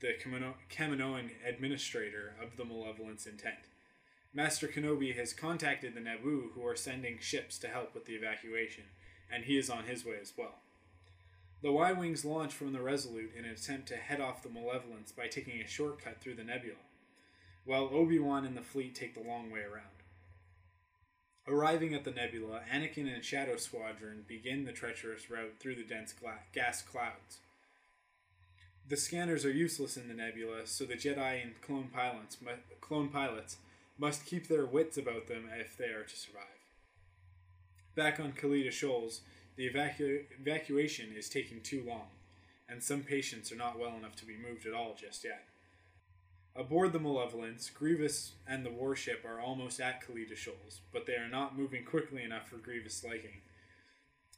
the 0.00 0.14
Kamino- 0.14 0.54
Kaminoan 0.70 1.30
administrator, 1.46 2.34
of 2.42 2.56
the 2.56 2.64
Malevolence 2.64 3.26
intent. 3.26 3.68
Master 4.32 4.66
Kenobi 4.66 5.14
has 5.14 5.34
contacted 5.34 5.94
the 5.94 6.00
Naboo, 6.00 6.52
who 6.54 6.66
are 6.66 6.76
sending 6.76 7.18
ships 7.18 7.58
to 7.58 7.68
help 7.68 7.94
with 7.94 8.06
the 8.06 8.14
evacuation, 8.14 8.84
and 9.30 9.44
he 9.44 9.58
is 9.58 9.68
on 9.68 9.84
his 9.84 10.06
way 10.06 10.16
as 10.20 10.32
well. 10.38 10.54
The 11.62 11.72
Y 11.72 11.92
Wings 11.92 12.24
launch 12.24 12.52
from 12.52 12.72
the 12.72 12.82
Resolute 12.82 13.32
in 13.36 13.44
an 13.44 13.52
attempt 13.52 13.88
to 13.88 13.96
head 13.96 14.20
off 14.20 14.42
the 14.42 14.48
Malevolence 14.48 15.10
by 15.10 15.26
taking 15.26 15.60
a 15.60 15.66
shortcut 15.66 16.20
through 16.20 16.34
the 16.34 16.44
nebula, 16.44 16.76
while 17.64 17.88
Obi 17.92 18.18
Wan 18.18 18.44
and 18.44 18.56
the 18.56 18.62
fleet 18.62 18.94
take 18.94 19.14
the 19.14 19.26
long 19.26 19.50
way 19.50 19.60
around. 19.60 19.96
Arriving 21.48 21.94
at 21.94 22.04
the 22.04 22.10
nebula, 22.10 22.60
Anakin 22.72 23.12
and 23.12 23.24
Shadow 23.24 23.56
Squadron 23.56 24.24
begin 24.26 24.64
the 24.64 24.72
treacherous 24.72 25.30
route 25.30 25.54
through 25.58 25.76
the 25.76 25.84
dense 25.84 26.12
gla- 26.12 26.40
gas 26.52 26.82
clouds. 26.82 27.38
The 28.88 28.96
scanners 28.96 29.44
are 29.44 29.50
useless 29.50 29.96
in 29.96 30.08
the 30.08 30.14
nebula, 30.14 30.66
so 30.66 30.84
the 30.84 30.94
Jedi 30.94 31.42
and 31.42 31.60
clone 31.62 31.88
pilots, 31.92 32.38
mu- 32.40 32.76
clone 32.80 33.08
pilots 33.08 33.56
must 33.96 34.26
keep 34.26 34.48
their 34.48 34.66
wits 34.66 34.98
about 34.98 35.26
them 35.26 35.48
if 35.58 35.76
they 35.76 35.86
are 35.86 36.04
to 36.04 36.16
survive. 36.16 36.42
Back 37.94 38.20
on 38.20 38.32
Kaliida 38.32 38.70
Shoals, 38.70 39.22
the 39.56 39.68
evacu- 39.68 40.24
evacuation 40.38 41.14
is 41.16 41.28
taking 41.28 41.60
too 41.60 41.82
long, 41.86 42.08
and 42.68 42.82
some 42.82 43.02
patients 43.02 43.50
are 43.50 43.56
not 43.56 43.78
well 43.78 43.96
enough 43.96 44.16
to 44.16 44.26
be 44.26 44.36
moved 44.36 44.66
at 44.66 44.74
all 44.74 44.94
just 44.98 45.24
yet. 45.24 45.44
Aboard 46.54 46.92
the 46.92 46.98
Malevolence, 46.98 47.68
Grievous 47.68 48.32
and 48.46 48.64
the 48.64 48.70
warship 48.70 49.24
are 49.26 49.40
almost 49.40 49.80
at 49.80 50.02
Kaliida 50.02 50.36
Shoals, 50.36 50.80
but 50.92 51.06
they 51.06 51.14
are 51.14 51.28
not 51.28 51.56
moving 51.56 51.84
quickly 51.84 52.22
enough 52.22 52.48
for 52.48 52.56
Grievous' 52.56 53.04
liking. 53.04 53.42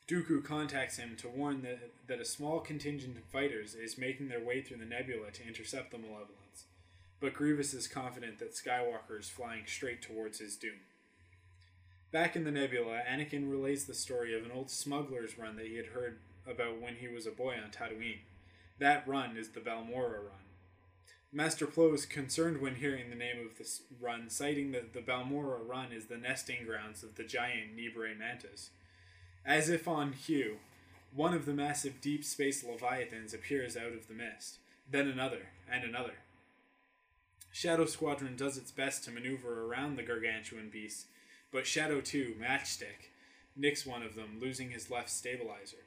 Dooku 0.08 0.42
contacts 0.42 0.96
him 0.96 1.16
to 1.18 1.28
warn 1.28 1.62
that, 1.62 1.78
that 2.06 2.20
a 2.20 2.24
small 2.24 2.60
contingent 2.60 3.18
of 3.18 3.24
fighters 3.24 3.74
is 3.74 3.98
making 3.98 4.28
their 4.28 4.42
way 4.42 4.62
through 4.62 4.78
the 4.78 4.84
nebula 4.84 5.30
to 5.32 5.46
intercept 5.46 5.90
the 5.90 5.98
Malevolence, 5.98 6.64
but 7.20 7.34
Grievous 7.34 7.74
is 7.74 7.86
confident 7.86 8.38
that 8.38 8.54
Skywalker 8.54 9.20
is 9.20 9.28
flying 9.28 9.64
straight 9.66 10.02
towards 10.02 10.38
his 10.38 10.56
doom. 10.56 10.80
Back 12.10 12.36
in 12.36 12.44
the 12.44 12.50
nebula, 12.50 13.02
Anakin 13.06 13.50
relays 13.50 13.84
the 13.84 13.94
story 13.94 14.34
of 14.34 14.44
an 14.44 14.50
old 14.50 14.70
smuggler's 14.70 15.38
run 15.38 15.56
that 15.56 15.66
he 15.66 15.76
had 15.76 15.88
heard 15.88 16.18
about 16.46 16.80
when 16.80 16.96
he 16.96 17.08
was 17.08 17.26
a 17.26 17.30
boy 17.30 17.56
on 17.62 17.70
Tatooine. 17.70 18.20
That 18.78 19.06
run 19.06 19.36
is 19.36 19.50
the 19.50 19.60
Balmorra 19.60 20.20
run. 20.20 20.46
Master 21.30 21.66
Plo 21.66 21.94
is 21.94 22.06
concerned 22.06 22.62
when 22.62 22.76
hearing 22.76 23.10
the 23.10 23.16
name 23.16 23.36
of 23.44 23.58
this 23.58 23.82
run, 24.00 24.30
citing 24.30 24.72
that 24.72 24.94
the 24.94 25.02
Balmorra 25.02 25.58
run 25.68 25.92
is 25.92 26.06
the 26.06 26.16
nesting 26.16 26.64
grounds 26.64 27.02
of 27.02 27.16
the 27.16 27.24
giant 27.24 27.76
Neebray 27.76 28.18
mantis. 28.18 28.70
As 29.44 29.68
if 29.68 29.86
on 29.86 30.14
cue, 30.14 30.56
one 31.14 31.34
of 31.34 31.44
the 31.44 31.52
massive 31.52 32.00
deep 32.00 32.24
space 32.24 32.64
leviathans 32.64 33.34
appears 33.34 33.76
out 33.76 33.92
of 33.92 34.08
the 34.08 34.14
mist, 34.14 34.58
then 34.90 35.08
another, 35.08 35.48
and 35.70 35.84
another. 35.84 36.14
Shadow 37.50 37.84
Squadron 37.84 38.36
does 38.36 38.56
its 38.56 38.70
best 38.70 39.04
to 39.04 39.10
maneuver 39.10 39.64
around 39.64 39.96
the 39.96 40.02
gargantuan 40.02 40.70
beasts, 40.70 41.06
but 41.52 41.66
Shadow 41.66 42.00
2, 42.00 42.36
Matchstick, 42.40 43.10
nicks 43.56 43.86
one 43.86 44.02
of 44.02 44.14
them, 44.14 44.38
losing 44.40 44.70
his 44.70 44.90
left 44.90 45.10
stabilizer. 45.10 45.84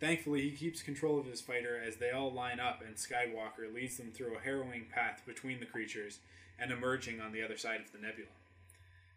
Thankfully, 0.00 0.40
he 0.42 0.56
keeps 0.56 0.82
control 0.82 1.18
of 1.18 1.26
his 1.26 1.42
fighter 1.42 1.78
as 1.78 1.96
they 1.96 2.10
all 2.10 2.32
line 2.32 2.58
up 2.58 2.82
and 2.84 2.96
Skywalker 2.96 3.72
leads 3.72 3.98
them 3.98 4.12
through 4.12 4.36
a 4.36 4.40
harrowing 4.40 4.86
path 4.92 5.22
between 5.26 5.60
the 5.60 5.66
creatures 5.66 6.20
and 6.58 6.72
emerging 6.72 7.20
on 7.20 7.32
the 7.32 7.42
other 7.42 7.58
side 7.58 7.80
of 7.80 7.92
the 7.92 7.98
nebula. 7.98 8.28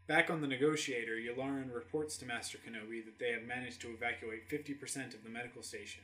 Back 0.06 0.30
on 0.30 0.42
the 0.42 0.48
negotiator, 0.48 1.16
Yularen 1.16 1.74
reports 1.74 2.18
to 2.18 2.26
Master 2.26 2.58
Kenobi 2.58 3.04
that 3.06 3.20
they 3.20 3.32
have 3.32 3.44
managed 3.44 3.80
to 3.82 3.92
evacuate 3.92 4.50
50% 4.50 5.14
of 5.14 5.24
the 5.24 5.30
medical 5.30 5.64
station, 5.64 6.04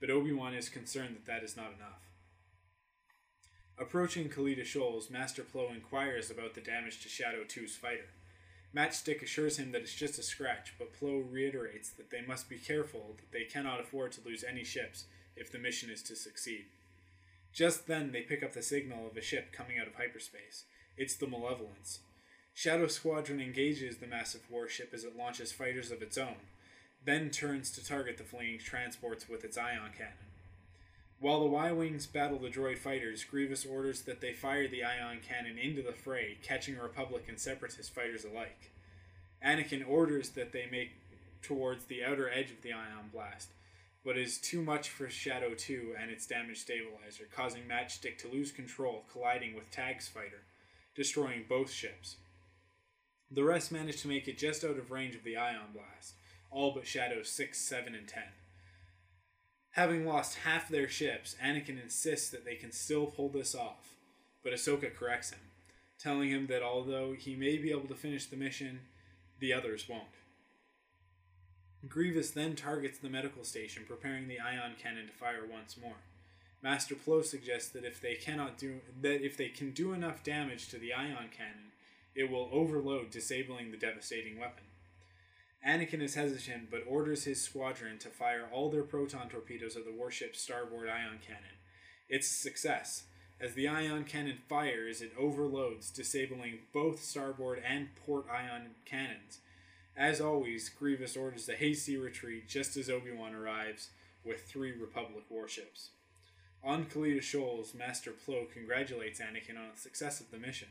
but 0.00 0.10
Obi-Wan 0.10 0.54
is 0.54 0.68
concerned 0.68 1.14
that 1.14 1.26
that 1.26 1.44
is 1.44 1.56
not 1.56 1.72
enough. 1.76 2.10
Approaching 3.78 4.28
Kaliida 4.28 4.64
Shoals, 4.64 5.10
Master 5.10 5.42
Plo 5.42 5.72
inquires 5.72 6.30
about 6.30 6.54
the 6.54 6.60
damage 6.60 7.00
to 7.02 7.08
Shadow 7.08 7.44
2's 7.44 7.76
fighter. 7.76 8.08
Matchstick 8.76 9.22
assures 9.22 9.58
him 9.58 9.72
that 9.72 9.80
it's 9.80 9.94
just 9.94 10.18
a 10.18 10.22
scratch, 10.22 10.74
but 10.78 10.92
Plo 10.92 11.24
reiterates 11.32 11.88
that 11.88 12.10
they 12.10 12.20
must 12.20 12.50
be 12.50 12.58
careful 12.58 13.16
that 13.16 13.32
they 13.32 13.44
cannot 13.44 13.80
afford 13.80 14.12
to 14.12 14.20
lose 14.22 14.44
any 14.44 14.64
ships 14.64 15.06
if 15.34 15.50
the 15.50 15.58
mission 15.58 15.88
is 15.88 16.02
to 16.02 16.14
succeed. 16.14 16.66
Just 17.54 17.86
then, 17.86 18.12
they 18.12 18.20
pick 18.20 18.42
up 18.42 18.52
the 18.52 18.60
signal 18.60 19.06
of 19.06 19.16
a 19.16 19.22
ship 19.22 19.50
coming 19.50 19.78
out 19.78 19.86
of 19.86 19.94
hyperspace. 19.94 20.64
It's 20.98 21.16
the 21.16 21.26
Malevolence. 21.26 22.00
Shadow 22.52 22.86
Squadron 22.86 23.40
engages 23.40 23.96
the 23.96 24.06
massive 24.06 24.42
warship 24.50 24.90
as 24.92 25.04
it 25.04 25.16
launches 25.16 25.52
fighters 25.52 25.90
of 25.90 26.02
its 26.02 26.18
own, 26.18 26.36
then 27.02 27.30
turns 27.30 27.70
to 27.70 27.84
target 27.84 28.18
the 28.18 28.24
fleeing 28.24 28.58
transports 28.58 29.26
with 29.26 29.42
its 29.42 29.56
ion 29.56 29.92
cannon. 29.96 30.12
While 31.18 31.40
the 31.40 31.46
Y 31.46 31.72
Wings 31.72 32.06
battle 32.06 32.38
the 32.38 32.50
droid 32.50 32.76
fighters, 32.78 33.24
Grievous 33.24 33.64
orders 33.64 34.02
that 34.02 34.20
they 34.20 34.34
fire 34.34 34.68
the 34.68 34.84
ion 34.84 35.20
cannon 35.26 35.58
into 35.58 35.82
the 35.82 35.92
fray, 35.92 36.36
catching 36.42 36.78
Republic 36.78 37.24
and 37.28 37.38
Separatist 37.38 37.94
fighters 37.94 38.24
alike. 38.24 38.70
Anakin 39.42 39.88
orders 39.88 40.30
that 40.30 40.52
they 40.52 40.66
make 40.70 40.90
towards 41.40 41.86
the 41.86 42.04
outer 42.04 42.28
edge 42.28 42.50
of 42.50 42.60
the 42.62 42.72
ion 42.72 43.08
blast, 43.12 43.48
but 44.04 44.18
is 44.18 44.36
too 44.36 44.60
much 44.60 44.90
for 44.90 45.08
Shadow 45.08 45.54
2 45.54 45.94
and 45.98 46.10
its 46.10 46.26
damaged 46.26 46.60
stabilizer, 46.60 47.24
causing 47.34 47.62
Matchstick 47.62 48.18
to 48.18 48.28
lose 48.28 48.52
control, 48.52 49.04
colliding 49.10 49.54
with 49.54 49.70
Tag's 49.70 50.08
fighter, 50.08 50.42
destroying 50.94 51.44
both 51.48 51.70
ships. 51.70 52.16
The 53.30 53.44
rest 53.44 53.72
manage 53.72 54.02
to 54.02 54.08
make 54.08 54.28
it 54.28 54.38
just 54.38 54.64
out 54.64 54.78
of 54.78 54.90
range 54.90 55.14
of 55.14 55.24
the 55.24 55.36
ion 55.38 55.72
blast, 55.72 56.14
all 56.50 56.72
but 56.72 56.86
Shadows 56.86 57.30
6, 57.30 57.58
7, 57.58 57.94
and 57.94 58.06
10. 58.06 58.22
Having 59.76 60.06
lost 60.06 60.38
half 60.38 60.70
their 60.70 60.88
ships, 60.88 61.36
Anakin 61.44 61.82
insists 61.82 62.30
that 62.30 62.46
they 62.46 62.54
can 62.54 62.72
still 62.72 63.04
pull 63.04 63.28
this 63.28 63.54
off, 63.54 63.94
but 64.42 64.54
Ahsoka 64.54 64.92
corrects 64.94 65.32
him, 65.32 65.40
telling 65.98 66.30
him 66.30 66.46
that 66.46 66.62
although 66.62 67.12
he 67.12 67.36
may 67.36 67.58
be 67.58 67.72
able 67.72 67.86
to 67.88 67.94
finish 67.94 68.24
the 68.24 68.38
mission, 68.38 68.80
the 69.38 69.52
others 69.52 69.86
won't. 69.86 70.04
Grievous 71.86 72.30
then 72.30 72.56
targets 72.56 72.98
the 72.98 73.10
medical 73.10 73.44
station, 73.44 73.84
preparing 73.86 74.28
the 74.28 74.40
ion 74.40 74.72
cannon 74.82 75.08
to 75.08 75.12
fire 75.12 75.44
once 75.46 75.76
more. 75.76 76.00
Master 76.62 76.94
Plo 76.94 77.22
suggests 77.22 77.68
that 77.68 77.84
if 77.84 78.00
they 78.00 78.14
cannot 78.14 78.56
do 78.56 78.80
that 79.02 79.22
if 79.22 79.36
they 79.36 79.48
can 79.48 79.72
do 79.72 79.92
enough 79.92 80.24
damage 80.24 80.68
to 80.68 80.78
the 80.78 80.94
ion 80.94 81.28
cannon, 81.36 81.72
it 82.14 82.30
will 82.30 82.48
overload, 82.50 83.10
disabling 83.10 83.72
the 83.72 83.76
devastating 83.76 84.40
weapon. 84.40 84.64
Anakin 85.66 86.00
is 86.00 86.14
hesitant, 86.14 86.70
but 86.70 86.84
orders 86.86 87.24
his 87.24 87.42
squadron 87.42 87.98
to 87.98 88.08
fire 88.08 88.46
all 88.52 88.70
their 88.70 88.84
proton 88.84 89.28
torpedoes 89.28 89.76
at 89.76 89.84
the 89.84 89.90
warship's 89.90 90.40
starboard 90.40 90.88
ion 90.88 91.18
cannon. 91.26 91.58
It's 92.08 92.30
a 92.30 92.34
success. 92.34 93.04
As 93.40 93.54
the 93.54 93.66
ion 93.66 94.04
cannon 94.04 94.38
fires, 94.48 95.02
it 95.02 95.12
overloads, 95.18 95.90
disabling 95.90 96.60
both 96.72 97.02
starboard 97.02 97.60
and 97.68 97.88
port 97.96 98.26
ion 98.30 98.76
cannons. 98.84 99.40
As 99.96 100.20
always, 100.20 100.68
Grievous 100.68 101.16
orders 101.16 101.48
a 101.48 101.54
hasty 101.54 101.96
retreat 101.96 102.48
just 102.48 102.76
as 102.76 102.88
Obi 102.88 103.10
Wan 103.10 103.34
arrives 103.34 103.88
with 104.24 104.44
three 104.44 104.72
Republic 104.72 105.24
warships. 105.28 105.90
On 106.62 106.84
Kaliida 106.84 107.22
Shoals, 107.22 107.74
Master 107.74 108.12
Plo 108.12 108.50
congratulates 108.50 109.20
Anakin 109.20 109.58
on 109.58 109.70
the 109.74 109.80
success 109.80 110.20
of 110.20 110.30
the 110.30 110.38
mission. 110.38 110.68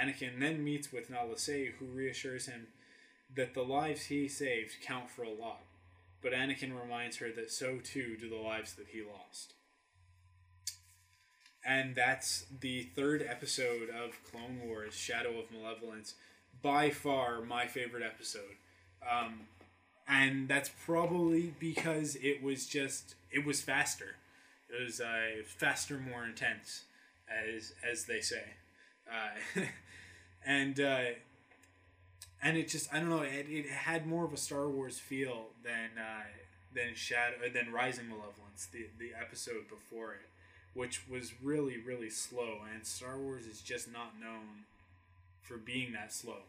Anakin 0.00 0.38
then 0.38 0.62
meets 0.62 0.92
with 0.92 1.08
Nala 1.08 1.38
Se, 1.38 1.72
who 1.78 1.86
reassures 1.86 2.46
him 2.46 2.68
that 3.34 3.54
the 3.54 3.62
lives 3.62 4.06
he 4.06 4.28
saved 4.28 4.76
count 4.82 5.10
for 5.10 5.22
a 5.22 5.30
lot, 5.30 5.62
but 6.22 6.32
Anakin 6.32 6.78
reminds 6.80 7.18
her 7.18 7.30
that 7.32 7.50
so 7.50 7.78
too 7.78 8.16
do 8.16 8.28
the 8.28 8.36
lives 8.36 8.74
that 8.74 8.88
he 8.88 9.02
lost. 9.02 9.54
And 11.64 11.94
that's 11.94 12.46
the 12.60 12.84
third 12.96 13.24
episode 13.28 13.90
of 13.90 14.22
Clone 14.30 14.60
Wars 14.64 14.94
Shadow 14.94 15.38
of 15.38 15.50
Malevolence. 15.50 16.14
By 16.62 16.90
far 16.90 17.42
my 17.42 17.66
favorite 17.66 18.02
episode. 18.02 18.56
Um, 19.08 19.40
and 20.08 20.48
that's 20.48 20.70
probably 20.86 21.54
because 21.60 22.16
it 22.16 22.42
was 22.42 22.66
just, 22.66 23.14
it 23.30 23.44
was 23.44 23.60
faster. 23.60 24.16
It 24.68 24.82
was 24.82 25.00
uh, 25.00 25.42
faster, 25.46 25.98
more 25.98 26.24
intense, 26.24 26.84
as, 27.28 27.74
as 27.88 28.06
they 28.06 28.20
say. 28.20 28.42
Uh, 29.06 29.60
and 30.46 30.80
uh, 30.80 31.00
and 32.42 32.56
it 32.56 32.68
just 32.68 32.92
I 32.92 33.00
don't 33.00 33.10
know 33.10 33.22
it, 33.22 33.46
it 33.48 33.66
had 33.68 34.06
more 34.06 34.24
of 34.24 34.32
a 34.32 34.36
Star 34.36 34.68
Wars 34.68 34.98
feel 34.98 35.48
than 35.62 35.90
uh, 35.98 36.24
than 36.74 36.94
Shadow 36.94 37.36
than 37.52 37.72
Rising 37.72 38.08
Malevolence 38.08 38.68
the 38.72 38.86
the 38.98 39.10
episode 39.18 39.68
before 39.68 40.12
it, 40.12 40.28
which 40.74 41.08
was 41.08 41.32
really 41.42 41.78
really 41.78 42.10
slow 42.10 42.58
and 42.72 42.86
Star 42.86 43.18
Wars 43.18 43.46
is 43.46 43.60
just 43.60 43.92
not 43.92 44.20
known 44.20 44.64
for 45.42 45.56
being 45.56 45.92
that 45.92 46.12
slow. 46.12 46.42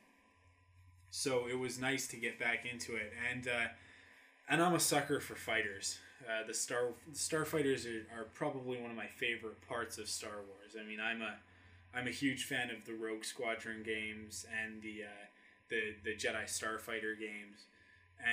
So 1.12 1.48
it 1.48 1.58
was 1.58 1.80
nice 1.80 2.06
to 2.08 2.18
get 2.18 2.38
back 2.40 2.66
into 2.72 2.96
it 2.96 3.14
and 3.32 3.48
uh, 3.48 3.68
and 4.50 4.62
I'm 4.62 4.74
a 4.74 4.80
sucker 4.80 5.20
for 5.20 5.36
fighters. 5.36 6.00
Uh, 6.28 6.46
the 6.46 6.54
star 6.54 6.90
starfighters 7.14 7.86
are, 7.86 8.20
are 8.20 8.24
probably 8.34 8.78
one 8.78 8.92
of 8.92 8.98
my 8.98 9.08
favorite 9.08 9.66
parts 9.68 9.98
of 9.98 10.10
Star 10.10 10.32
Wars. 10.48 10.76
I 10.78 10.86
mean, 10.86 11.00
I'm 11.00 11.22
a 11.22 11.36
I'm 11.96 12.08
a 12.08 12.12
huge 12.12 12.44
fan 12.44 12.70
of 12.70 12.86
the 12.86 12.94
Rogue 12.94 13.24
Squadron 13.24 13.84
games 13.84 14.46
and 14.62 14.82
the 14.82 15.04
uh, 15.04 15.26
the 15.70 15.96
the 16.04 16.16
Jedi 16.16 16.44
Starfighter 16.46 17.18
games, 17.20 17.66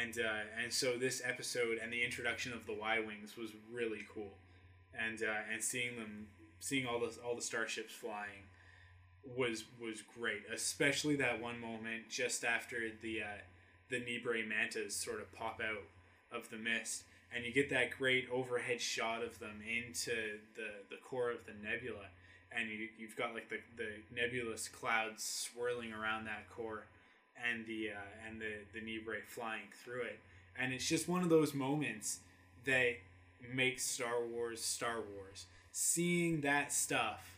and 0.03 0.19
uh, 0.19 0.63
and 0.63 0.73
so 0.73 0.97
this 0.97 1.23
episode 1.25 1.79
and 1.83 1.93
the 1.93 2.03
introduction 2.05 2.53
of 2.53 2.67
the 2.67 2.75
Y 2.75 3.01
wings 3.01 3.37
was 3.37 3.51
really 3.73 4.05
cool, 4.13 4.35
and 4.99 5.23
uh, 5.23 5.53
and 5.53 5.63
seeing 5.63 5.97
them 5.97 6.27
seeing 6.61 6.87
all 6.87 6.99
the 6.99 7.17
all 7.25 7.35
the 7.35 7.43
starships 7.43 7.93
flying 7.93 8.45
was 9.37 9.65
was 9.81 10.03
great, 10.03 10.43
especially 10.53 11.17
that 11.17 11.41
one 11.41 11.61
moment 11.61 12.09
just 12.09 12.45
after 12.45 12.91
the 13.03 13.23
uh, 13.23 13.41
the 13.89 14.01
Neebray 14.01 14.47
mantas 14.47 14.95
sort 14.95 15.21
of 15.21 15.33
pop 15.33 15.61
out 15.61 15.85
of 16.33 16.51
the 16.51 16.57
mist, 16.57 17.05
and 17.35 17.45
you 17.45 17.53
get 17.53 17.71
that 17.71 17.91
great 17.97 18.29
overhead 18.33 18.81
shot 18.81 19.23
of 19.23 19.39
them 19.39 19.63
into 19.63 20.39
the 20.55 20.71
the 20.91 20.97
core 21.03 21.31
of 21.31 21.45
the 21.47 21.53
nebula. 21.63 22.07
And 22.57 22.71
you, 22.71 22.89
you've 22.97 23.17
got 23.17 23.35
like 23.35 23.51
the, 23.51 23.59
the 23.77 23.89
nebulous 24.15 24.69
clouds 24.69 25.23
swirling 25.23 25.93
around 25.93 26.25
that 26.27 26.49
core 26.49 26.87
and 27.49 27.67
the 27.67 27.91
uh, 27.91 28.29
and 28.29 28.41
the 28.41 28.53
the 28.73 28.81
Neebray 28.81 29.25
flying 29.27 29.69
through 29.85 30.03
it. 30.03 30.19
And 30.59 30.73
it's 30.73 30.89
just 30.89 31.09
one 31.09 31.23
of 31.23 31.29
those 31.29 31.55
moments 31.55 32.21
that 32.65 32.97
makes 33.53 33.85
Star 33.85 34.25
Wars 34.25 34.63
Star 34.65 34.97
Wars. 34.97 35.47
Seeing 35.73 36.41
that 36.41 36.73
stuff 36.73 37.37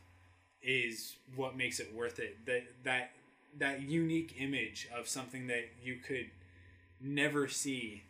is 0.63 1.17
what 1.35 1.57
makes 1.57 1.81
it 1.81 1.95
worth 1.95 2.19
it. 2.19 2.37
That 2.47 2.65
that 2.85 3.11
that 3.59 3.83
unique 3.83 4.37
image 4.39 4.89
of 4.97 5.09
something 5.09 5.47
that 5.49 5.69
you 5.83 5.97
could 5.97 6.27
never 7.01 7.49
see 7.49 8.03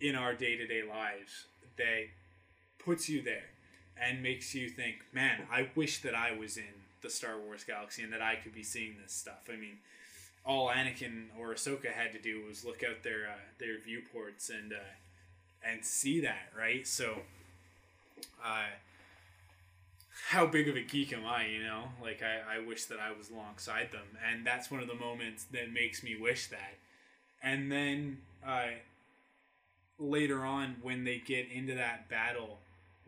in 0.00 0.14
our 0.14 0.34
day-to-day 0.34 0.82
lives 0.82 1.46
that 1.76 2.04
puts 2.78 3.08
you 3.08 3.20
there 3.22 3.46
and 4.00 4.22
makes 4.22 4.54
you 4.54 4.68
think, 4.68 4.96
man, 5.12 5.40
I 5.50 5.68
wish 5.74 6.02
that 6.02 6.14
I 6.14 6.32
was 6.32 6.56
in 6.56 6.64
the 7.02 7.10
Star 7.10 7.38
Wars 7.38 7.64
galaxy 7.64 8.02
and 8.02 8.12
that 8.12 8.22
I 8.22 8.36
could 8.36 8.54
be 8.54 8.62
seeing 8.62 8.96
this 9.02 9.12
stuff. 9.12 9.48
I 9.52 9.56
mean, 9.56 9.78
all 10.48 10.70
Anakin 10.70 11.26
or 11.38 11.52
Ahsoka 11.52 11.92
had 11.92 12.12
to 12.12 12.18
do 12.18 12.42
was 12.48 12.64
look 12.64 12.82
out 12.82 13.02
their 13.02 13.28
uh, 13.28 13.38
their 13.58 13.78
viewports 13.78 14.48
and 14.48 14.72
uh, 14.72 14.76
and 15.62 15.84
see 15.84 16.20
that, 16.20 16.50
right? 16.58 16.86
So, 16.86 17.18
uh, 18.42 18.64
how 20.30 20.46
big 20.46 20.68
of 20.68 20.74
a 20.76 20.82
geek 20.82 21.12
am 21.12 21.26
I? 21.26 21.46
You 21.46 21.62
know, 21.62 21.84
like 22.02 22.22
I, 22.22 22.56
I 22.56 22.66
wish 22.66 22.86
that 22.86 22.98
I 22.98 23.12
was 23.16 23.30
alongside 23.30 23.92
them, 23.92 24.06
and 24.26 24.44
that's 24.46 24.70
one 24.70 24.80
of 24.80 24.88
the 24.88 24.94
moments 24.94 25.44
that 25.52 25.70
makes 25.72 26.02
me 26.02 26.16
wish 26.18 26.48
that. 26.48 26.74
And 27.42 27.70
then 27.70 28.18
uh, 28.44 28.68
later 29.98 30.44
on, 30.46 30.76
when 30.80 31.04
they 31.04 31.18
get 31.18 31.50
into 31.52 31.74
that 31.74 32.08
battle 32.08 32.58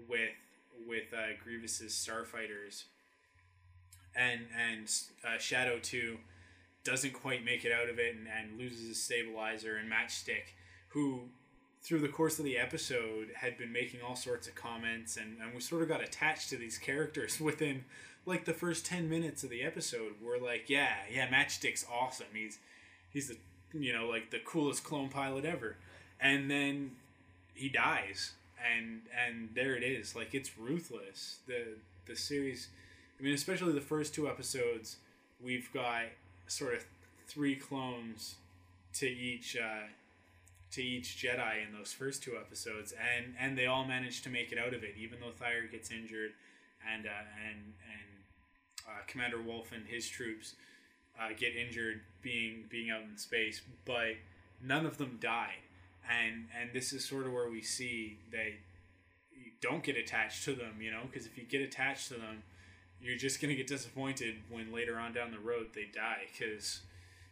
with 0.08 0.30
with 0.86 1.14
uh, 1.14 1.36
Grievous's 1.42 1.94
starfighters, 1.94 2.84
and 4.14 4.42
and 4.54 4.92
uh, 5.26 5.38
Shadow 5.38 5.78
Two 5.80 6.18
doesn't 6.84 7.12
quite 7.12 7.44
make 7.44 7.64
it 7.64 7.72
out 7.72 7.88
of 7.88 7.98
it 7.98 8.14
and, 8.14 8.26
and 8.26 8.58
loses 8.58 8.88
his 8.88 9.02
stabilizer 9.02 9.76
and 9.76 9.90
Matchstick, 9.90 10.54
who 10.88 11.22
through 11.82 12.00
the 12.00 12.08
course 12.08 12.38
of 12.38 12.44
the 12.44 12.58
episode 12.58 13.28
had 13.36 13.56
been 13.56 13.72
making 13.72 14.00
all 14.02 14.16
sorts 14.16 14.46
of 14.46 14.54
comments 14.54 15.16
and, 15.16 15.38
and 15.40 15.54
we 15.54 15.60
sort 15.60 15.82
of 15.82 15.88
got 15.88 16.02
attached 16.02 16.50
to 16.50 16.56
these 16.56 16.78
characters 16.78 17.40
within 17.40 17.84
like 18.26 18.44
the 18.44 18.52
first 18.52 18.84
10 18.86 19.08
minutes 19.08 19.42
of 19.42 19.50
the 19.50 19.62
episode. 19.62 20.12
We're 20.22 20.38
like 20.38 20.68
yeah 20.68 20.94
yeah 21.10 21.26
matchstick's 21.28 21.86
awesome. 21.90 22.26
He's 22.34 22.58
he's 23.10 23.28
the 23.28 23.36
you 23.72 23.92
know 23.92 24.06
like 24.08 24.30
the 24.30 24.40
coolest 24.40 24.84
clone 24.84 25.08
pilot 25.08 25.44
ever. 25.44 25.76
And 26.20 26.50
then 26.50 26.92
he 27.54 27.68
dies. 27.68 28.32
And 28.74 29.02
and 29.26 29.50
there 29.54 29.74
it 29.74 29.82
is. 29.82 30.14
Like 30.14 30.34
it's 30.34 30.58
ruthless. 30.58 31.38
The 31.46 31.76
the 32.06 32.16
series 32.16 32.68
i 33.18 33.22
mean 33.22 33.34
especially 33.34 33.72
the 33.72 33.80
first 33.80 34.14
two 34.14 34.28
episodes 34.28 34.96
we've 35.42 35.72
got 35.72 36.04
sort 36.50 36.74
of 36.74 36.84
three 37.26 37.54
clones 37.54 38.34
to 38.94 39.06
each 39.06 39.56
uh, 39.56 39.86
to 40.72 40.82
each 40.82 41.16
Jedi 41.16 41.66
in 41.66 41.76
those 41.76 41.92
first 41.92 42.22
two 42.22 42.36
episodes, 42.36 42.92
and 42.92 43.34
and 43.38 43.56
they 43.56 43.66
all 43.66 43.84
manage 43.84 44.22
to 44.22 44.30
make 44.30 44.52
it 44.52 44.58
out 44.58 44.74
of 44.74 44.82
it, 44.82 44.94
even 44.98 45.20
though 45.20 45.30
Thire 45.30 45.66
gets 45.70 45.90
injured, 45.90 46.32
and 46.92 47.06
uh, 47.06 47.10
and 47.48 47.58
and 47.58 48.86
uh, 48.86 49.02
Commander 49.06 49.40
Wolf 49.40 49.72
and 49.72 49.86
his 49.86 50.08
troops 50.08 50.54
uh, 51.20 51.28
get 51.36 51.56
injured 51.56 52.00
being 52.22 52.64
being 52.68 52.90
out 52.90 53.02
in 53.02 53.16
space, 53.16 53.62
but 53.84 54.16
none 54.62 54.86
of 54.86 54.98
them 54.98 55.18
die, 55.20 55.54
and 56.08 56.46
and 56.60 56.70
this 56.72 56.92
is 56.92 57.04
sort 57.04 57.26
of 57.26 57.32
where 57.32 57.48
we 57.48 57.62
see 57.62 58.18
they 58.30 58.56
don't 59.60 59.82
get 59.82 59.96
attached 59.96 60.44
to 60.44 60.54
them, 60.54 60.76
you 60.80 60.90
know, 60.90 61.02
because 61.10 61.26
if 61.26 61.36
you 61.36 61.44
get 61.44 61.60
attached 61.60 62.08
to 62.08 62.14
them, 62.14 62.42
you're 63.02 63.16
just 63.16 63.40
gonna 63.40 63.54
get 63.54 63.66
disappointed 63.66 64.36
when 64.50 64.72
later 64.72 64.98
on 64.98 65.12
down 65.12 65.30
the 65.30 65.38
road 65.38 65.68
they 65.74 65.86
die 65.92 66.22
because 66.32 66.80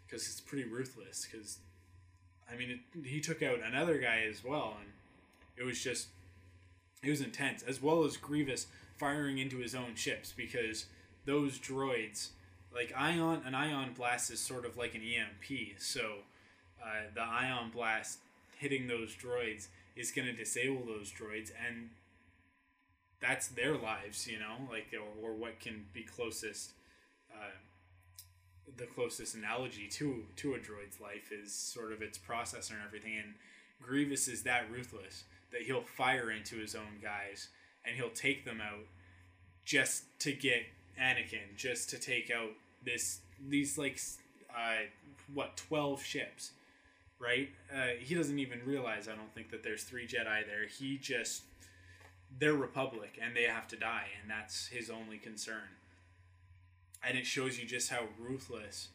because 0.06 0.26
it's 0.26 0.40
pretty 0.40 0.68
ruthless 0.68 1.26
because 1.30 1.58
I 2.50 2.56
mean 2.56 2.70
it, 2.70 3.06
he 3.06 3.20
took 3.20 3.42
out 3.42 3.60
another 3.62 3.98
guy 3.98 4.24
as 4.28 4.44
well 4.44 4.76
and 4.80 4.90
it 5.56 5.64
was 5.64 5.82
just 5.82 6.08
it 7.02 7.10
was 7.10 7.20
intense 7.20 7.62
as 7.62 7.82
well 7.82 8.04
as 8.04 8.16
Grievous 8.16 8.66
firing 8.96 9.38
into 9.38 9.58
his 9.58 9.74
own 9.74 9.94
ships 9.94 10.32
because 10.36 10.86
those 11.24 11.58
droids 11.58 12.30
like 12.74 12.92
ion 12.96 13.42
an 13.44 13.54
ion 13.54 13.92
blast 13.96 14.30
is 14.30 14.40
sort 14.40 14.64
of 14.64 14.76
like 14.76 14.94
an 14.94 15.02
EMP 15.02 15.78
so 15.78 16.18
uh, 16.82 17.02
the 17.14 17.22
ion 17.22 17.70
blast 17.70 18.18
hitting 18.56 18.86
those 18.86 19.14
droids 19.14 19.68
is 19.96 20.10
going 20.10 20.26
to 20.26 20.32
disable 20.32 20.84
those 20.84 21.12
droids 21.12 21.50
and 21.66 21.90
that's 23.20 23.48
their 23.48 23.76
lives, 23.76 24.26
you 24.26 24.38
know, 24.38 24.56
like 24.70 24.94
or, 24.94 25.28
or 25.28 25.34
what 25.34 25.60
can 25.60 25.86
be 25.92 26.02
closest, 26.02 26.72
uh, 27.32 27.50
the 28.76 28.86
closest 28.86 29.34
analogy 29.34 29.88
to 29.88 30.24
to 30.36 30.54
a 30.54 30.58
droid's 30.58 31.00
life 31.00 31.32
is 31.32 31.52
sort 31.52 31.92
of 31.92 32.02
its 32.02 32.18
processor 32.18 32.72
and 32.72 32.80
everything. 32.86 33.16
And 33.16 33.34
Grievous 33.82 34.28
is 34.28 34.42
that 34.44 34.70
ruthless 34.70 35.24
that 35.52 35.62
he'll 35.62 35.82
fire 35.82 36.30
into 36.30 36.56
his 36.56 36.74
own 36.74 37.00
guys 37.02 37.48
and 37.84 37.96
he'll 37.96 38.10
take 38.10 38.44
them 38.44 38.60
out 38.60 38.84
just 39.64 40.04
to 40.20 40.32
get 40.32 40.62
Anakin, 41.00 41.56
just 41.56 41.90
to 41.90 41.98
take 41.98 42.30
out 42.30 42.50
this 42.84 43.20
these 43.48 43.78
like 43.78 44.00
uh, 44.50 44.86
what 45.32 45.56
twelve 45.56 46.02
ships, 46.02 46.52
right? 47.18 47.48
Uh, 47.74 47.88
he 48.00 48.14
doesn't 48.14 48.38
even 48.38 48.60
realize. 48.64 49.08
I 49.08 49.14
don't 49.14 49.32
think 49.34 49.50
that 49.50 49.62
there's 49.62 49.84
three 49.84 50.06
Jedi 50.06 50.46
there. 50.46 50.66
He 50.66 50.98
just 50.98 51.42
they're 52.37 52.55
Republic 52.55 53.18
and 53.22 53.37
they 53.37 53.45
have 53.45 53.68
to 53.68 53.76
die, 53.76 54.07
and 54.20 54.31
that's 54.31 54.68
his 54.68 54.91
only 54.91 55.18
concern. 55.18 55.76
And 57.07 57.16
it 57.16 57.26
shows 57.26 57.59
you 57.59 57.66
just 57.66 57.91
how 57.91 58.05
ruthless 58.18 58.89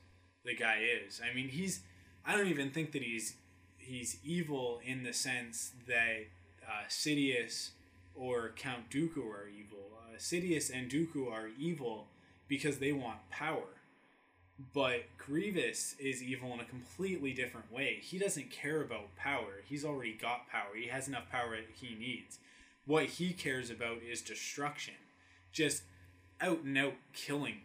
the 0.43 0.55
guy 0.55 0.81
is. 1.05 1.21
I 1.23 1.33
mean, 1.33 1.49
he's. 1.49 1.81
I 2.25 2.35
don't 2.35 2.47
even 2.47 2.71
think 2.71 2.91
that 2.93 3.01
he's 3.01 3.35
he's 3.77 4.17
evil 4.23 4.81
in 4.85 5.03
the 5.03 5.13
sense 5.13 5.71
that 5.87 6.25
uh, 6.65 6.87
Sidious 6.89 7.69
or 8.15 8.51
Count 8.55 8.89
Dooku 8.89 9.25
are 9.29 9.47
evil. 9.47 9.89
Uh, 9.97 10.17
Sidious 10.17 10.71
and 10.73 10.89
Dooku 10.89 11.31
are 11.31 11.49
evil 11.59 12.07
because 12.47 12.79
they 12.79 12.91
want 12.91 13.29
power. 13.29 13.63
But 14.73 15.05
Grievous 15.17 15.95
is 15.99 16.21
evil 16.21 16.53
in 16.53 16.59
a 16.59 16.65
completely 16.65 17.33
different 17.33 17.71
way. 17.71 17.97
He 18.01 18.19
doesn't 18.19 18.51
care 18.51 18.81
about 18.81 19.15
power. 19.15 19.61
He's 19.65 19.83
already 19.83 20.13
got 20.13 20.47
power. 20.47 20.75
He 20.75 20.87
has 20.87 21.07
enough 21.07 21.29
power 21.31 21.57
he 21.73 21.95
needs 21.95 22.37
what 22.85 23.05
he 23.05 23.33
cares 23.33 23.69
about 23.69 23.97
is 24.01 24.21
destruction, 24.21 24.95
just 25.51 25.83
out 26.41 26.63
and 26.63 26.77
out 26.77 26.95
killing. 27.13 27.61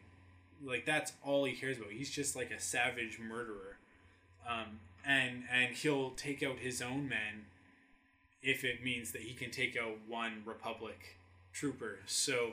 Like 0.64 0.84
that's 0.86 1.12
all 1.24 1.44
he 1.44 1.52
cares 1.52 1.78
about. 1.78 1.90
He's 1.90 2.10
just 2.10 2.36
like 2.36 2.50
a 2.50 2.60
savage 2.60 3.18
murderer, 3.18 3.76
um, 4.48 4.80
and 5.06 5.44
and 5.52 5.74
he'll 5.74 6.10
take 6.10 6.42
out 6.42 6.58
his 6.58 6.82
own 6.82 7.08
men 7.08 7.46
if 8.42 8.64
it 8.64 8.82
means 8.82 9.12
that 9.12 9.22
he 9.22 9.34
can 9.34 9.50
take 9.50 9.76
out 9.76 9.98
one 10.06 10.42
Republic 10.44 11.16
trooper. 11.52 11.98
So, 12.06 12.52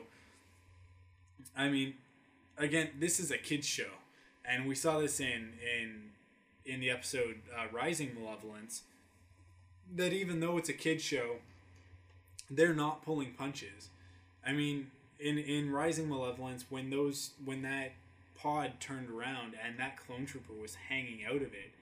I 1.56 1.68
mean, 1.68 1.94
again, 2.58 2.90
this 2.98 3.20
is 3.20 3.30
a 3.30 3.38
kids 3.38 3.66
show, 3.66 3.90
and 4.44 4.66
we 4.66 4.74
saw 4.74 4.98
this 4.98 5.20
in 5.20 5.54
in 5.76 6.10
in 6.64 6.80
the 6.80 6.90
episode 6.90 7.36
uh, 7.56 7.66
Rising 7.72 8.14
Malevolence. 8.14 8.82
That 9.94 10.12
even 10.12 10.40
though 10.40 10.58
it's 10.58 10.68
a 10.68 10.72
kids 10.72 11.02
show, 11.02 11.36
they're 12.50 12.74
not 12.74 13.04
pulling 13.04 13.32
punches. 13.32 13.88
I 14.46 14.52
mean, 14.52 14.90
in 15.18 15.38
in 15.38 15.70
Rising 15.70 16.08
Malevolence, 16.08 16.66
when 16.68 16.90
those 16.90 17.30
when 17.44 17.62
that 17.62 17.92
pod 18.34 18.72
turned 18.80 19.10
around 19.10 19.54
and 19.64 19.78
that 19.78 19.96
clone 19.96 20.26
trooper 20.26 20.52
was 20.52 20.74
hanging 20.88 21.24
out 21.24 21.36
of 21.36 21.54
it, 21.54 21.72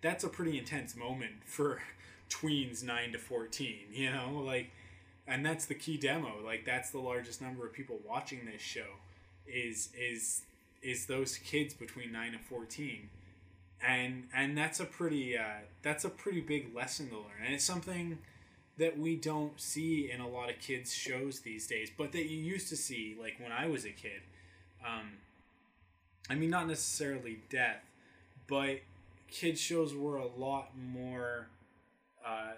that's 0.00 0.24
a 0.24 0.28
pretty 0.28 0.58
intense 0.58 0.96
moment 0.96 1.32
for 1.44 1.80
tweens 2.30 2.82
nine 2.82 3.12
to 3.12 3.18
fourteen. 3.18 3.86
You 3.92 4.12
know, 4.12 4.42
like, 4.44 4.70
and 5.26 5.44
that's 5.44 5.66
the 5.66 5.74
key 5.74 5.96
demo. 5.96 6.34
Like, 6.44 6.64
that's 6.64 6.90
the 6.90 6.98
largest 6.98 7.40
number 7.40 7.66
of 7.66 7.72
people 7.72 7.98
watching 8.06 8.44
this 8.50 8.62
show. 8.62 8.96
Is 9.46 9.90
is 9.98 10.42
is 10.82 11.06
those 11.06 11.38
kids 11.38 11.74
between 11.74 12.12
nine 12.12 12.34
and 12.34 12.44
fourteen, 12.44 13.08
and 13.86 14.28
and 14.34 14.56
that's 14.56 14.80
a 14.80 14.84
pretty 14.84 15.38
uh, 15.38 15.62
that's 15.82 16.04
a 16.04 16.10
pretty 16.10 16.40
big 16.40 16.74
lesson 16.74 17.08
to 17.10 17.16
learn, 17.16 17.44
and 17.44 17.54
it's 17.54 17.64
something 17.64 18.18
that 18.78 18.98
we 18.98 19.16
don't 19.16 19.60
see 19.60 20.10
in 20.10 20.20
a 20.20 20.28
lot 20.28 20.50
of 20.50 20.58
kids 20.60 20.94
shows 20.94 21.40
these 21.40 21.66
days, 21.66 21.90
but 21.96 22.12
that 22.12 22.26
you 22.26 22.38
used 22.38 22.68
to 22.68 22.76
see 22.76 23.16
like 23.20 23.36
when 23.40 23.52
I 23.52 23.66
was 23.66 23.84
a 23.84 23.90
kid. 23.90 24.22
Um, 24.84 25.18
I 26.30 26.34
mean, 26.34 26.50
not 26.50 26.68
necessarily 26.68 27.40
death, 27.50 27.82
but 28.46 28.80
kids 29.30 29.60
shows 29.60 29.94
were 29.94 30.16
a 30.16 30.26
lot 30.26 30.70
more, 30.76 31.48
uh, 32.24 32.52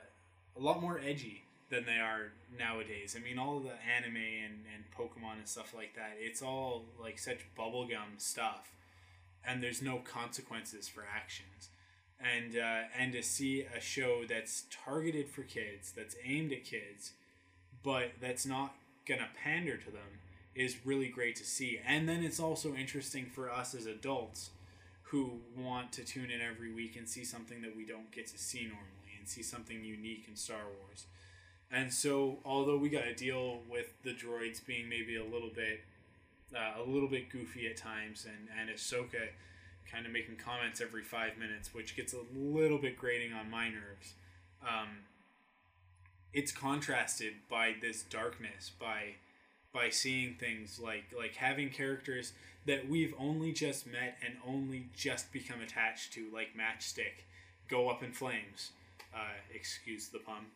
a 0.57 0.61
lot 0.61 0.81
more 0.81 1.01
edgy 1.03 1.45
than 1.71 1.87
they 1.87 1.99
are 1.99 2.33
nowadays. 2.59 3.17
I 3.19 3.23
mean, 3.23 3.39
all 3.39 3.61
the 3.61 3.73
anime 3.97 4.17
and, 4.17 4.65
and 4.75 4.85
Pokemon 4.97 5.39
and 5.39 5.49
stuff 5.49 5.73
like 5.75 5.95
that, 5.95 6.17
it's 6.19 6.43
all 6.43 6.85
like 7.01 7.19
such 7.19 7.47
bubblegum 7.59 8.19
stuff, 8.19 8.73
and 9.47 9.63
there's 9.63 9.81
no 9.81 9.99
consequences 9.99 10.87
for 10.89 11.05
actions 11.15 11.71
and 12.21 12.57
uh, 12.57 12.83
and 12.99 13.13
to 13.13 13.23
see 13.23 13.67
a 13.77 13.81
show 13.81 14.25
that's 14.29 14.65
targeted 14.71 15.29
for 15.29 15.43
kids, 15.43 15.93
that's 15.93 16.17
aimed 16.25 16.53
at 16.53 16.65
kids, 16.65 17.13
but 17.83 18.13
that's 18.21 18.47
not 18.47 18.75
gonna 19.07 19.29
pander 19.43 19.77
to 19.77 19.91
them 19.91 20.21
is 20.55 20.85
really 20.85 21.09
great 21.09 21.37
to 21.37 21.45
see. 21.45 21.81
And 21.87 22.09
then 22.09 22.23
it's 22.23 22.41
also 22.41 22.75
interesting 22.75 23.27
for 23.27 23.51
us 23.51 23.75
as 23.75 23.87
adults 23.87 24.51
who 25.05 25.41
want 25.57 25.93
to 25.93 26.05
tune 26.05 26.31
in 26.31 26.41
every 26.41 26.73
week 26.73 26.97
and 26.97 27.09
see 27.09 27.25
something 27.25 27.63
that 27.63 27.77
we 27.77 27.85
don't 27.85 28.11
get 28.11 28.27
to 28.29 28.39
see 28.39 28.63
normally 28.63 29.19
and 29.19 29.29
see 29.29 29.43
something 29.43 29.85
unique 29.85 30.25
in 30.29 30.37
Star 30.37 30.63
Wars. 30.81 31.07
And 31.73 31.93
so, 31.93 32.39
although 32.45 32.77
we 32.77 32.89
got 32.89 33.05
to 33.05 33.15
deal 33.15 33.61
with 33.69 33.93
the 34.03 34.13
droids 34.13 34.65
being 34.65 34.89
maybe 34.89 35.17
a 35.17 35.25
little 35.25 35.51
bit, 35.55 35.81
uh, 36.55 36.83
a 36.83 36.85
little 36.89 37.09
bit 37.09 37.31
goofy 37.31 37.69
at 37.69 37.77
times, 37.77 38.27
and 38.27 38.49
and 38.59 38.71
Ahsoka 38.71 39.29
kind 39.91 40.07
of 40.07 40.13
making 40.13 40.37
comments 40.37 40.81
every 40.81 41.03
five 41.03 41.39
minutes, 41.39 41.75
which 41.75 41.97
gets 41.97 42.13
a 42.13 42.21
little 42.35 42.79
bit 42.79 42.97
grating 42.97 43.33
on 43.33 43.51
my 43.51 43.69
nerves. 43.69 44.15
Um, 44.63 44.99
it's 46.33 46.53
contrasted 46.53 47.35
by 47.49 47.75
this 47.81 48.03
darkness, 48.03 48.71
by 48.79 49.15
by 49.73 49.89
seeing 49.89 50.35
things 50.35 50.81
like 50.83 51.05
like 51.17 51.37
having 51.37 51.71
characters 51.71 52.33
that 52.67 52.89
we've 52.89 53.15
only 53.19 53.53
just 53.53 53.87
met 53.87 54.19
and 54.25 54.35
only 54.47 54.87
just 54.95 55.33
become 55.33 55.61
attached 55.61 56.13
to, 56.13 56.27
like 56.33 56.49
Matchstick, 56.57 57.25
go 57.69 57.89
up 57.89 58.03
in 58.03 58.13
flames. 58.13 58.73
Uh, 59.15 59.35
excuse 59.53 60.09
the 60.09 60.21
pun, 60.21 60.47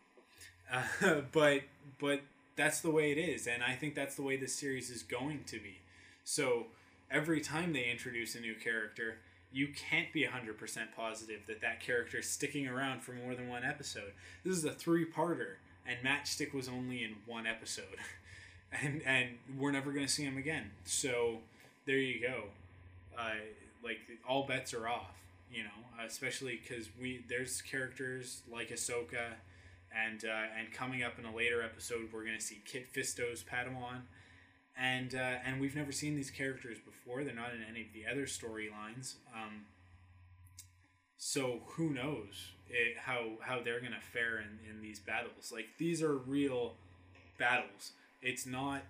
uh, 0.72 1.20
but 1.32 1.62
but 1.98 2.20
that's 2.56 2.80
the 2.80 2.90
way 2.90 3.10
it 3.10 3.18
is, 3.18 3.46
and 3.46 3.62
I 3.64 3.74
think 3.74 3.94
that's 3.94 4.14
the 4.14 4.22
way 4.22 4.36
this 4.36 4.54
series 4.54 4.90
is 4.90 5.02
going 5.02 5.42
to 5.46 5.58
be. 5.58 5.78
So 6.24 6.66
every 7.14 7.40
time 7.40 7.72
they 7.72 7.90
introduce 7.90 8.34
a 8.34 8.40
new 8.40 8.54
character, 8.54 9.18
you 9.52 9.68
can't 9.68 10.12
be 10.12 10.26
100% 10.26 10.58
positive 10.96 11.46
that 11.46 11.60
that 11.60 11.80
character 11.80 12.18
is 12.18 12.28
sticking 12.28 12.66
around 12.66 13.02
for 13.02 13.12
more 13.12 13.34
than 13.34 13.48
one 13.48 13.64
episode. 13.64 14.12
This 14.44 14.56
is 14.56 14.64
a 14.64 14.72
three-parter, 14.72 15.54
and 15.86 15.96
Matchstick 16.04 16.52
was 16.52 16.68
only 16.68 17.04
in 17.04 17.14
one 17.26 17.46
episode. 17.46 17.98
and 18.82 19.02
and 19.06 19.28
we're 19.56 19.70
never 19.70 19.92
going 19.92 20.04
to 20.04 20.10
see 20.12 20.24
him 20.24 20.36
again. 20.36 20.72
So 20.84 21.38
there 21.86 21.98
you 21.98 22.20
go. 22.20 22.44
Uh, 23.16 23.34
like 23.84 23.98
all 24.28 24.44
bets 24.46 24.74
are 24.74 24.88
off, 24.88 25.14
you 25.52 25.62
know, 25.62 26.04
especially 26.04 26.60
because 26.60 26.88
we 27.00 27.22
there's 27.28 27.62
characters 27.62 28.42
like 28.52 28.70
Ahsoka, 28.70 29.34
and 29.96 30.24
uh, 30.24 30.58
and 30.58 30.72
coming 30.72 31.04
up 31.04 31.20
in 31.20 31.24
a 31.24 31.34
later 31.34 31.62
episode 31.62 32.08
we're 32.12 32.24
going 32.24 32.36
to 32.36 32.44
see 32.44 32.60
Kit 32.64 32.88
Fisto's 32.92 33.44
Padawan 33.44 34.00
and 34.76 35.14
uh, 35.14 35.38
and 35.46 35.60
we've 35.60 35.76
never 35.76 35.92
seen 35.92 36.16
these 36.16 36.30
characters 36.30 36.78
before. 36.78 36.93
They're 37.06 37.34
not 37.34 37.54
in 37.54 37.62
any 37.68 37.82
of 37.82 37.92
the 37.92 38.06
other 38.10 38.26
storylines. 38.26 39.14
Um, 39.34 39.66
so 41.16 41.60
who 41.66 41.90
knows 41.90 42.52
it, 42.68 42.98
how 42.98 43.32
how 43.40 43.62
they're 43.62 43.80
gonna 43.80 44.00
fare 44.12 44.38
in, 44.38 44.58
in 44.68 44.82
these 44.82 44.98
battles? 44.98 45.52
Like 45.52 45.66
these 45.78 46.02
are 46.02 46.16
real 46.16 46.74
battles. 47.38 47.92
It's 48.20 48.46
not 48.46 48.82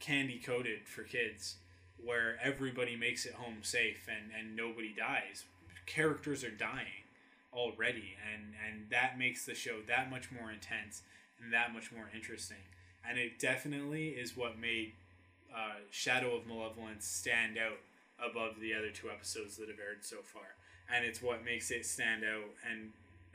candy 0.00 0.38
coated 0.38 0.86
for 0.86 1.02
kids 1.02 1.56
where 2.02 2.36
everybody 2.42 2.96
makes 2.96 3.26
it 3.26 3.34
home 3.34 3.58
safe 3.62 4.08
and, 4.08 4.30
and 4.38 4.56
nobody 4.56 4.92
dies. 4.96 5.44
Characters 5.86 6.44
are 6.44 6.50
dying 6.50 7.04
already 7.52 8.16
and, 8.32 8.54
and 8.66 8.90
that 8.90 9.18
makes 9.18 9.44
the 9.44 9.54
show 9.54 9.80
that 9.86 10.10
much 10.10 10.30
more 10.32 10.50
intense 10.50 11.02
and 11.42 11.52
that 11.52 11.72
much 11.72 11.92
more 11.92 12.10
interesting. 12.14 12.56
And 13.08 13.18
it 13.18 13.38
definitely 13.38 14.10
is 14.10 14.36
what 14.36 14.58
made 14.58 14.92
uh, 15.54 15.80
Shadow 15.90 16.36
of 16.36 16.46
Malevolence 16.46 17.06
stand 17.06 17.58
out 17.58 17.78
above 18.18 18.60
the 18.60 18.74
other 18.74 18.90
two 18.90 19.10
episodes 19.10 19.56
that 19.56 19.68
have 19.68 19.78
aired 19.78 20.04
so 20.04 20.16
far, 20.22 20.56
and 20.94 21.04
it's 21.04 21.22
what 21.22 21.44
makes 21.44 21.70
it 21.70 21.86
stand 21.86 22.24
out 22.24 22.50
and 22.70 22.90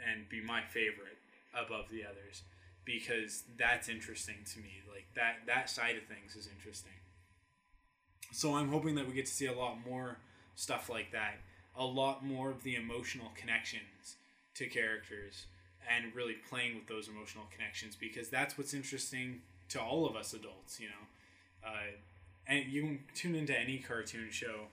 and 0.05 0.30
be 0.30 0.41
my 0.41 0.61
favorite 0.61 1.18
above 1.53 1.86
the 1.89 2.03
others 2.03 2.43
because 2.86 3.43
that's 3.57 3.89
interesting 3.89 4.38
to 4.53 4.59
me. 4.59 4.82
Like 4.91 5.05
that 5.15 5.45
that 5.45 5.70
side 5.70 5.95
of 5.97 6.03
things 6.03 6.36
is 6.36 6.47
interesting. 6.47 6.91
So 8.32 8.55
I'm 8.55 8.70
hoping 8.70 8.95
that 8.95 9.07
we 9.07 9.13
get 9.13 9.26
to 9.26 9.32
see 9.32 9.47
a 9.47 9.53
lot 9.53 9.78
more 9.88 10.18
stuff 10.55 10.89
like 10.89 11.11
that, 11.11 11.36
a 11.76 11.86
lot 11.86 12.26
more 12.26 12.49
of 12.49 12.63
the 12.63 12.76
emotional 12.76 13.32
connections 13.36 14.15
to 14.55 14.68
characters 14.68 15.45
and 15.89 16.13
really 16.15 16.36
playing 16.49 16.76
with 16.76 16.88
those 16.88 17.07
emotional 17.07 17.45
connections 17.55 17.95
because 17.95 18.30
that's 18.30 18.57
what's 18.57 18.74
interesting 18.74 19.41
to 19.70 19.82
all 19.82 20.05
of 20.05 20.15
us 20.15 20.34
adults, 20.34 20.80
you 20.80 20.88
know. 20.88 21.05
Uh, 21.66 21.91
and 22.47 22.66
you 22.72 22.82
can 22.82 22.99
tune 23.14 23.36
into 23.36 23.58
any 23.58 23.78
cartoon 23.80 24.30
show 24.32 24.68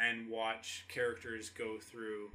and 0.00 0.28
watch 0.28 0.84
characters 0.88 1.50
go 1.50 1.78
through 1.78 2.30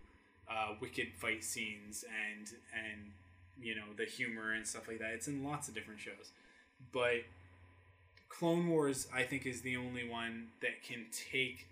uh, 0.49 0.73
wicked 0.79 1.07
fight 1.15 1.43
scenes 1.43 2.05
and 2.27 2.51
and 2.73 3.11
you 3.59 3.75
know 3.75 3.85
the 3.97 4.05
humor 4.05 4.53
and 4.53 4.65
stuff 4.65 4.87
like 4.87 4.99
that. 4.99 5.11
It's 5.11 5.27
in 5.27 5.43
lots 5.43 5.67
of 5.67 5.73
different 5.73 5.99
shows, 5.99 6.31
but 6.91 7.23
Clone 8.29 8.67
Wars 8.67 9.07
I 9.13 9.23
think 9.23 9.45
is 9.45 9.61
the 9.61 9.77
only 9.77 10.07
one 10.07 10.47
that 10.61 10.83
can 10.83 11.05
take 11.11 11.67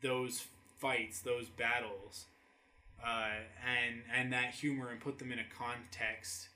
those 0.00 0.44
fights, 0.78 1.20
those 1.20 1.46
battles, 1.48 2.26
uh, 3.04 3.30
and 3.66 4.02
and 4.14 4.32
that 4.32 4.54
humor 4.54 4.90
and 4.90 5.00
put 5.00 5.18
them 5.18 5.32
in 5.32 5.38
a 5.38 5.46
context 5.56 6.48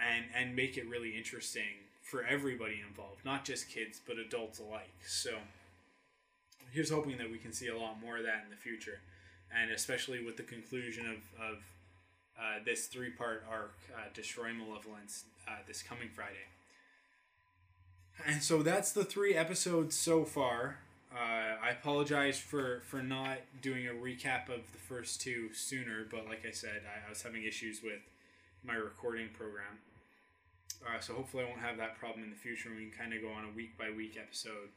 and 0.00 0.24
and 0.34 0.56
make 0.56 0.76
it 0.76 0.88
really 0.88 1.16
interesting 1.16 1.82
for 2.02 2.24
everybody 2.24 2.82
involved, 2.86 3.24
not 3.24 3.44
just 3.44 3.68
kids 3.68 4.00
but 4.06 4.18
adults 4.18 4.58
alike. 4.58 4.94
So 5.06 5.34
here's 6.70 6.90
hoping 6.90 7.18
that 7.18 7.30
we 7.30 7.38
can 7.38 7.52
see 7.52 7.68
a 7.68 7.78
lot 7.78 8.00
more 8.00 8.18
of 8.18 8.24
that 8.24 8.42
in 8.44 8.50
the 8.50 8.56
future, 8.56 9.00
and 9.54 9.70
especially 9.70 10.24
with 10.24 10.36
the 10.36 10.42
conclusion 10.42 11.06
of 11.06 11.18
of 11.40 11.58
uh, 12.38 12.58
this 12.64 12.86
three 12.86 13.10
part 13.10 13.44
arc, 13.50 13.74
uh, 13.94 14.08
Destroy 14.14 14.52
Malevolence, 14.52 15.24
uh, 15.46 15.56
this 15.66 15.82
coming 15.82 16.08
Friday. 16.08 16.46
And 18.26 18.42
so 18.42 18.62
that's 18.62 18.92
the 18.92 19.04
three 19.04 19.34
episodes 19.34 19.96
so 19.96 20.24
far. 20.24 20.78
Uh, 21.14 21.56
I 21.62 21.70
apologize 21.70 22.38
for, 22.38 22.82
for 22.86 23.02
not 23.02 23.38
doing 23.60 23.86
a 23.86 23.90
recap 23.90 24.48
of 24.48 24.72
the 24.72 24.78
first 24.78 25.20
two 25.20 25.52
sooner, 25.52 26.06
but 26.10 26.26
like 26.26 26.44
I 26.46 26.52
said, 26.52 26.82
I, 26.86 27.06
I 27.06 27.10
was 27.10 27.22
having 27.22 27.44
issues 27.44 27.82
with 27.82 28.00
my 28.64 28.74
recording 28.74 29.28
program. 29.36 29.78
Uh, 30.86 31.00
so 31.00 31.14
hopefully 31.14 31.44
I 31.44 31.48
won't 31.48 31.60
have 31.60 31.76
that 31.78 31.98
problem 31.98 32.24
in 32.24 32.30
the 32.30 32.36
future. 32.36 32.68
and 32.68 32.78
We 32.78 32.86
can 32.86 32.98
kind 32.98 33.12
of 33.14 33.22
go 33.22 33.30
on 33.30 33.44
a 33.44 33.52
week 33.54 33.78
by 33.78 33.90
week 33.90 34.16
episode 34.20 34.70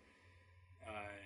uh, 0.87 1.17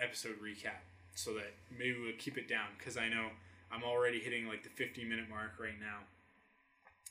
episode 0.00 0.36
recap, 0.42 0.80
so 1.14 1.34
that 1.34 1.52
maybe 1.70 1.96
we'll 2.00 2.16
keep 2.18 2.38
it 2.38 2.48
down 2.48 2.68
because 2.78 2.96
I 2.96 3.08
know 3.08 3.28
I'm 3.70 3.84
already 3.84 4.18
hitting 4.18 4.48
like 4.48 4.62
the 4.62 4.70
50 4.70 5.04
minute 5.04 5.28
mark 5.28 5.52
right 5.58 5.78
now. 5.78 5.98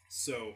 So 0.09 0.53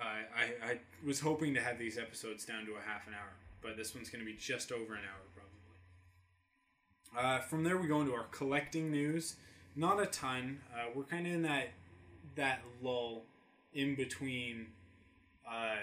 I, 0.00 0.70
I 0.70 0.78
was 1.04 1.20
hoping 1.20 1.54
to 1.54 1.60
have 1.60 1.78
these 1.78 1.98
episodes 1.98 2.44
down 2.44 2.64
to 2.66 2.72
a 2.72 2.80
half 2.80 3.06
an 3.06 3.14
hour, 3.14 3.32
but 3.62 3.76
this 3.76 3.94
one's 3.94 4.08
going 4.08 4.24
to 4.24 4.30
be 4.30 4.36
just 4.36 4.72
over 4.72 4.94
an 4.94 5.00
hour 5.00 5.22
probably. 5.34 5.50
Uh, 7.16 7.40
from 7.42 7.64
there, 7.64 7.76
we 7.76 7.86
go 7.88 8.00
into 8.00 8.14
our 8.14 8.26
collecting 8.30 8.90
news. 8.90 9.36
Not 9.76 10.00
a 10.00 10.06
ton. 10.06 10.60
Uh, 10.74 10.86
we're 10.94 11.04
kind 11.04 11.26
of 11.26 11.32
in 11.32 11.42
that 11.42 11.70
that 12.36 12.62
lull 12.82 13.24
in 13.74 13.94
between. 13.94 14.66
Uh, 15.48 15.76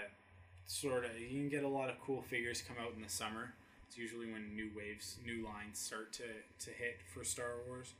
sort 0.66 1.04
of, 1.04 1.18
you 1.18 1.28
can 1.28 1.48
get 1.48 1.64
a 1.64 1.68
lot 1.68 1.88
of 1.88 1.96
cool 2.00 2.22
figures 2.22 2.62
come 2.62 2.76
out 2.80 2.92
in 2.94 3.02
the 3.02 3.08
summer. 3.08 3.54
It's 3.86 3.96
usually 3.96 4.30
when 4.30 4.54
new 4.54 4.70
waves, 4.76 5.16
new 5.24 5.44
lines 5.44 5.78
start 5.78 6.12
to 6.14 6.24
to 6.64 6.70
hit 6.70 7.00
for 7.12 7.24
Star 7.24 7.52
Wars, 7.66 7.94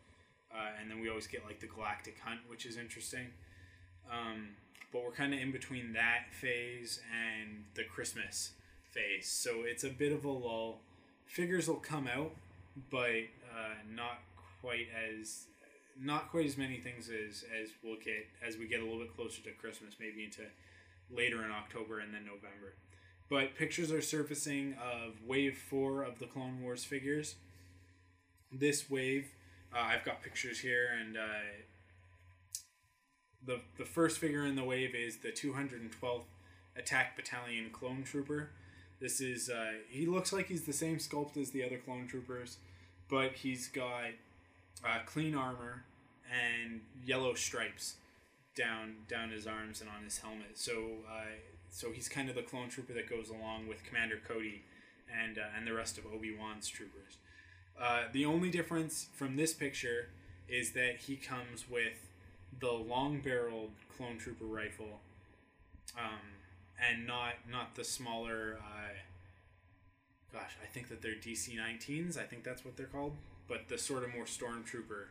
uh, 0.53 0.68
and 0.80 0.91
then 0.91 1.01
we 1.01 1.09
always 1.09 1.26
get 1.26 1.45
like 1.47 1.61
the 1.61 1.66
Galactic 1.66 2.18
Hunt, 2.22 2.41
which 2.47 2.66
is 2.66 2.76
interesting. 2.76 3.28
Um, 4.11 4.49
but 4.93 5.03
we're 5.03 5.12
kind 5.12 5.32
of 5.32 5.41
in 5.41 5.51
between 5.51 5.95
that 5.95 6.26
phase 6.30 7.01
and 7.11 7.64
the 7.74 7.84
Christmas 7.84 8.53
phase, 8.91 9.28
so 9.28 9.62
it's 9.64 9.84
a 9.84 9.91
bit 9.91 10.12
of 10.12 10.24
a 10.24 10.30
lull. 10.30 10.80
Figures 11.26 11.68
will 11.68 11.76
come 11.76 12.07
out, 12.07 12.32
but 12.91 13.24
uh, 13.51 13.74
not 13.95 14.20
quite 14.61 14.89
as 14.93 15.45
not 16.01 16.30
quite 16.30 16.46
as 16.46 16.57
many 16.57 16.78
things 16.78 17.09
as 17.09 17.44
as 17.62 17.70
we'll 17.82 17.96
get 17.96 18.26
as 18.46 18.57
we 18.57 18.66
get 18.66 18.80
a 18.80 18.84
little 18.84 19.01
bit 19.01 19.14
closer 19.14 19.42
to 19.42 19.51
Christmas, 19.53 19.94
maybe 19.99 20.24
into 20.24 20.42
later 21.11 21.44
in 21.44 21.51
October 21.51 22.01
and 22.01 22.12
then 22.12 22.24
November. 22.24 22.74
But 23.28 23.55
pictures 23.55 23.92
are 23.92 24.01
surfacing 24.01 24.74
of 24.74 25.26
Wave 25.26 25.59
Four 25.59 26.03
of 26.03 26.18
the 26.18 26.26
Clone 26.26 26.62
Wars 26.62 26.84
figures. 26.84 27.34
This 28.51 28.88
wave, 28.88 29.28
uh, 29.74 29.80
I've 29.80 30.05
got 30.05 30.22
pictures 30.22 30.61
here, 30.61 30.88
and 30.99 31.16
uh, 31.16 31.20
the 33.44 33.61
the 33.76 33.84
first 33.84 34.18
figure 34.18 34.44
in 34.44 34.57
the 34.57 34.64
wave 34.64 34.94
is 34.94 35.18
the 35.18 35.30
212th 35.30 36.22
Attack 36.76 37.16
Battalion 37.16 37.70
Clone 37.70 38.05
Trooper. 38.05 38.51
This 39.01 39.20
is 39.20 39.51
uh, 39.51 39.72
he 39.88 40.07
looks 40.07 40.32
like 40.32 40.46
he's 40.46 40.64
the 40.64 40.72
same 40.72 40.96
sculpt 40.96 41.36
as 41.36 41.51
the 41.51 41.64
other 41.64 41.76
clone 41.76 42.07
troopers, 42.07 42.59
but 43.09 43.32
he's 43.32 43.68
got 43.68 44.11
uh, 44.84 44.99
clean 45.05 45.34
armor 45.34 45.84
and 46.31 46.81
yellow 47.05 47.35
stripes 47.35 47.95
down 48.55 48.97
down 49.09 49.31
his 49.31 49.47
arms 49.47 49.81
and 49.81 49.89
on 49.89 50.05
his 50.05 50.18
helmet. 50.18 50.59
So 50.59 50.72
uh, 51.09 51.37
so 51.70 51.93
he's 51.93 52.09
kind 52.09 52.29
of 52.29 52.35
the 52.35 52.43
clone 52.43 52.68
trooper 52.68 52.93
that 52.95 53.09
goes 53.09 53.29
along 53.31 53.68
with 53.68 53.85
Commander 53.85 54.18
Cody 54.26 54.62
and 55.22 55.39
uh, 55.39 55.43
and 55.57 55.66
the 55.66 55.72
rest 55.72 55.99
of 55.99 56.07
Obi 56.07 56.35
Wan's 56.37 56.68
troopers. 56.68 57.16
Uh, 57.81 58.05
the 58.12 58.24
only 58.24 58.51
difference 58.51 59.07
from 59.14 59.37
this 59.37 59.55
picture 59.55 60.09
is 60.49 60.72
that 60.72 60.97
he 61.07 61.16
comes 61.16 61.70
with 61.70 62.09
the 62.59 62.72
long 62.72 63.20
barreled 63.20 63.70
clone 63.97 64.18
trooper 64.18 64.45
rifle, 64.45 65.01
um, 65.97 66.37
and 66.85 67.07
not 67.07 67.35
not 67.51 67.74
the 67.76 67.85
smaller. 67.85 68.59
Uh, 68.61 68.95
gosh, 70.33 70.57
I 70.62 70.66
think 70.66 70.89
that 70.89 71.03
they're 71.03 71.12
DC 71.12 71.57
19s. 71.57 72.18
I 72.18 72.24
think 72.24 72.45
that's 72.45 72.64
what 72.64 72.76
they're 72.76 72.87
called. 72.87 73.16
But 73.47 73.68
the 73.68 73.79
sort 73.79 74.03
of 74.03 74.12
more 74.14 74.24
stormtrooper 74.24 75.07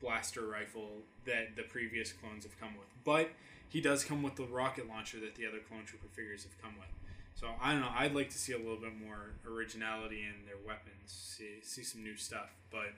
blaster 0.00 0.46
rifle 0.46 1.02
that 1.24 1.56
the 1.56 1.62
previous 1.62 2.12
clones 2.12 2.44
have 2.44 2.58
come 2.60 2.74
with. 2.74 2.88
But 3.04 3.30
he 3.68 3.80
does 3.80 4.04
come 4.04 4.22
with 4.22 4.36
the 4.36 4.44
rocket 4.44 4.88
launcher 4.88 5.18
that 5.20 5.34
the 5.34 5.46
other 5.46 5.58
clone 5.58 5.84
trooper 5.84 6.08
figures 6.12 6.44
have 6.44 6.60
come 6.62 6.74
with. 6.78 6.88
So 7.34 7.48
I 7.60 7.72
don't 7.72 7.80
know. 7.80 7.90
I'd 7.94 8.14
like 8.14 8.30
to 8.30 8.38
see 8.38 8.52
a 8.52 8.58
little 8.58 8.76
bit 8.76 8.92
more 8.98 9.32
originality 9.48 10.20
in 10.22 10.46
their 10.46 10.56
weapons. 10.64 11.06
See 11.06 11.58
see 11.62 11.82
some 11.82 12.02
new 12.02 12.16
stuff. 12.16 12.50
But 12.70 12.92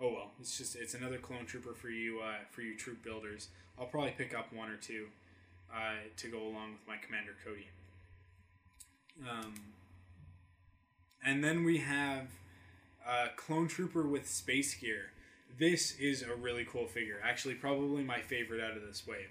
oh 0.00 0.12
well, 0.12 0.30
it's 0.40 0.58
just 0.58 0.76
it's 0.76 0.94
another 0.94 1.18
clone 1.18 1.46
trooper 1.46 1.74
for 1.74 1.88
you 1.88 2.20
uh, 2.20 2.44
for 2.50 2.62
you 2.62 2.76
troop 2.76 3.02
builders. 3.04 3.48
I'll 3.78 3.86
probably 3.86 4.12
pick 4.16 4.36
up 4.36 4.52
one 4.52 4.68
or 4.68 4.76
two 4.76 5.06
uh, 5.72 5.94
to 6.16 6.28
go 6.28 6.38
along 6.38 6.72
with 6.72 6.88
my 6.88 6.96
commander 6.96 7.32
Cody. 7.44 7.68
Um, 9.28 9.54
and 11.24 11.42
then 11.42 11.64
we 11.64 11.78
have 11.78 12.26
uh, 13.08 13.28
clone 13.36 13.68
trooper 13.68 14.02
with 14.02 14.28
space 14.28 14.74
gear. 14.74 15.10
This 15.58 15.98
is 15.98 16.22
a 16.22 16.34
really 16.34 16.64
cool 16.64 16.86
figure. 16.86 17.20
Actually, 17.22 17.54
probably 17.54 18.02
my 18.02 18.20
favorite 18.20 18.60
out 18.60 18.76
of 18.76 18.82
this 18.82 19.06
wave. 19.06 19.30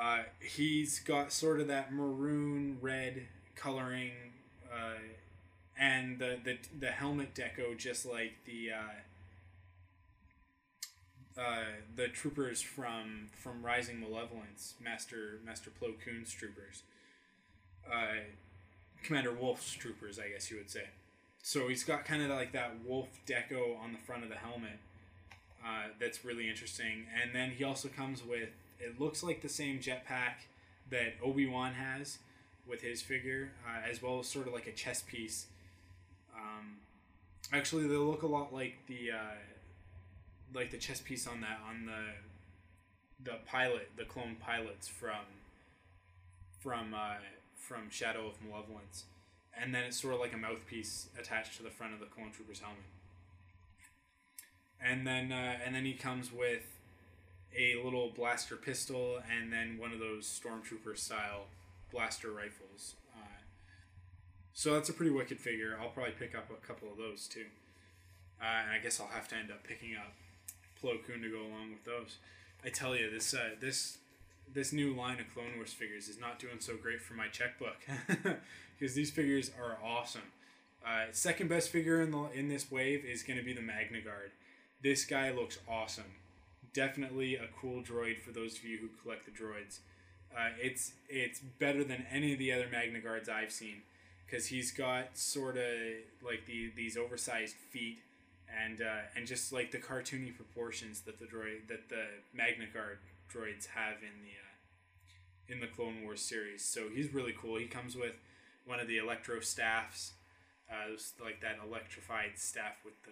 Uh, 0.00 0.22
he's 0.40 1.00
got 1.00 1.32
sort 1.32 1.60
of 1.60 1.68
that 1.68 1.92
maroon 1.92 2.78
red 2.80 3.26
coloring, 3.54 4.12
uh, 4.72 4.98
and 5.78 6.18
the, 6.18 6.38
the 6.42 6.58
the 6.78 6.90
helmet 6.90 7.34
deco 7.34 7.76
just 7.76 8.04
like 8.04 8.32
the 8.44 8.70
uh, 8.72 11.40
uh, 11.40 11.64
the 11.96 12.08
troopers 12.08 12.60
from 12.60 13.28
from 13.32 13.64
Rising 13.64 14.00
Malevolence, 14.00 14.74
Master 14.82 15.38
Master 15.44 15.70
Plo 15.70 15.94
Koon's 16.04 16.32
troopers, 16.32 16.82
uh, 17.90 18.20
Commander 19.02 19.32
Wolf's 19.32 19.72
troopers, 19.72 20.18
I 20.18 20.28
guess 20.28 20.50
you 20.50 20.58
would 20.58 20.70
say. 20.70 20.88
So 21.42 21.68
he's 21.68 21.84
got 21.84 22.04
kind 22.04 22.22
of 22.22 22.30
like 22.30 22.52
that 22.52 22.76
wolf 22.86 23.08
deco 23.26 23.78
on 23.82 23.92
the 23.92 23.98
front 23.98 24.22
of 24.22 24.28
the 24.28 24.36
helmet. 24.36 24.78
Uh, 25.64 25.88
that's 26.00 26.24
really 26.24 26.48
interesting, 26.48 27.06
and 27.22 27.32
then 27.34 27.50
he 27.50 27.62
also 27.62 27.88
comes 27.88 28.24
with 28.24 28.48
it 28.80 29.00
looks 29.00 29.22
like 29.22 29.42
the 29.42 29.48
same 29.48 29.78
jetpack 29.78 30.46
that 30.90 31.14
Obi 31.22 31.46
Wan 31.46 31.74
has 31.74 32.18
with 32.66 32.80
his 32.80 33.00
figure, 33.00 33.52
uh, 33.66 33.88
as 33.88 34.02
well 34.02 34.18
as 34.18 34.26
sort 34.26 34.48
of 34.48 34.52
like 34.52 34.66
a 34.66 34.72
chess 34.72 35.02
piece. 35.02 35.46
Um, 36.36 36.78
actually, 37.52 37.86
they 37.86 37.96
look 37.96 38.22
a 38.22 38.26
lot 38.26 38.52
like 38.52 38.74
the 38.88 39.12
uh, 39.12 39.34
like 40.54 40.70
the 40.70 40.78
chess 40.78 41.00
piece 41.00 41.26
on 41.26 41.40
that 41.42 41.60
on 41.68 41.86
the 41.86 43.30
the 43.30 43.38
pilot, 43.46 43.90
the 43.96 44.04
clone 44.04 44.36
pilots 44.40 44.88
from 44.88 45.24
from 46.60 46.94
uh, 46.94 47.16
from 47.56 47.90
Shadow 47.90 48.26
of 48.26 48.34
Malevolence, 48.46 49.04
and 49.56 49.74
then 49.74 49.84
it's 49.84 50.00
sort 50.00 50.14
of 50.14 50.20
like 50.20 50.34
a 50.34 50.36
mouthpiece 50.38 51.08
attached 51.18 51.56
to 51.56 51.62
the 51.62 51.70
front 51.70 51.94
of 51.94 52.00
the 52.00 52.06
clone 52.06 52.30
trooper's 52.32 52.60
helmet. 52.60 52.80
And 54.84 55.06
then 55.06 55.32
uh, 55.32 55.58
and 55.64 55.74
then 55.74 55.84
he 55.84 55.92
comes 55.94 56.32
with 56.32 56.78
a 57.56 57.82
little 57.84 58.10
blaster 58.10 58.56
pistol 58.56 59.20
and 59.30 59.52
then 59.52 59.78
one 59.78 59.92
of 59.92 59.98
those 59.98 60.26
stormtrooper 60.26 60.96
style 60.96 61.46
blaster 61.92 62.30
rifles. 62.30 62.94
Uh, 63.14 63.42
so 64.54 64.72
that's 64.74 64.88
a 64.88 64.92
pretty 64.92 65.12
wicked 65.12 65.38
figure. 65.38 65.78
I'll 65.80 65.90
probably 65.90 66.14
pick 66.18 66.34
up 66.34 66.50
a 66.50 66.66
couple 66.66 66.90
of 66.90 66.96
those 66.96 67.28
too. 67.28 67.46
Uh, 68.40 68.62
and 68.64 68.70
I 68.72 68.78
guess 68.78 68.98
I'll 68.98 69.08
have 69.08 69.28
to 69.28 69.36
end 69.36 69.50
up 69.50 69.62
picking 69.62 69.94
up 69.94 70.12
Plo 70.82 70.96
Koon 71.06 71.22
to 71.22 71.30
go 71.30 71.40
along 71.40 71.72
with 71.72 71.84
those. 71.84 72.16
I 72.64 72.70
tell 72.70 72.96
you, 72.96 73.10
this 73.10 73.34
uh, 73.34 73.50
this 73.60 73.98
this 74.52 74.72
new 74.72 74.94
line 74.94 75.20
of 75.20 75.32
Clone 75.32 75.56
Wars 75.56 75.72
figures 75.72 76.08
is 76.08 76.18
not 76.18 76.38
doing 76.38 76.56
so 76.58 76.76
great 76.76 77.00
for 77.00 77.14
my 77.14 77.28
checkbook 77.28 77.76
because 78.78 78.94
these 78.94 79.10
figures 79.10 79.50
are 79.58 79.78
awesome. 79.84 80.32
Uh, 80.84 81.04
second 81.12 81.48
best 81.48 81.70
figure 81.70 82.02
in 82.02 82.10
the 82.10 82.30
in 82.34 82.48
this 82.48 82.70
wave 82.70 83.04
is 83.04 83.22
going 83.22 83.38
to 83.38 83.44
be 83.44 83.52
the 83.52 83.62
Magna 83.62 84.00
Guard. 84.00 84.32
This 84.82 85.04
guy 85.04 85.30
looks 85.30 85.58
awesome 85.68 86.14
definitely 86.72 87.36
a 87.36 87.46
cool 87.60 87.82
droid 87.82 88.20
for 88.20 88.32
those 88.32 88.56
of 88.56 88.64
you 88.64 88.78
who 88.78 88.88
collect 89.02 89.24
the 89.24 89.30
droids. 89.30 89.78
Uh, 90.34 90.48
it's 90.58 90.92
it's 91.08 91.40
better 91.40 91.84
than 91.84 92.06
any 92.10 92.32
of 92.32 92.38
the 92.38 92.52
other 92.52 92.66
Magna 92.70 93.00
Guards 93.00 93.28
I've 93.28 93.52
seen 93.52 93.82
because 94.26 94.46
he's 94.46 94.70
got 94.70 95.16
sort 95.16 95.56
of 95.56 95.66
like 96.24 96.46
the 96.46 96.72
these 96.74 96.96
oversized 96.96 97.54
feet 97.54 97.98
and 98.64 98.80
uh, 98.80 99.02
and 99.14 99.26
just 99.26 99.52
like 99.52 99.70
the 99.70 99.78
cartoony 99.78 100.34
proportions 100.34 101.02
that 101.02 101.18
the 101.18 101.26
droid 101.26 101.68
that 101.68 101.88
the 101.90 102.04
Magna 102.32 102.66
Guard 102.72 102.98
droids 103.32 103.66
have 103.66 103.96
in 104.00 104.22
the 104.22 104.32
uh, 104.32 105.52
in 105.52 105.60
the 105.60 105.66
Clone 105.66 106.02
Wars 106.02 106.22
series. 106.22 106.64
So 106.64 106.88
he's 106.92 107.12
really 107.12 107.34
cool. 107.38 107.58
He 107.58 107.66
comes 107.66 107.94
with 107.94 108.14
one 108.64 108.80
of 108.80 108.88
the 108.88 108.96
electro 108.96 109.40
staffs, 109.40 110.12
uh, 110.70 110.96
like 111.22 111.42
that 111.42 111.58
electrified 111.62 112.38
staff 112.38 112.76
with 112.86 112.94
the 113.02 113.10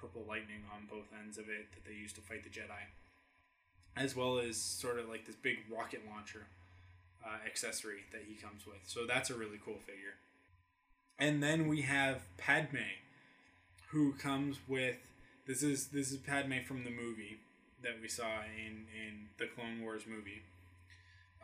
purple 0.00 0.24
lightning 0.28 0.62
on 0.74 0.86
both 0.90 1.06
ends 1.20 1.38
of 1.38 1.48
it 1.48 1.72
that 1.74 1.84
they 1.86 1.96
used 1.96 2.14
to 2.16 2.20
fight 2.20 2.44
the 2.44 2.50
Jedi, 2.50 2.88
as 3.96 4.16
well 4.16 4.38
as 4.38 4.56
sort 4.56 4.98
of 4.98 5.08
like 5.08 5.26
this 5.26 5.36
big 5.36 5.58
rocket 5.70 6.02
launcher 6.08 6.46
uh, 7.24 7.44
accessory 7.46 8.04
that 8.12 8.22
he 8.28 8.34
comes 8.34 8.66
with. 8.66 8.80
So 8.86 9.06
that's 9.06 9.30
a 9.30 9.34
really 9.34 9.58
cool 9.64 9.78
figure. 9.86 10.14
And 11.18 11.42
then 11.42 11.66
we 11.66 11.82
have 11.82 12.22
Padme, 12.36 12.94
who 13.90 14.12
comes 14.12 14.58
with 14.68 14.96
this 15.46 15.62
is 15.62 15.88
this 15.88 16.12
is 16.12 16.18
Padme 16.18 16.60
from 16.66 16.84
the 16.84 16.90
movie 16.90 17.38
that 17.82 17.94
we 18.00 18.08
saw 18.08 18.42
in 18.56 18.86
in 18.94 19.28
the 19.38 19.46
Clone 19.46 19.82
Wars 19.82 20.02
movie, 20.06 20.42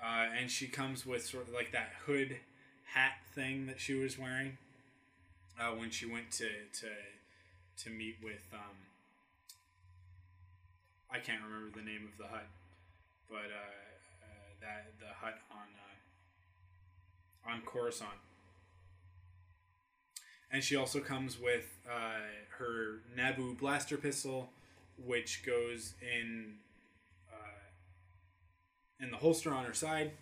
uh, 0.03 0.27
and 0.39 0.51
she 0.51 0.69
comes 0.69 1.05
with 1.05 1.25
sort 1.27 1.49
of 1.49 1.55
like 1.55 1.73
that 1.73 1.91
hood 2.07 2.37
hat 2.93 3.15
thing 3.35 3.67
that 3.67 3.81
she 3.81 3.95
was 3.95 4.19
wearing 4.19 4.59
uh, 5.59 5.71
when 5.71 5.91
she 5.91 6.07
went 6.07 6.31
to 6.33 6.49
to 6.81 6.87
to 7.79 7.91
meet 7.91 8.17
with 8.23 8.45
um, 8.53 8.77
I 11.11 11.19
can't 11.19 11.41
remember 11.45 11.71
the 11.79 11.85
name 11.85 12.09
of 12.11 12.19
the 12.19 12.27
Hutt, 12.27 12.47
but 13.31 13.37
uh, 13.37 13.75
uh, 14.25 14.51
that 14.61 14.87
the 14.99 15.15
Hutt 15.15 15.39
on 15.51 15.69
uh, 17.47 17.53
on 17.53 17.63
Coruscant. 17.65 18.11
And 20.51 20.63
she 20.63 20.77
also 20.77 21.01
comes 21.01 21.41
with 21.41 21.79
uh, 21.89 22.21
her 22.59 23.01
Naboo 23.17 23.59
blaster 23.59 23.97
pistol, 23.97 24.51
which 25.05 25.45
goes 25.45 25.95
in 26.01 26.55
uh, 27.33 29.03
in 29.05 29.11
the 29.11 29.17
holster 29.17 29.53
on 29.53 29.65
her 29.65 29.75
side. 29.75 30.13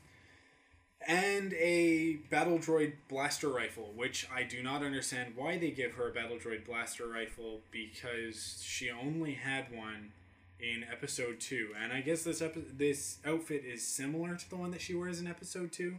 And 1.07 1.53
a 1.55 2.15
battle 2.31 2.59
droid 2.59 2.95
blaster 3.09 3.49
rifle, 3.49 3.93
which 3.95 4.27
I 4.35 4.43
do 4.43 4.63
not 4.63 4.83
understand 4.83 5.35
why 5.37 5.59
they 5.59 5.71
give 5.71 5.95
her 5.95 6.09
a 6.09 6.13
battle 6.13 6.37
droid 6.37 6.67
blaster 6.67 7.07
rifle 7.07 7.61
because 7.71 8.63
she 8.65 8.91
only 8.91 9.35
had 9.35 9.67
one 9.75 10.13
in 10.61 10.85
episode 10.91 11.41
two, 11.41 11.71
and 11.83 11.93
I 11.93 12.01
guess 12.03 12.23
this 12.23 12.41
epi- 12.41 12.65
this 12.73 13.19
outfit 13.27 13.65
is 13.65 13.85
similar 13.85 14.37
to 14.37 14.49
the 14.49 14.57
one 14.57 14.71
that 14.71 14.81
she 14.81 14.95
wears 14.95 15.21
in 15.21 15.27
episode 15.27 15.73
two, 15.73 15.97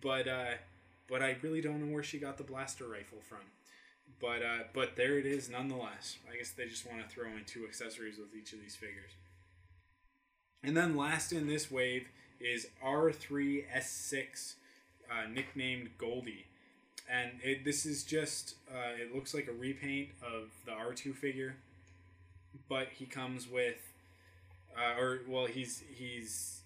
but 0.00 0.28
uh, 0.28 0.54
but 1.08 1.22
I 1.22 1.36
really 1.42 1.60
don't 1.60 1.84
know 1.84 1.92
where 1.92 2.04
she 2.04 2.18
got 2.18 2.38
the 2.38 2.44
blaster 2.44 2.86
rifle 2.86 3.18
from. 3.28 3.38
But 4.20 4.42
uh, 4.42 4.64
but 4.72 4.94
there 4.96 5.18
it 5.18 5.26
is 5.26 5.50
nonetheless. 5.50 6.18
I 6.32 6.36
guess 6.36 6.50
they 6.50 6.66
just 6.66 6.86
want 6.86 7.02
to 7.02 7.08
throw 7.08 7.26
in 7.26 7.44
two 7.44 7.64
accessories 7.64 8.18
with 8.18 8.34
each 8.40 8.52
of 8.52 8.60
these 8.60 8.76
figures. 8.76 9.10
And 10.62 10.76
then 10.76 10.96
last 10.96 11.32
in 11.32 11.46
this 11.46 11.70
wave 11.70 12.08
is 12.40 12.68
R3S6, 12.84 14.54
uh, 15.10 15.28
nicknamed 15.32 15.90
Goldie. 15.98 16.46
And 17.10 17.32
it, 17.42 17.64
this 17.64 17.86
is 17.86 18.04
just, 18.04 18.56
uh, 18.70 18.92
it 19.00 19.14
looks 19.14 19.34
like 19.34 19.48
a 19.48 19.52
repaint 19.52 20.10
of 20.22 20.50
the 20.66 20.72
R2 20.72 21.14
figure, 21.14 21.56
but 22.68 22.88
he 22.98 23.06
comes 23.06 23.48
with, 23.48 23.92
uh, 24.76 25.00
or 25.00 25.20
well, 25.26 25.46
he's 25.46 25.82
he's 25.96 26.60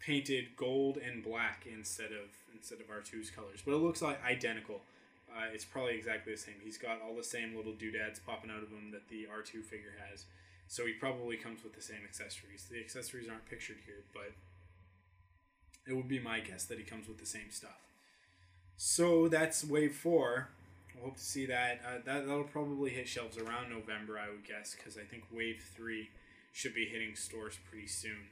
painted 0.00 0.56
gold 0.56 0.96
and 0.96 1.22
black 1.22 1.66
instead 1.70 2.10
of 2.10 2.30
instead 2.54 2.78
of 2.80 2.86
R2's 2.88 3.30
colors, 3.30 3.60
but 3.64 3.72
it 3.72 3.78
looks 3.78 4.02
like 4.02 4.24
identical. 4.24 4.80
Uh, 5.30 5.46
it's 5.52 5.64
probably 5.64 5.94
exactly 5.94 6.32
the 6.32 6.38
same. 6.38 6.54
He's 6.62 6.76
got 6.76 7.00
all 7.00 7.16
the 7.16 7.24
same 7.24 7.56
little 7.56 7.72
doodads 7.72 8.18
popping 8.18 8.50
out 8.50 8.62
of 8.62 8.68
him 8.68 8.90
that 8.92 9.08
the 9.08 9.26
R2 9.32 9.64
figure 9.64 9.94
has. 10.10 10.26
So 10.68 10.86
he 10.86 10.92
probably 10.92 11.36
comes 11.36 11.64
with 11.64 11.74
the 11.74 11.80
same 11.80 12.04
accessories. 12.04 12.66
The 12.70 12.80
accessories 12.80 13.28
aren't 13.28 13.48
pictured 13.48 13.78
here, 13.86 14.04
but 14.12 14.32
it 15.86 15.94
would 15.94 16.08
be 16.08 16.18
my 16.18 16.40
guess 16.40 16.64
that 16.64 16.78
he 16.78 16.84
comes 16.84 17.08
with 17.08 17.18
the 17.18 17.26
same 17.26 17.50
stuff. 17.50 17.80
So 18.76 19.28
that's 19.28 19.64
wave 19.64 19.94
four. 19.94 20.48
I 20.96 21.04
hope 21.04 21.16
to 21.16 21.22
see 21.22 21.46
that. 21.46 21.80
Uh, 21.86 21.98
that 22.04 22.26
that'll 22.26 22.44
probably 22.44 22.90
hit 22.90 23.08
shelves 23.08 23.38
around 23.38 23.70
November, 23.70 24.18
I 24.18 24.28
would 24.28 24.46
guess, 24.46 24.74
because 24.76 24.96
I 24.96 25.02
think 25.02 25.24
wave 25.32 25.62
three 25.74 26.10
should 26.52 26.74
be 26.74 26.86
hitting 26.86 27.14
stores 27.16 27.58
pretty 27.70 27.86
soon. 27.86 28.28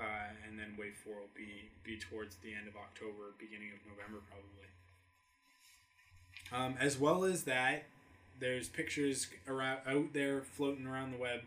Uh, 0.00 0.32
and 0.46 0.58
then 0.58 0.74
wave 0.78 0.96
four 1.04 1.14
will 1.14 1.34
be 1.36 1.70
be 1.84 1.98
towards 1.98 2.36
the 2.36 2.52
end 2.52 2.66
of 2.66 2.74
October, 2.76 3.32
beginning 3.38 3.70
of 3.72 3.78
November, 3.88 4.20
probably. 4.28 4.68
Um, 6.52 6.76
as 6.80 6.98
well 6.98 7.24
as 7.24 7.44
that, 7.44 7.84
there's 8.40 8.68
pictures 8.68 9.28
around 9.48 9.78
out 9.86 10.12
there 10.12 10.42
floating 10.42 10.86
around 10.86 11.12
the 11.12 11.18
web 11.18 11.40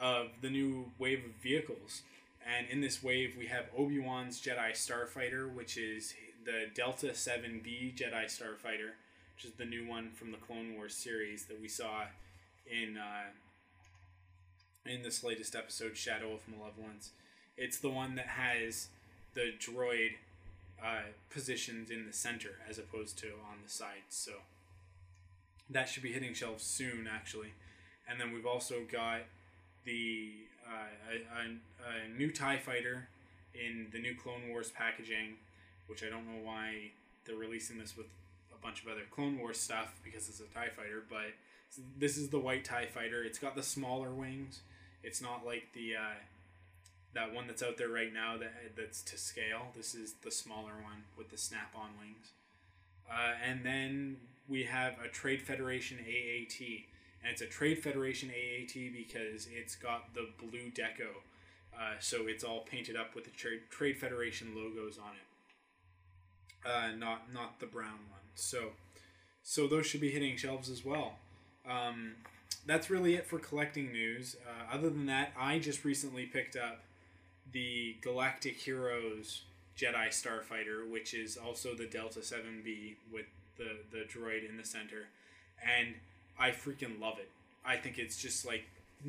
of 0.00 0.28
the 0.40 0.50
new 0.50 0.90
wave 0.98 1.24
of 1.24 1.32
vehicles. 1.42 2.02
And 2.46 2.66
in 2.68 2.80
this 2.80 3.02
wave, 3.02 3.36
we 3.38 3.46
have 3.46 3.66
Obi 3.76 3.98
Wan's 3.98 4.40
Jedi 4.40 4.72
Starfighter, 4.72 5.52
which 5.52 5.76
is 5.76 6.14
the 6.44 6.66
Delta 6.74 7.08
7B 7.08 7.94
Jedi 7.94 8.24
Starfighter, 8.24 8.92
which 9.36 9.44
is 9.44 9.52
the 9.56 9.64
new 9.64 9.86
one 9.86 10.10
from 10.10 10.32
the 10.32 10.38
Clone 10.38 10.74
Wars 10.74 10.94
series 10.94 11.44
that 11.46 11.60
we 11.60 11.68
saw 11.68 12.02
in 12.66 12.96
uh, 12.96 13.30
in 14.84 15.02
this 15.02 15.22
latest 15.22 15.54
episode, 15.54 15.96
Shadow 15.96 16.32
of 16.32 16.40
Malevolence. 16.48 17.10
It's 17.56 17.78
the 17.78 17.90
one 17.90 18.16
that 18.16 18.26
has 18.26 18.88
the 19.34 19.52
droid 19.58 20.14
uh, 20.82 21.02
positioned 21.30 21.90
in 21.90 22.06
the 22.06 22.12
center 22.12 22.56
as 22.68 22.78
opposed 22.78 23.18
to 23.18 23.28
on 23.28 23.58
the 23.64 23.70
sides. 23.70 24.00
So 24.08 24.32
that 25.70 25.88
should 25.88 26.02
be 26.02 26.12
hitting 26.12 26.34
shelves 26.34 26.64
soon, 26.64 27.08
actually. 27.10 27.52
And 28.08 28.20
then 28.20 28.32
we've 28.32 28.46
also 28.46 28.80
got 28.90 29.20
the 29.84 30.32
a, 30.66 31.14
a, 31.14 31.44
a, 31.46 32.18
new 32.18 32.30
Tie 32.30 32.58
Fighter 32.58 33.08
in 33.54 33.88
the 33.92 33.98
new 33.98 34.14
Clone 34.14 34.48
Wars 34.48 34.70
packaging, 34.70 35.34
which 35.86 36.02
I 36.02 36.08
don't 36.08 36.26
know 36.26 36.40
why 36.42 36.90
they're 37.24 37.36
releasing 37.36 37.78
this 37.78 37.96
with 37.96 38.06
a 38.52 38.64
bunch 38.64 38.82
of 38.82 38.88
other 38.88 39.02
Clone 39.10 39.38
Wars 39.38 39.58
stuff 39.58 39.94
because 40.04 40.28
it's 40.28 40.40
a 40.40 40.54
Tie 40.54 40.70
Fighter. 40.76 41.02
But 41.08 41.32
this 41.98 42.16
is 42.16 42.28
the 42.28 42.38
white 42.38 42.64
Tie 42.64 42.86
Fighter. 42.86 43.22
It's 43.22 43.38
got 43.38 43.54
the 43.54 43.62
smaller 43.62 44.10
wings. 44.10 44.60
It's 45.02 45.20
not 45.20 45.44
like 45.44 45.72
the 45.74 45.96
uh, 45.96 46.14
that 47.14 47.34
one 47.34 47.46
that's 47.46 47.62
out 47.62 47.76
there 47.76 47.88
right 47.88 48.12
now 48.12 48.36
that 48.38 48.52
that's 48.76 49.02
to 49.02 49.18
scale. 49.18 49.68
This 49.76 49.94
is 49.94 50.14
the 50.22 50.30
smaller 50.30 50.72
one 50.82 51.04
with 51.16 51.30
the 51.30 51.38
snap-on 51.38 51.90
wings. 52.00 52.30
Uh, 53.10 53.32
and 53.44 53.64
then 53.64 54.16
we 54.48 54.64
have 54.64 54.94
a 55.04 55.08
Trade 55.08 55.42
Federation 55.42 55.98
AAT, 55.98 56.62
and 57.22 57.32
it's 57.32 57.42
a 57.42 57.46
Trade 57.46 57.82
Federation 57.82 58.30
AAT 58.30 58.74
because 58.92 59.48
it's 59.52 59.76
got 59.76 60.14
the 60.14 60.28
blue 60.38 60.70
deco, 60.70 61.22
uh, 61.74 61.94
so 62.00 62.26
it's 62.26 62.44
all 62.44 62.60
painted 62.60 62.96
up 62.96 63.14
with 63.14 63.24
the 63.24 63.30
Trade 63.30 63.60
Trade 63.70 63.98
Federation 63.98 64.54
logos 64.54 64.98
on 64.98 65.12
it. 65.14 66.68
Uh, 66.68 66.96
not 66.96 67.32
not 67.32 67.60
the 67.60 67.66
brown 67.66 67.98
one. 68.10 68.20
So 68.34 68.70
so 69.42 69.66
those 69.66 69.86
should 69.86 70.00
be 70.00 70.10
hitting 70.10 70.36
shelves 70.36 70.68
as 70.70 70.84
well. 70.84 71.14
Um, 71.68 72.12
that's 72.66 72.90
really 72.90 73.14
it 73.14 73.26
for 73.26 73.38
collecting 73.38 73.92
news. 73.92 74.36
Uh, 74.46 74.74
other 74.74 74.90
than 74.90 75.06
that, 75.06 75.32
I 75.38 75.58
just 75.58 75.84
recently 75.84 76.26
picked 76.26 76.56
up 76.56 76.82
the 77.50 77.96
Galactic 78.00 78.56
Heroes 78.56 79.42
Jedi 79.76 80.08
Starfighter, 80.08 80.88
which 80.88 81.14
is 81.14 81.36
also 81.36 81.74
the 81.74 81.86
Delta 81.86 82.20
7B 82.20 82.96
with 83.12 83.26
the, 83.56 83.78
the 83.90 84.04
droid 84.04 84.48
in 84.48 84.56
the 84.56 84.64
center. 84.64 85.08
And 85.62 85.94
I 86.42 86.50
freaking 86.50 87.00
love 87.00 87.20
it. 87.20 87.30
I 87.64 87.76
think 87.76 87.98
it's 87.98 88.20
just 88.20 88.44
like 88.44 88.64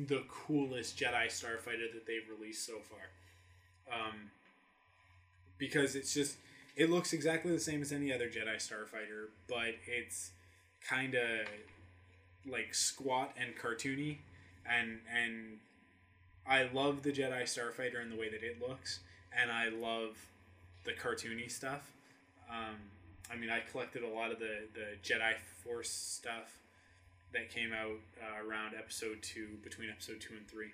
the 0.06 0.22
coolest 0.28 0.96
Jedi 0.96 1.26
Starfighter 1.26 1.92
that 1.92 2.06
they've 2.06 2.28
released 2.38 2.64
so 2.64 2.74
far. 2.78 3.92
Um, 3.92 4.30
because 5.58 5.96
it's 5.96 6.14
just, 6.14 6.36
it 6.76 6.90
looks 6.90 7.12
exactly 7.12 7.50
the 7.50 7.58
same 7.58 7.82
as 7.82 7.90
any 7.90 8.12
other 8.12 8.28
Jedi 8.28 8.54
Starfighter, 8.54 9.30
but 9.48 9.74
it's 9.88 10.30
kind 10.88 11.16
of 11.16 11.48
like 12.46 12.72
squat 12.72 13.34
and 13.36 13.56
cartoony. 13.56 14.18
And, 14.64 15.00
and 15.12 15.58
I 16.46 16.68
love 16.72 17.02
the 17.02 17.10
Jedi 17.10 17.42
Starfighter 17.42 18.00
in 18.00 18.10
the 18.10 18.16
way 18.16 18.28
that 18.28 18.44
it 18.44 18.62
looks, 18.66 19.00
and 19.36 19.50
I 19.50 19.70
love 19.70 20.16
the 20.84 20.92
cartoony 20.92 21.50
stuff. 21.50 21.90
Um, 22.48 22.76
I 23.28 23.34
mean, 23.34 23.50
I 23.50 23.58
collected 23.72 24.04
a 24.04 24.08
lot 24.08 24.30
of 24.30 24.38
the, 24.38 24.68
the 24.72 24.86
Jedi 25.02 25.32
Force 25.64 25.90
stuff 25.90 26.60
that 27.34 27.50
came 27.50 27.72
out 27.72 27.98
uh, 28.22 28.46
around 28.46 28.74
episode 28.74 29.22
two, 29.22 29.58
between 29.62 29.90
episode 29.90 30.20
two 30.20 30.34
and 30.34 30.48
three. 30.48 30.70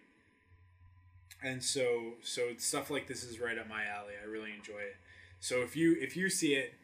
And 1.43 1.63
so, 1.63 2.15
so 2.23 2.51
stuff 2.59 2.91
like 2.91 3.09
this 3.09 3.25
is 3.25 3.41
right 3.41 3.59
up 3.59 3.69
my 3.69 3.85
alley. 3.85 4.13
I 4.23 4.29
really 4.29 4.53
enjoy 4.57 4.79
it. 4.81 4.97
So 5.41 5.63
if 5.63 5.75
you 5.75 5.97
if 5.99 6.17
you 6.17 6.29
see 6.29 6.55
it, 6.55 6.75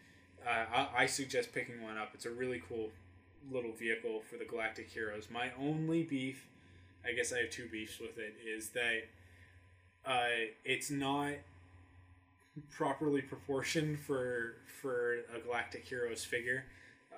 uh, 0.46 0.64
I, 0.74 1.02
I 1.02 1.06
suggest 1.06 1.52
picking 1.52 1.82
one 1.82 1.98
up. 1.98 2.10
It's 2.14 2.24
a 2.24 2.30
really 2.30 2.62
cool 2.66 2.90
little 3.50 3.72
vehicle 3.72 4.22
for 4.28 4.36
the 4.38 4.44
Galactic 4.44 4.88
Heroes. 4.88 5.28
My 5.30 5.50
only 5.60 6.02
beef, 6.02 6.46
I 7.04 7.12
guess 7.12 7.32
I 7.32 7.38
have 7.40 7.50
two 7.50 7.68
beefs 7.68 8.00
with 8.00 8.18
it, 8.18 8.34
is 8.44 8.70
that 8.70 9.08
uh, 10.06 10.48
it's 10.64 10.90
not 10.90 11.32
properly 12.70 13.20
proportioned 13.20 13.98
for 14.00 14.54
for 14.80 15.18
a 15.34 15.40
Galactic 15.40 15.84
Heroes 15.84 16.24
figure. 16.24 16.64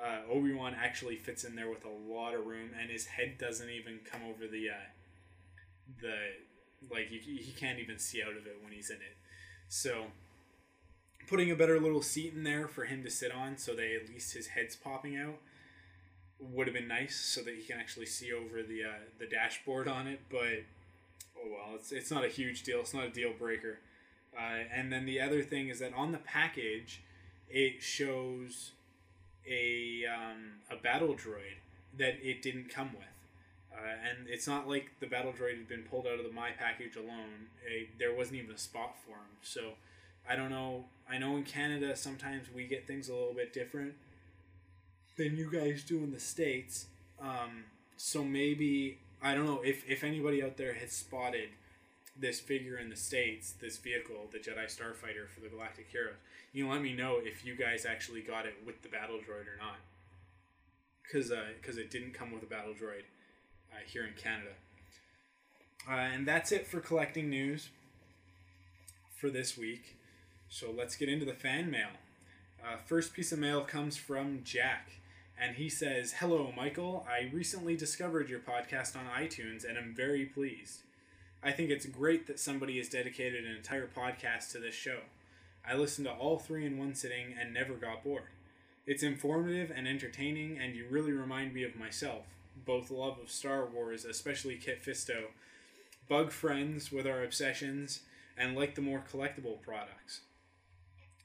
Uh, 0.02 0.32
Obi 0.32 0.52
Wan 0.52 0.76
actually 0.80 1.16
fits 1.16 1.44
in 1.44 1.56
there 1.56 1.68
with 1.68 1.84
a 1.84 2.12
lot 2.12 2.34
of 2.34 2.46
room, 2.46 2.70
and 2.80 2.90
his 2.90 3.06
head 3.06 3.36
doesn't 3.38 3.68
even 3.68 3.98
come 4.10 4.20
over 4.28 4.46
the 4.46 4.70
uh, 4.70 4.88
the 6.00 6.14
like 6.90 7.10
you, 7.10 7.20
he 7.20 7.52
can't 7.58 7.78
even 7.78 7.98
see 7.98 8.22
out 8.22 8.36
of 8.36 8.46
it 8.46 8.58
when 8.62 8.72
he's 8.72 8.90
in 8.90 8.96
it. 8.96 9.16
So 9.68 10.06
putting 11.28 11.50
a 11.50 11.56
better 11.56 11.80
little 11.80 12.02
seat 12.02 12.32
in 12.34 12.44
there 12.44 12.68
for 12.68 12.84
him 12.84 13.02
to 13.02 13.10
sit 13.10 13.32
on, 13.32 13.58
so 13.58 13.74
that 13.74 14.02
at 14.02 14.08
least 14.08 14.34
his 14.34 14.48
head's 14.48 14.76
popping 14.76 15.16
out, 15.16 15.38
would 16.38 16.66
have 16.66 16.74
been 16.74 16.88
nice, 16.88 17.16
so 17.16 17.42
that 17.42 17.54
he 17.54 17.62
can 17.62 17.80
actually 17.80 18.06
see 18.06 18.32
over 18.32 18.62
the 18.62 18.84
uh, 18.84 19.00
the 19.18 19.26
dashboard 19.26 19.88
on 19.88 20.06
it. 20.06 20.20
But 20.30 20.64
oh 21.36 21.48
well, 21.50 21.74
it's 21.74 21.90
it's 21.90 22.10
not 22.10 22.24
a 22.24 22.28
huge 22.28 22.62
deal. 22.62 22.80
It's 22.80 22.94
not 22.94 23.04
a 23.06 23.10
deal 23.10 23.32
breaker. 23.36 23.80
Uh, 24.36 24.62
and 24.72 24.92
then 24.92 25.06
the 25.06 25.20
other 25.20 25.42
thing 25.42 25.68
is 25.68 25.80
that 25.80 25.92
on 25.94 26.12
the 26.12 26.18
package, 26.18 27.02
it 27.48 27.82
shows 27.82 28.72
a 29.50 30.04
um, 30.06 30.60
a 30.70 30.76
battle 30.76 31.14
droid 31.14 31.58
that 31.96 32.16
it 32.22 32.42
didn't 32.42 32.68
come 32.68 32.90
with. 32.92 33.04
Uh, 33.72 34.08
and 34.08 34.28
it's 34.28 34.46
not 34.46 34.68
like 34.68 34.90
the 35.00 35.06
battle 35.06 35.32
droid 35.32 35.56
had 35.56 35.68
been 35.68 35.82
pulled 35.82 36.06
out 36.06 36.18
of 36.18 36.24
the 36.24 36.32
my 36.32 36.50
package 36.50 36.96
alone. 36.96 37.48
It, 37.66 37.98
there 37.98 38.14
wasn't 38.14 38.38
even 38.38 38.54
a 38.54 38.58
spot 38.58 38.96
for 39.04 39.12
him. 39.12 39.36
So 39.42 39.72
I 40.28 40.36
don't 40.36 40.50
know. 40.50 40.84
I 41.08 41.18
know 41.18 41.36
in 41.36 41.44
Canada 41.44 41.96
sometimes 41.96 42.46
we 42.54 42.66
get 42.66 42.86
things 42.86 43.08
a 43.08 43.14
little 43.14 43.34
bit 43.34 43.52
different 43.52 43.94
than 45.16 45.36
you 45.36 45.50
guys 45.50 45.82
do 45.82 45.98
in 45.98 46.12
the 46.12 46.20
states. 46.20 46.86
Um, 47.20 47.64
so 47.96 48.24
maybe 48.24 48.98
I 49.22 49.34
don't 49.34 49.46
know 49.46 49.60
if 49.64 49.88
if 49.88 50.04
anybody 50.04 50.42
out 50.42 50.56
there 50.56 50.74
has 50.74 50.92
spotted 50.92 51.48
this 52.20 52.40
figure 52.40 52.78
in 52.78 52.90
the 52.90 52.96
states, 52.96 53.52
this 53.52 53.76
vehicle, 53.78 54.28
the 54.32 54.38
Jedi 54.38 54.66
Starfighter 54.66 55.28
for 55.28 55.40
the 55.40 55.48
Galactic 55.48 55.86
Heroes. 55.90 56.16
You 56.52 56.66
know, 56.66 56.72
let 56.72 56.82
me 56.82 56.92
know 56.92 57.18
if 57.22 57.44
you 57.44 57.54
guys 57.54 57.86
actually 57.86 58.22
got 58.22 58.46
it 58.46 58.54
with 58.66 58.82
the 58.82 58.88
battle 58.88 59.16
droid 59.16 59.46
or 59.46 59.58
not, 59.58 59.76
because 61.02 61.32
because 61.60 61.76
uh, 61.76 61.82
it 61.82 61.90
didn't 61.90 62.14
come 62.14 62.32
with 62.32 62.42
a 62.42 62.46
battle 62.46 62.72
droid 62.72 63.04
uh, 63.72 63.78
here 63.86 64.04
in 64.04 64.14
Canada. 64.14 64.50
Uh, 65.88 65.94
and 65.94 66.26
that's 66.26 66.52
it 66.52 66.66
for 66.66 66.80
collecting 66.80 67.30
news 67.30 67.68
for 69.16 69.30
this 69.30 69.56
week. 69.56 69.96
So 70.48 70.74
let's 70.76 70.96
get 70.96 71.08
into 71.08 71.24
the 71.24 71.34
fan 71.34 71.70
mail. 71.70 71.88
Uh, 72.64 72.76
first 72.84 73.12
piece 73.12 73.32
of 73.32 73.38
mail 73.38 73.62
comes 73.62 73.96
from 73.96 74.40
Jack, 74.44 74.90
and 75.40 75.56
he 75.56 75.68
says, 75.68 76.14
Hello, 76.18 76.52
Michael. 76.56 77.06
I 77.08 77.30
recently 77.32 77.76
discovered 77.76 78.28
your 78.28 78.40
podcast 78.40 78.96
on 78.96 79.04
iTunes, 79.06 79.68
and 79.68 79.78
I'm 79.78 79.94
very 79.94 80.24
pleased. 80.24 80.82
I 81.42 81.52
think 81.52 81.70
it's 81.70 81.86
great 81.86 82.26
that 82.26 82.40
somebody 82.40 82.78
has 82.78 82.88
dedicated 82.88 83.44
an 83.44 83.54
entire 83.54 83.86
podcast 83.86 84.50
to 84.52 84.58
this 84.58 84.74
show. 84.74 84.98
I 85.66 85.74
listened 85.74 86.06
to 86.08 86.12
all 86.12 86.38
three 86.38 86.66
in 86.66 86.78
one 86.78 86.94
sitting 86.94 87.34
and 87.40 87.54
never 87.54 87.74
got 87.74 88.02
bored. 88.02 88.24
It's 88.86 89.04
informative 89.04 89.70
and 89.70 89.86
entertaining, 89.86 90.58
and 90.58 90.74
you 90.74 90.86
really 90.90 91.12
remind 91.12 91.54
me 91.54 91.62
of 91.62 91.76
myself. 91.76 92.24
Both 92.64 92.90
love 92.90 93.18
of 93.22 93.30
Star 93.30 93.66
Wars, 93.66 94.04
especially 94.04 94.56
Kit 94.56 94.82
Fisto, 94.84 95.26
bug 96.08 96.32
friends 96.32 96.90
with 96.90 97.06
our 97.06 97.22
obsessions, 97.22 98.00
and 98.36 98.56
like 98.56 98.74
the 98.74 98.80
more 98.80 99.04
collectible 99.12 99.60
products. 99.62 100.22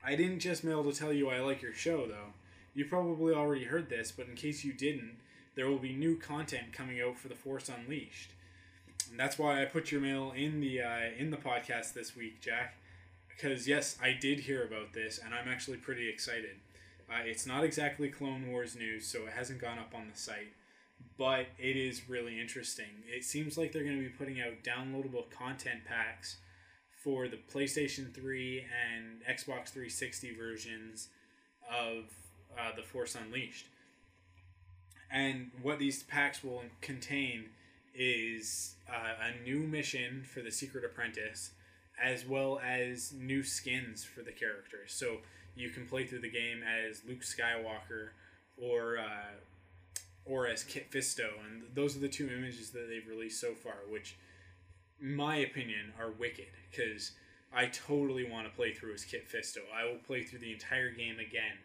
I 0.03 0.15
didn't 0.15 0.39
just 0.39 0.63
mail 0.63 0.83
to 0.83 0.91
tell 0.91 1.13
you 1.13 1.29
I 1.29 1.39
like 1.39 1.61
your 1.61 1.73
show, 1.73 2.05
though. 2.05 2.33
You 2.75 2.85
probably 2.85 3.33
already 3.33 3.63
heard 3.63 3.89
this, 3.89 4.11
but 4.11 4.27
in 4.27 4.35
case 4.35 4.63
you 4.63 4.73
didn't, 4.73 5.17
there 5.55 5.69
will 5.69 5.79
be 5.79 5.93
new 5.93 6.17
content 6.17 6.73
coming 6.73 7.01
out 7.01 7.17
for 7.17 7.29
The 7.29 7.35
Force 7.35 7.69
Unleashed. 7.69 8.31
And 9.13 9.19
that's 9.19 9.37
why 9.37 9.61
I 9.61 9.65
put 9.65 9.91
your 9.91 10.01
mail 10.01 10.33
in 10.35 10.59
the 10.59 10.81
uh, 10.81 11.11
in 11.19 11.29
the 11.29 11.37
podcast 11.37 11.93
this 11.93 12.15
week, 12.15 12.41
Jack. 12.41 12.77
Because 13.29 13.67
yes, 13.67 13.95
I 14.01 14.17
did 14.19 14.39
hear 14.39 14.63
about 14.63 14.93
this, 14.93 15.19
and 15.23 15.35
I'm 15.35 15.47
actually 15.47 15.77
pretty 15.77 16.09
excited. 16.09 16.55
Uh, 17.07 17.19
it's 17.23 17.45
not 17.45 17.63
exactly 17.63 18.09
Clone 18.09 18.47
Wars 18.47 18.75
news, 18.75 19.05
so 19.05 19.27
it 19.27 19.33
hasn't 19.37 19.61
gone 19.61 19.77
up 19.77 19.93
on 19.93 20.09
the 20.11 20.17
site, 20.17 20.53
but 21.15 21.45
it 21.59 21.77
is 21.77 22.09
really 22.09 22.41
interesting. 22.41 23.03
It 23.05 23.23
seems 23.23 23.55
like 23.55 23.71
they're 23.71 23.83
going 23.83 23.97
to 23.97 24.03
be 24.03 24.09
putting 24.09 24.41
out 24.41 24.63
downloadable 24.63 25.29
content 25.29 25.85
packs 25.85 26.37
for 27.03 27.27
the 27.27 27.37
PlayStation 27.53 28.11
3 28.11 28.65
and 28.95 29.21
Xbox 29.29 29.69
360 29.69 30.33
versions 30.33 31.09
of 31.71 32.05
uh, 32.59 32.75
The 32.75 32.81
Force 32.81 33.13
Unleashed. 33.13 33.67
And 35.11 35.51
what 35.61 35.77
these 35.77 36.01
packs 36.01 36.43
will 36.43 36.63
contain 36.81 37.49
is 37.93 38.75
uh, 38.89 39.29
a 39.29 39.43
new 39.43 39.59
mission 39.59 40.23
for 40.23 40.41
the 40.41 40.51
Secret 40.51 40.83
Apprentice, 40.83 41.51
as 42.01 42.25
well 42.25 42.59
as 42.65 43.13
new 43.13 43.43
skins 43.43 44.03
for 44.03 44.21
the 44.21 44.31
characters. 44.31 44.93
So 44.93 45.17
you 45.55 45.69
can 45.69 45.85
play 45.85 46.05
through 46.05 46.21
the 46.21 46.31
game 46.31 46.61
as 46.63 47.01
Luke 47.07 47.21
Skywalker 47.21 48.09
or 48.57 48.97
uh, 48.97 49.33
or 50.25 50.47
as 50.47 50.63
Kit 50.63 50.89
Fisto, 50.89 51.27
and 51.45 51.63
those 51.73 51.97
are 51.97 51.99
the 51.99 52.07
two 52.07 52.29
images 52.29 52.71
that 52.71 52.87
they've 52.89 53.07
released 53.07 53.41
so 53.41 53.53
far, 53.53 53.75
which, 53.89 54.15
my 55.01 55.35
opinion, 55.37 55.91
are 55.99 56.11
wicked 56.11 56.47
because 56.71 57.11
I 57.53 57.65
totally 57.65 58.29
want 58.29 58.47
to 58.47 58.53
play 58.53 58.73
through 58.73 58.93
as 58.93 59.03
Kit 59.03 59.27
Fisto. 59.29 59.59
I 59.75 59.85
will 59.85 59.99
play 59.99 60.23
through 60.23 60.39
the 60.39 60.53
entire 60.53 60.91
game 60.91 61.19
again 61.19 61.57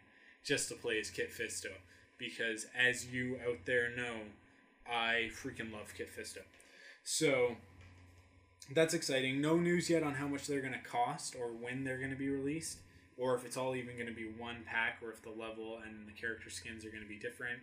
just 0.43 0.67
to 0.69 0.75
play 0.75 0.99
as 0.99 1.09
Kit 1.09 1.31
Fisto 1.31 1.71
because, 2.17 2.65
as 2.77 3.07
you 3.07 3.39
out 3.47 3.59
there 3.65 3.95
know, 3.95 4.17
I 4.91 5.29
freaking 5.33 5.71
love 5.71 5.93
Kit 5.95 6.09
Fisto. 6.15 6.39
So 7.03 7.55
that's 8.73 8.93
exciting. 8.93 9.41
No 9.41 9.57
news 9.57 9.89
yet 9.89 10.03
on 10.03 10.15
how 10.15 10.27
much 10.27 10.47
they're 10.47 10.61
going 10.61 10.73
to 10.73 10.79
cost 10.79 11.35
or 11.35 11.47
when 11.47 11.83
they're 11.83 11.97
going 11.97 12.11
to 12.11 12.15
be 12.17 12.29
released, 12.29 12.79
or 13.17 13.35
if 13.35 13.45
it's 13.45 13.57
all 13.57 13.75
even 13.75 13.95
going 13.95 14.07
to 14.07 14.13
be 14.13 14.29
one 14.37 14.57
pack, 14.65 14.99
or 15.03 15.11
if 15.11 15.21
the 15.21 15.29
level 15.29 15.79
and 15.85 16.07
the 16.07 16.11
character 16.11 16.49
skins 16.49 16.85
are 16.85 16.89
going 16.89 17.03
to 17.03 17.09
be 17.09 17.17
different, 17.17 17.59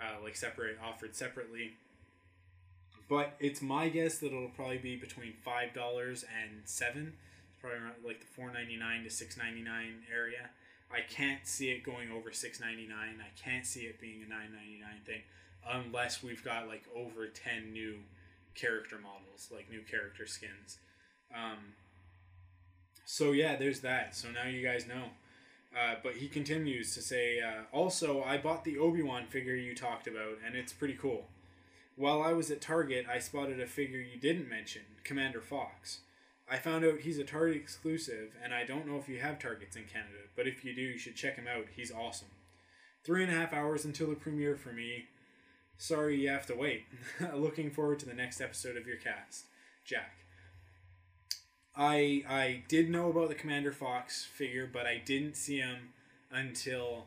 uh, 0.00 0.22
like 0.22 0.36
separate 0.36 0.78
offered 0.84 1.14
separately. 1.14 1.72
But 3.08 3.34
it's 3.40 3.62
my 3.62 3.88
guess 3.88 4.18
that 4.18 4.26
it'll 4.26 4.50
probably 4.50 4.78
be 4.78 4.96
between 4.96 5.32
five 5.44 5.74
dollars 5.74 6.24
and 6.24 6.60
seven. 6.64 7.14
It's 7.50 7.60
probably 7.60 7.78
around 7.78 7.94
like 8.04 8.20
the 8.20 8.26
four 8.26 8.52
ninety 8.52 8.76
nine 8.76 9.02
to 9.04 9.10
six 9.10 9.36
ninety 9.36 9.62
nine 9.62 10.02
area. 10.14 10.50
I 10.92 11.00
can't 11.00 11.46
see 11.46 11.70
it 11.70 11.82
going 11.84 12.10
over 12.12 12.32
six 12.32 12.60
ninety 12.60 12.86
nine. 12.86 13.16
I 13.20 13.30
can't 13.38 13.66
see 13.66 13.82
it 13.82 14.00
being 14.00 14.22
a 14.24 14.28
nine 14.28 14.52
ninety 14.52 14.78
nine 14.80 15.00
thing 15.06 15.22
unless 15.70 16.22
we've 16.22 16.44
got 16.44 16.68
like 16.68 16.84
over 16.94 17.26
10 17.26 17.72
new 17.72 17.98
character 18.54 18.96
models, 18.96 19.48
like 19.52 19.70
new 19.70 19.82
character 19.82 20.26
skins. 20.26 20.78
Um, 21.34 21.74
so 23.04 23.32
yeah, 23.32 23.56
there's 23.56 23.80
that. 23.80 24.14
So 24.14 24.30
now 24.30 24.44
you 24.44 24.62
guys 24.62 24.86
know. 24.86 25.04
Uh, 25.76 25.94
but 26.02 26.14
he 26.14 26.28
continues 26.28 26.94
to 26.94 27.02
say, 27.02 27.40
uh, 27.40 27.62
also, 27.72 28.22
I 28.22 28.38
bought 28.38 28.64
the 28.64 28.78
Obi 28.78 29.02
Wan 29.02 29.26
figure 29.26 29.54
you 29.54 29.74
talked 29.74 30.06
about, 30.06 30.38
and 30.44 30.56
it's 30.56 30.72
pretty 30.72 30.94
cool. 30.94 31.26
While 31.94 32.22
I 32.22 32.32
was 32.32 32.50
at 32.50 32.60
Target, 32.60 33.06
I 33.12 33.18
spotted 33.18 33.60
a 33.60 33.66
figure 33.66 33.98
you 33.98 34.18
didn't 34.18 34.48
mention, 34.48 34.82
Commander 35.04 35.40
Fox. 35.40 36.00
I 36.50 36.56
found 36.56 36.84
out 36.84 37.00
he's 37.00 37.18
a 37.18 37.24
Target 37.24 37.56
exclusive, 37.56 38.34
and 38.42 38.54
I 38.54 38.64
don't 38.64 38.86
know 38.86 38.96
if 38.96 39.08
you 39.08 39.18
have 39.20 39.38
Targets 39.38 39.76
in 39.76 39.84
Canada, 39.84 40.28
but 40.34 40.46
if 40.46 40.64
you 40.64 40.74
do, 40.74 40.80
you 40.80 40.98
should 40.98 41.16
check 41.16 41.36
him 41.36 41.46
out. 41.46 41.66
He's 41.76 41.92
awesome. 41.92 42.28
Three 43.04 43.22
and 43.22 43.32
a 43.32 43.36
half 43.36 43.52
hours 43.52 43.84
until 43.84 44.08
the 44.08 44.14
premiere 44.14 44.56
for 44.56 44.72
me. 44.72 45.06
Sorry 45.78 46.20
you 46.20 46.28
have 46.28 46.46
to 46.46 46.56
wait. 46.56 46.86
Looking 47.34 47.70
forward 47.70 48.00
to 48.00 48.06
the 48.06 48.14
next 48.14 48.40
episode 48.40 48.76
of 48.76 48.86
your 48.86 48.96
cast, 48.96 49.44
Jack. 49.84 50.18
I 51.76 52.24
I 52.28 52.62
did 52.66 52.90
know 52.90 53.08
about 53.10 53.28
the 53.28 53.36
Commander 53.36 53.70
Fox 53.70 54.24
figure, 54.24 54.68
but 54.70 54.86
I 54.86 55.00
didn't 55.04 55.36
see 55.36 55.58
him 55.58 55.90
until 56.32 57.06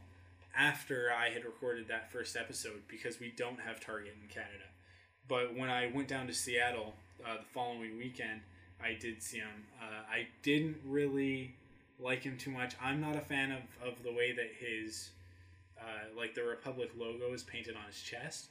after 0.57 1.11
I 1.11 1.29
had 1.29 1.43
recorded 1.43 1.89
that 1.89 2.11
first 2.11 2.37
episode 2.37 2.83
because 2.87 3.19
we 3.19 3.33
don't 3.35 3.59
have 3.59 3.81
Target 3.81 4.15
in 4.21 4.29
Canada. 4.29 4.63
But 5.27 5.53
when 5.55 5.69
I 5.69 5.91
went 5.93 6.07
down 6.07 6.27
to 6.27 6.33
Seattle 6.33 6.93
uh, 7.25 7.37
the 7.37 7.45
following 7.53 7.97
weekend, 7.97 8.39
I 8.81 8.97
did 8.99 9.21
see 9.21 9.39
him. 9.39 9.65
Uh, 9.81 10.03
I 10.09 10.27
didn't 10.43 10.77
really 10.85 11.55
like 11.99 12.23
him 12.23 12.37
too 12.37 12.51
much. 12.51 12.75
I'm 12.81 13.01
not 13.01 13.17
a 13.17 13.21
fan 13.21 13.51
of, 13.51 13.61
of 13.85 14.01
the 14.03 14.11
way 14.13 14.31
that 14.31 14.49
his 14.57 15.09
uh, 15.77 16.17
like 16.17 16.35
the 16.35 16.43
Republic 16.43 16.91
logo 16.97 17.33
is 17.33 17.43
painted 17.43 17.75
on 17.75 17.83
his 17.87 18.01
chest. 18.01 18.47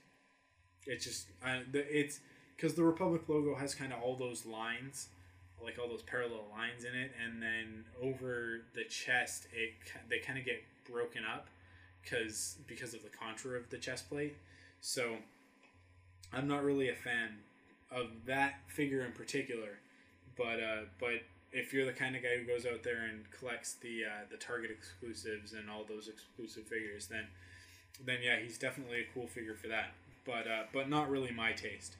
It's 0.86 1.04
just 1.04 1.26
the, 1.72 1.98
it's 1.98 2.20
because 2.56 2.74
the 2.74 2.82
Republic 2.84 3.22
logo 3.28 3.54
has 3.54 3.74
kind 3.74 3.92
of 3.92 4.02
all 4.02 4.16
those 4.16 4.46
lines, 4.46 5.08
like 5.62 5.78
all 5.78 5.88
those 5.88 6.02
parallel 6.02 6.44
lines 6.50 6.84
in 6.84 6.98
it, 6.98 7.12
and 7.22 7.42
then 7.42 7.84
over 8.02 8.62
the 8.74 8.84
chest, 8.84 9.46
it 9.52 9.72
they 10.08 10.18
kind 10.18 10.38
of 10.38 10.44
get 10.44 10.62
broken 10.90 11.22
up 11.24 11.48
because 12.02 12.56
because 12.66 12.94
of 12.94 13.02
the 13.02 13.08
contour 13.08 13.56
of 13.56 13.68
the 13.70 13.78
chest 13.78 14.08
plate. 14.08 14.36
So 14.80 15.16
I'm 16.32 16.48
not 16.48 16.64
really 16.64 16.88
a 16.88 16.94
fan 16.94 17.38
of 17.90 18.08
that 18.26 18.60
figure 18.68 19.04
in 19.04 19.12
particular, 19.12 19.78
but 20.36 20.60
uh, 20.60 20.82
but 20.98 21.22
if 21.52 21.72
you're 21.72 21.84
the 21.86 21.92
kind 21.92 22.14
of 22.14 22.22
guy 22.22 22.36
who 22.38 22.44
goes 22.44 22.64
out 22.64 22.82
there 22.82 23.06
and 23.10 23.24
collects 23.30 23.74
the 23.74 24.04
uh, 24.04 24.24
the 24.30 24.36
Target 24.36 24.70
exclusives 24.70 25.52
and 25.52 25.68
all 25.68 25.84
those 25.88 26.08
exclusive 26.08 26.64
figures, 26.64 27.06
then 27.06 27.26
then 28.04 28.18
yeah, 28.22 28.38
he's 28.38 28.58
definitely 28.58 29.00
a 29.00 29.06
cool 29.14 29.26
figure 29.26 29.54
for 29.54 29.68
that. 29.68 29.92
But 30.24 30.46
uh, 30.46 30.64
but 30.72 30.88
not 30.88 31.10
really 31.10 31.32
my 31.32 31.52
taste. 31.52 31.96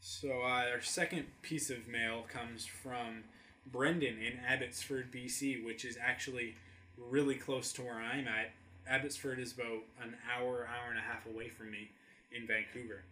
So 0.00 0.42
uh, 0.42 0.66
our 0.70 0.82
second 0.82 1.26
piece 1.40 1.70
of 1.70 1.88
mail 1.88 2.24
comes 2.28 2.66
from 2.66 3.24
Brendan 3.66 4.18
in 4.18 4.38
Abbotsford, 4.46 5.10
BC, 5.10 5.64
which 5.64 5.84
is 5.84 5.96
actually 6.00 6.56
really 6.98 7.36
close 7.36 7.72
to 7.72 7.82
where 7.82 7.94
I'm 8.00 8.28
at. 8.28 8.50
Abbotsford 8.86 9.38
is 9.38 9.52
about 9.52 9.82
an 10.02 10.14
hour, 10.30 10.68
hour 10.68 10.90
and 10.90 10.98
a 10.98 11.02
half 11.02 11.26
away 11.26 11.48
from 11.48 11.70
me 11.70 11.90
in 12.30 12.46
Vancouver. 12.46 13.02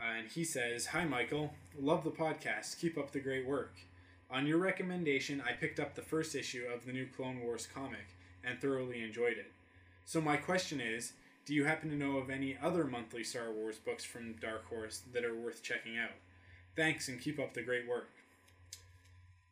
Uh, 0.00 0.18
and 0.18 0.28
he 0.28 0.44
says, 0.44 0.86
Hi, 0.86 1.04
Michael. 1.04 1.52
Love 1.78 2.04
the 2.04 2.10
podcast. 2.10 2.80
Keep 2.80 2.98
up 2.98 3.10
the 3.10 3.20
great 3.20 3.46
work. 3.46 3.74
On 4.30 4.46
your 4.46 4.58
recommendation, 4.58 5.42
I 5.46 5.52
picked 5.52 5.80
up 5.80 5.94
the 5.94 6.02
first 6.02 6.34
issue 6.34 6.64
of 6.72 6.86
the 6.86 6.92
new 6.92 7.06
Clone 7.16 7.40
Wars 7.40 7.68
comic 7.72 8.06
and 8.44 8.60
thoroughly 8.60 9.02
enjoyed 9.02 9.38
it. 9.38 9.50
So, 10.04 10.20
my 10.20 10.36
question 10.36 10.80
is 10.80 11.12
Do 11.44 11.54
you 11.54 11.64
happen 11.64 11.90
to 11.90 11.96
know 11.96 12.18
of 12.18 12.30
any 12.30 12.56
other 12.62 12.84
monthly 12.84 13.24
Star 13.24 13.50
Wars 13.50 13.76
books 13.76 14.04
from 14.04 14.34
Dark 14.34 14.66
Horse 14.68 15.02
that 15.12 15.24
are 15.24 15.34
worth 15.34 15.62
checking 15.62 15.98
out? 15.98 16.12
Thanks 16.76 17.08
and 17.08 17.20
keep 17.20 17.38
up 17.38 17.54
the 17.54 17.62
great 17.62 17.88
work. 17.88 18.10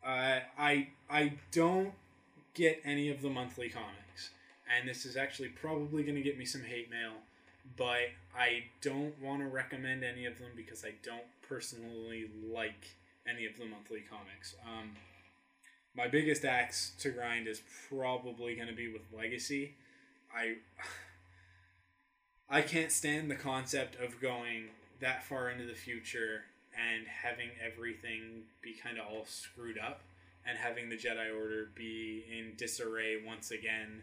Uh, 0.04 0.40
I 0.58 0.88
I 1.10 1.34
don't 1.52 1.92
get 2.54 2.80
any 2.84 3.10
of 3.10 3.22
the 3.22 3.28
monthly 3.28 3.68
comics, 3.68 4.30
and 4.74 4.88
this 4.88 5.04
is 5.04 5.16
actually 5.16 5.48
probably 5.48 6.02
going 6.02 6.14
to 6.14 6.22
get 6.22 6.38
me 6.38 6.44
some 6.44 6.62
hate 6.62 6.90
mail 6.90 7.12
but 7.76 8.10
I 8.36 8.64
don't 8.80 9.20
want 9.20 9.40
to 9.40 9.46
recommend 9.46 10.04
any 10.04 10.26
of 10.26 10.38
them 10.38 10.50
because 10.56 10.84
I 10.84 10.92
don't 11.02 11.24
personally 11.48 12.28
like 12.52 12.88
any 13.28 13.46
of 13.46 13.56
the 13.58 13.64
monthly 13.64 14.00
comics. 14.00 14.54
Um, 14.66 14.90
my 15.94 16.08
biggest 16.08 16.44
axe 16.44 16.92
to 17.00 17.10
grind 17.10 17.48
is 17.48 17.62
probably 17.88 18.54
going 18.54 18.68
to 18.68 18.74
be 18.74 18.92
with 18.92 19.02
Legacy. 19.16 19.74
I 20.34 20.56
I 22.50 22.62
can't 22.62 22.90
stand 22.90 23.30
the 23.30 23.36
concept 23.36 23.94
of 24.00 24.20
going 24.20 24.70
that 25.00 25.22
far 25.22 25.50
into 25.50 25.66
the 25.66 25.74
future 25.74 26.42
and 26.74 27.06
having 27.06 27.50
everything 27.64 28.42
be 28.60 28.72
kind 28.72 28.98
of 28.98 29.06
all 29.06 29.24
screwed 29.24 29.78
up 29.78 30.00
and 30.44 30.58
having 30.58 30.88
the 30.88 30.96
Jedi 30.96 31.32
Order 31.32 31.68
be 31.76 32.24
in 32.28 32.54
disarray 32.56 33.18
once 33.24 33.52
again 33.52 34.02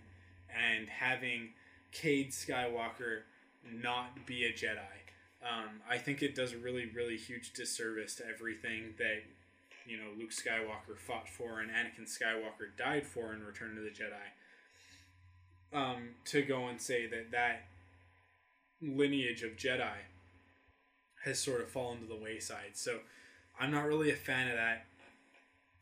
and 0.49 0.87
having 0.87 1.49
Cade 1.91 2.31
Skywalker 2.31 3.23
not 3.69 4.25
be 4.25 4.45
a 4.45 4.53
Jedi. 4.53 4.95
Um, 5.43 5.81
I 5.89 5.97
think 5.97 6.23
it 6.23 6.33
does 6.33 6.53
a 6.53 6.57
really, 6.57 6.85
really 6.95 7.17
huge 7.17 7.51
disservice 7.51 8.15
to 8.15 8.27
everything 8.27 8.93
that 8.97 9.23
you 9.85 9.97
know 9.97 10.07
Luke 10.17 10.31
Skywalker 10.31 10.97
fought 10.97 11.27
for 11.27 11.59
and 11.59 11.69
Anakin 11.69 12.07
Skywalker 12.07 12.75
died 12.77 13.05
for 13.05 13.33
in 13.33 13.43
Return 13.43 13.77
of 13.77 13.83
the 13.83 13.89
Jedi. 13.89 14.13
Um, 15.73 16.09
to 16.25 16.41
go 16.43 16.67
and 16.67 16.81
say 16.81 17.07
that 17.07 17.31
that 17.31 17.63
lineage 18.81 19.43
of 19.43 19.51
Jedi 19.51 19.97
has 21.23 21.39
sort 21.39 21.61
of 21.61 21.69
fallen 21.69 21.99
to 21.99 22.05
the 22.05 22.15
wayside. 22.15 22.75
So 22.75 22.99
I'm 23.59 23.71
not 23.71 23.85
really 23.85 24.11
a 24.11 24.15
fan 24.15 24.47
of 24.49 24.55
that. 24.55 24.85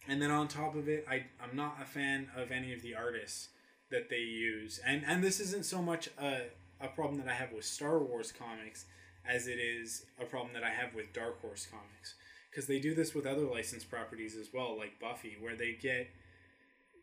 And 0.08 0.22
then 0.22 0.32
on 0.32 0.48
top 0.48 0.76
of 0.76 0.88
it, 0.88 1.06
I 1.10 1.26
I'm 1.42 1.56
not 1.56 1.78
a 1.82 1.86
fan 1.86 2.30
of 2.36 2.52
any 2.52 2.74
of 2.74 2.82
the 2.82 2.96
artists 2.96 3.50
that 3.90 4.10
they 4.10 4.20
use. 4.20 4.80
And 4.86 5.04
and 5.06 5.24
this 5.24 5.40
isn't 5.40 5.66
so 5.66 5.82
much 5.82 6.10
a 6.20 6.44
a 6.80 6.88
problem 6.88 7.18
that 7.20 7.28
I 7.28 7.34
have 7.34 7.52
with 7.52 7.66
Star 7.66 8.00
Wars 8.00 8.32
comics 8.32 8.86
as 9.28 9.48
it 9.48 9.60
is 9.60 10.06
a 10.22 10.26
problem 10.26 10.54
that 10.54 10.64
I 10.64 10.70
have 10.70 10.94
with 10.94 11.14
Dark 11.14 11.42
Horse 11.42 11.68
comics 11.70 12.16
because 12.50 12.68
they 12.68 12.80
do 12.80 12.94
this 12.94 13.14
with 13.14 13.26
other 13.26 13.46
licensed 13.46 13.90
properties 13.90 14.36
as 14.36 14.54
well, 14.54 14.78
like 14.78 15.00
Buffy, 15.00 15.36
where 15.40 15.56
they 15.56 15.74
get 15.74 16.10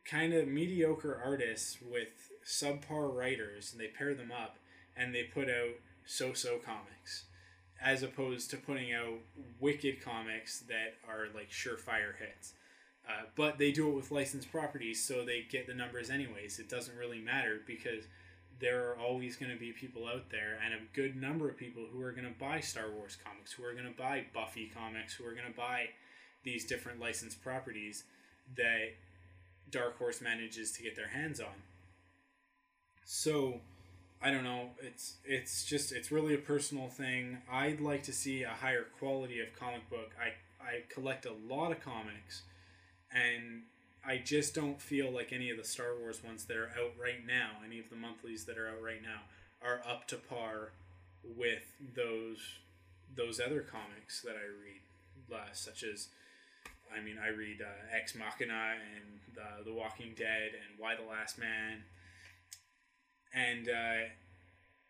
kind 0.04 0.32
of 0.32 0.48
mediocre 0.48 1.20
artists 1.22 1.78
with 1.82 2.30
subpar 2.46 3.14
writers 3.14 3.72
and 3.72 3.80
they 3.80 3.88
pair 3.88 4.14
them 4.14 4.32
up 4.32 4.56
and 4.96 5.14
they 5.14 5.24
put 5.24 5.48
out 5.48 5.74
so-so 6.04 6.58
comics 6.64 7.24
as 7.84 8.02
opposed 8.02 8.50
to 8.50 8.56
putting 8.56 8.92
out 8.92 9.18
wicked 9.60 10.00
comics 10.02 10.60
that 10.60 10.94
are 11.08 11.26
like 11.34 11.50
surefire 11.50 12.16
hits. 12.18 12.54
Uh, 13.08 13.24
but 13.34 13.58
they 13.58 13.72
do 13.72 13.88
it 13.88 13.96
with 13.96 14.12
licensed 14.12 14.50
properties, 14.52 15.04
so 15.04 15.24
they 15.24 15.44
get 15.50 15.66
the 15.66 15.74
numbers 15.74 16.08
anyways. 16.08 16.60
It 16.60 16.68
doesn't 16.68 16.96
really 16.96 17.18
matter 17.18 17.60
because 17.66 18.04
there 18.60 18.88
are 18.88 18.96
always 18.96 19.36
going 19.36 19.50
to 19.50 19.58
be 19.58 19.72
people 19.72 20.06
out 20.06 20.30
there, 20.30 20.58
and 20.64 20.72
a 20.72 20.78
good 20.94 21.20
number 21.20 21.48
of 21.48 21.56
people 21.56 21.82
who 21.92 22.00
are 22.00 22.12
going 22.12 22.32
to 22.32 22.38
buy 22.38 22.60
Star 22.60 22.92
Wars 22.92 23.18
comics, 23.24 23.52
who 23.52 23.64
are 23.64 23.72
going 23.72 23.92
to 23.92 23.98
buy 23.98 24.24
Buffy 24.32 24.70
comics, 24.72 25.14
who 25.14 25.26
are 25.26 25.32
going 25.32 25.50
to 25.50 25.56
buy 25.56 25.86
these 26.44 26.64
different 26.64 27.00
licensed 27.00 27.42
properties 27.42 28.04
that 28.56 28.94
Dark 29.70 29.98
Horse 29.98 30.20
manages 30.20 30.70
to 30.72 30.82
get 30.82 30.94
their 30.94 31.08
hands 31.08 31.40
on. 31.40 31.54
So, 33.04 33.60
I 34.22 34.30
don't 34.30 34.44
know. 34.44 34.70
It's 34.80 35.16
it's 35.24 35.64
just 35.64 35.90
it's 35.90 36.12
really 36.12 36.34
a 36.34 36.38
personal 36.38 36.86
thing. 36.86 37.38
I'd 37.50 37.80
like 37.80 38.04
to 38.04 38.12
see 38.12 38.44
a 38.44 38.50
higher 38.50 38.86
quality 38.98 39.40
of 39.40 39.48
comic 39.58 39.88
book. 39.90 40.12
I 40.20 40.28
I 40.64 40.82
collect 40.88 41.26
a 41.26 41.32
lot 41.52 41.72
of 41.72 41.80
comics, 41.80 42.42
and 43.12 43.62
I 44.06 44.18
just 44.18 44.54
don't 44.54 44.80
feel 44.80 45.10
like 45.10 45.32
any 45.32 45.50
of 45.50 45.56
the 45.56 45.64
Star 45.64 45.96
Wars 46.00 46.22
ones 46.22 46.44
that 46.44 46.56
are 46.56 46.70
out 46.78 46.92
right 47.00 47.26
now, 47.26 47.50
any 47.64 47.80
of 47.80 47.90
the 47.90 47.96
monthlies 47.96 48.44
that 48.44 48.58
are 48.58 48.68
out 48.68 48.82
right 48.82 49.02
now, 49.02 49.22
are 49.60 49.80
up 49.88 50.06
to 50.08 50.16
par 50.16 50.70
with 51.36 51.72
those 51.94 52.38
those 53.14 53.40
other 53.40 53.60
comics 53.60 54.22
that 54.22 54.36
I 54.36 54.46
read, 54.64 55.36
uh, 55.36 55.52
such 55.52 55.82
as, 55.82 56.08
I 56.96 57.02
mean, 57.02 57.16
I 57.22 57.28
read 57.28 57.60
uh, 57.60 57.94
Ex 57.94 58.14
Machina 58.14 58.74
and 58.96 59.38
uh, 59.38 59.62
The 59.64 59.72
Walking 59.72 60.14
Dead 60.16 60.52
and 60.54 60.78
Y: 60.78 60.94
The 60.94 61.10
Last 61.10 61.38
Man, 61.38 61.82
and 63.34 63.68
uh, 63.68 64.08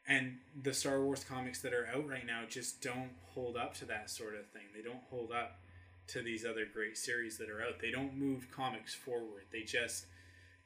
and 0.07 0.38
the 0.61 0.74
Star 0.74 1.01
Wars 1.03 1.24
comics 1.24 1.61
that 1.62 1.72
are 1.72 1.88
out 1.95 2.09
right 2.09 2.26
now 2.26 2.43
just 2.49 2.82
don't 2.82 3.11
hold 3.34 3.57
up 3.57 3.74
to 3.74 3.84
that 3.86 4.11
sort 4.11 4.34
of 4.34 4.47
thing. 4.49 4.62
They 4.74 4.82
don't 4.82 5.03
hold 5.11 5.30
up 5.30 5.61
to 6.09 6.22
these 6.22 6.45
other 6.45 6.66
great 6.72 6.99
series 6.99 7.38
that 7.38 7.49
are 7.49 7.62
out. 7.62 7.80
They 7.80 7.90
don't 7.90 8.16
move 8.16 8.49
comics 8.51 8.95
forward. 8.95 9.45
They 9.53 9.62
just 9.62 10.07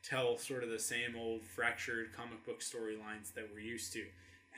tell 0.02 0.38
sort 0.38 0.62
of 0.62 0.70
the 0.70 0.78
same 0.78 1.16
old 1.16 1.42
fractured 1.44 2.12
comic 2.16 2.44
book 2.46 2.60
storylines 2.60 3.34
that 3.34 3.48
we're 3.52 3.60
used 3.60 3.92
to. 3.92 4.04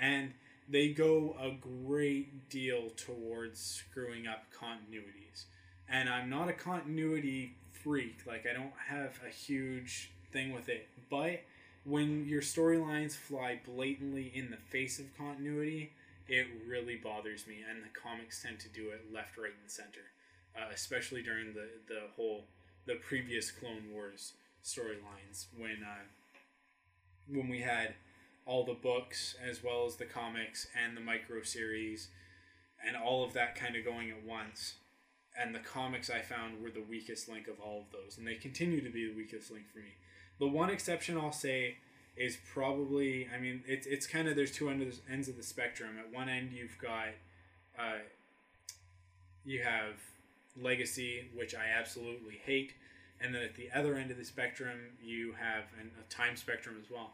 And 0.00 0.32
they 0.68 0.88
go 0.90 1.34
a 1.40 1.50
great 1.50 2.48
deal 2.48 2.90
towards 2.96 3.60
screwing 3.60 4.26
up 4.26 4.44
continuities. 4.52 5.46
And 5.88 6.08
I'm 6.08 6.28
not 6.28 6.48
a 6.48 6.52
continuity 6.52 7.56
freak. 7.72 8.20
Like 8.26 8.46
I 8.48 8.52
don't 8.52 8.72
have 8.88 9.18
a 9.26 9.30
huge 9.30 10.12
thing 10.32 10.52
with 10.52 10.68
it. 10.68 10.88
But 11.10 11.40
when 11.88 12.26
your 12.26 12.42
storylines 12.42 13.16
fly 13.16 13.60
blatantly 13.64 14.30
in 14.34 14.50
the 14.50 14.56
face 14.56 14.98
of 14.98 15.16
continuity, 15.16 15.92
it 16.28 16.46
really 16.66 16.96
bothers 16.96 17.46
me 17.46 17.56
and 17.68 17.82
the 17.82 17.88
comics 17.88 18.42
tend 18.42 18.60
to 18.60 18.68
do 18.68 18.90
it 18.90 19.12
left, 19.12 19.38
right, 19.38 19.52
and 19.62 19.70
center 19.70 20.10
uh, 20.58 20.66
especially 20.74 21.22
during 21.22 21.52
the 21.54 21.68
the 21.86 22.00
whole 22.16 22.44
the 22.86 22.94
previous 22.94 23.50
Clone 23.50 23.84
Wars 23.92 24.32
storylines 24.64 25.46
when 25.56 25.82
uh, 25.82 26.04
when 27.28 27.48
we 27.48 27.60
had 27.60 27.94
all 28.46 28.64
the 28.64 28.74
books 28.74 29.36
as 29.46 29.62
well 29.62 29.84
as 29.86 29.96
the 29.96 30.06
comics 30.06 30.66
and 30.82 30.96
the 30.96 31.00
micro 31.00 31.42
series 31.42 32.08
and 32.84 32.96
all 32.96 33.24
of 33.24 33.34
that 33.34 33.54
kind 33.54 33.76
of 33.76 33.84
going 33.84 34.10
at 34.10 34.24
once. 34.24 34.74
And 35.40 35.54
the 35.54 35.60
comics 35.60 36.10
I 36.10 36.20
found 36.20 36.60
were 36.60 36.70
the 36.70 36.82
weakest 36.82 37.28
link 37.28 37.46
of 37.46 37.60
all 37.60 37.82
of 37.82 37.92
those, 37.92 38.18
and 38.18 38.26
they 38.26 38.34
continue 38.34 38.80
to 38.82 38.90
be 38.90 39.06
the 39.06 39.14
weakest 39.14 39.52
link 39.52 39.68
for 39.70 39.78
me. 39.78 39.94
The 40.38 40.46
one 40.46 40.70
exception 40.70 41.18
I'll 41.18 41.32
say 41.32 41.76
is 42.16 42.38
probably, 42.52 43.28
I 43.34 43.38
mean, 43.40 43.62
it's 43.66 43.86
it's 43.86 44.06
kind 44.06 44.28
of 44.28 44.36
there's 44.36 44.52
two 44.52 44.68
ends 44.68 45.28
of 45.28 45.36
the 45.36 45.42
spectrum. 45.42 45.90
At 45.98 46.12
one 46.12 46.28
end, 46.28 46.52
you've 46.52 46.76
got, 46.78 47.08
uh, 47.78 47.98
you 49.44 49.62
have 49.62 49.94
Legacy, 50.60 51.28
which 51.34 51.54
I 51.54 51.66
absolutely 51.78 52.40
hate. 52.44 52.74
And 53.20 53.34
then 53.34 53.42
at 53.42 53.56
the 53.56 53.68
other 53.74 53.96
end 53.96 54.10
of 54.10 54.16
the 54.16 54.24
spectrum, 54.24 54.78
you 55.02 55.32
have 55.32 55.64
and 55.80 55.90
a 56.00 56.12
time 56.12 56.36
spectrum 56.36 56.76
as 56.80 56.90
well. 56.90 57.12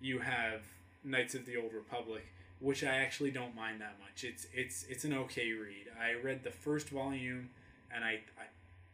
You 0.00 0.18
have 0.20 0.62
Knights 1.04 1.34
of 1.34 1.44
the 1.44 1.56
Old 1.56 1.72
Republic, 1.74 2.26
which 2.60 2.82
I 2.84 2.96
actually 2.96 3.30
don't 3.30 3.54
mind 3.54 3.80
that 3.80 3.96
much. 4.00 4.24
It's 4.24 4.46
it's 4.54 4.84
it's 4.88 5.04
an 5.04 5.12
okay 5.14 5.52
read. 5.52 5.86
I 6.00 6.14
read 6.22 6.42
the 6.42 6.50
first 6.50 6.88
volume, 6.88 7.50
and 7.94 8.04
I 8.04 8.20
I 8.38 8.46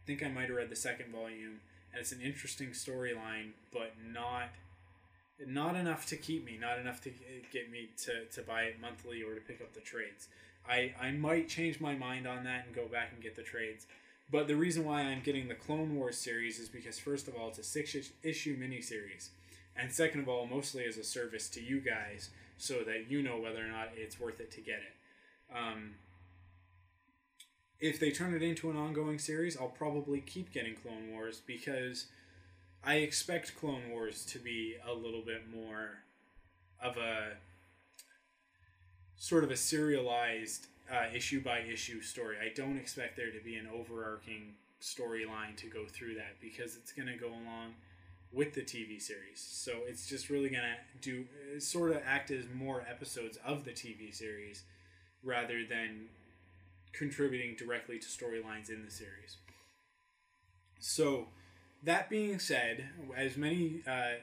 think 0.05 0.23
I 0.23 0.29
might 0.29 0.47
have 0.47 0.57
read 0.57 0.69
the 0.69 0.75
second 0.75 1.11
volume, 1.11 1.61
and 1.91 2.01
it's 2.01 2.11
an 2.11 2.21
interesting 2.21 2.69
storyline, 2.69 3.51
but 3.71 3.93
not 4.13 4.49
not 5.47 5.75
enough 5.75 6.05
to 6.07 6.17
keep 6.17 6.45
me, 6.45 6.57
not 6.59 6.79
enough 6.79 7.01
to 7.01 7.11
get 7.51 7.71
me 7.71 7.89
to, 8.03 8.25
to 8.25 8.41
buy 8.41 8.63
it 8.63 8.81
monthly 8.81 9.23
or 9.23 9.35
to 9.35 9.39
pick 9.39 9.61
up 9.61 9.73
the 9.73 9.79
trades. 9.79 10.27
I, 10.67 10.93
I 11.01 11.11
might 11.11 11.47
change 11.47 11.79
my 11.79 11.95
mind 11.95 12.27
on 12.27 12.43
that 12.43 12.65
and 12.65 12.75
go 12.75 12.87
back 12.87 13.11
and 13.13 13.23
get 13.23 13.35
the 13.35 13.41
trades. 13.41 13.87
But 14.31 14.47
the 14.47 14.55
reason 14.55 14.85
why 14.85 15.01
I'm 15.01 15.21
getting 15.21 15.47
the 15.47 15.55
Clone 15.55 15.95
Wars 15.95 16.17
series 16.17 16.59
is 16.59 16.69
because, 16.69 16.99
first 16.99 17.27
of 17.27 17.35
all, 17.35 17.47
it's 17.47 17.57
a 17.57 17.63
six 17.63 17.95
issue 18.21 18.59
miniseries. 18.59 19.29
And 19.75 19.91
second 19.91 20.21
of 20.21 20.29
all, 20.29 20.45
mostly 20.45 20.85
as 20.85 20.97
a 20.97 21.03
service 21.03 21.49
to 21.51 21.61
you 21.61 21.79
guys 21.79 22.29
so 22.57 22.83
that 22.85 23.09
you 23.09 23.23
know 23.23 23.39
whether 23.39 23.63
or 23.63 23.69
not 23.69 23.89
it's 23.95 24.19
worth 24.19 24.39
it 24.39 24.51
to 24.51 24.61
get 24.61 24.79
it. 24.79 25.55
Um, 25.57 25.91
if 27.79 27.99
they 27.99 28.11
turn 28.11 28.33
it 28.33 28.43
into 28.43 28.69
an 28.69 28.77
ongoing 28.77 29.19
series, 29.19 29.57
I'll 29.57 29.67
probably 29.67 30.19
keep 30.19 30.51
getting 30.51 30.75
Clone 30.75 31.11
Wars 31.11 31.41
because 31.45 32.07
I 32.83 32.95
expect 32.95 33.57
Clone 33.57 33.89
Wars 33.89 34.25
to 34.27 34.39
be 34.39 34.75
a 34.87 34.93
little 34.93 35.21
bit 35.21 35.43
more 35.53 35.99
of 36.81 36.97
a 36.97 37.33
sort 39.17 39.43
of 39.43 39.51
a 39.51 39.57
serialized 39.57 40.67
uh, 40.91 41.05
issue 41.13 41.41
by 41.41 41.59
issue 41.59 42.01
story. 42.01 42.37
I 42.41 42.53
don't 42.53 42.77
expect 42.77 43.15
there 43.15 43.31
to 43.31 43.39
be 43.43 43.55
an 43.55 43.67
overarching 43.73 44.55
storyline 44.81 45.55
to 45.57 45.67
go 45.67 45.85
through 45.85 46.15
that 46.15 46.39
because 46.41 46.75
it's 46.75 46.91
going 46.91 47.07
to 47.07 47.17
go 47.17 47.27
along 47.27 47.75
with 48.31 48.53
the 48.53 48.61
TV 48.61 49.01
series. 49.01 49.35
So 49.35 49.79
it's 49.87 50.07
just 50.07 50.29
really 50.29 50.49
going 50.49 50.63
to 50.63 50.99
do 51.01 51.59
sort 51.59 51.91
of 51.91 52.01
act 52.05 52.31
as 52.31 52.45
more 52.53 52.83
episodes 52.89 53.37
of 53.45 53.65
the 53.65 53.71
TV 53.71 54.13
series 54.13 54.63
rather 55.23 55.65
than 55.65 56.07
contributing 56.93 57.55
directly 57.57 57.99
to 57.99 58.07
storylines 58.07 58.69
in 58.69 58.83
the 58.85 58.91
series. 58.91 59.37
So 60.79 61.27
that 61.83 62.09
being 62.09 62.39
said, 62.39 62.85
as 63.15 63.37
many 63.37 63.81
uh, 63.87 64.19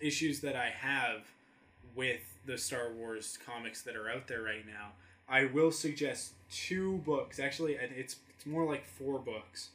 issues 0.00 0.40
that 0.40 0.56
I 0.56 0.70
have 0.70 1.22
with 1.94 2.20
the 2.44 2.58
Star 2.58 2.92
Wars 2.92 3.38
comics 3.44 3.82
that 3.82 3.96
are 3.96 4.08
out 4.08 4.28
there 4.28 4.42
right 4.42 4.66
now, 4.66 4.92
I 5.28 5.46
will 5.46 5.72
suggest 5.72 6.32
two 6.50 6.98
books. 6.98 7.38
Actually, 7.40 7.74
it's 7.74 8.16
it's 8.30 8.46
more 8.46 8.64
like 8.64 8.84
four 8.84 9.18
books, 9.18 9.70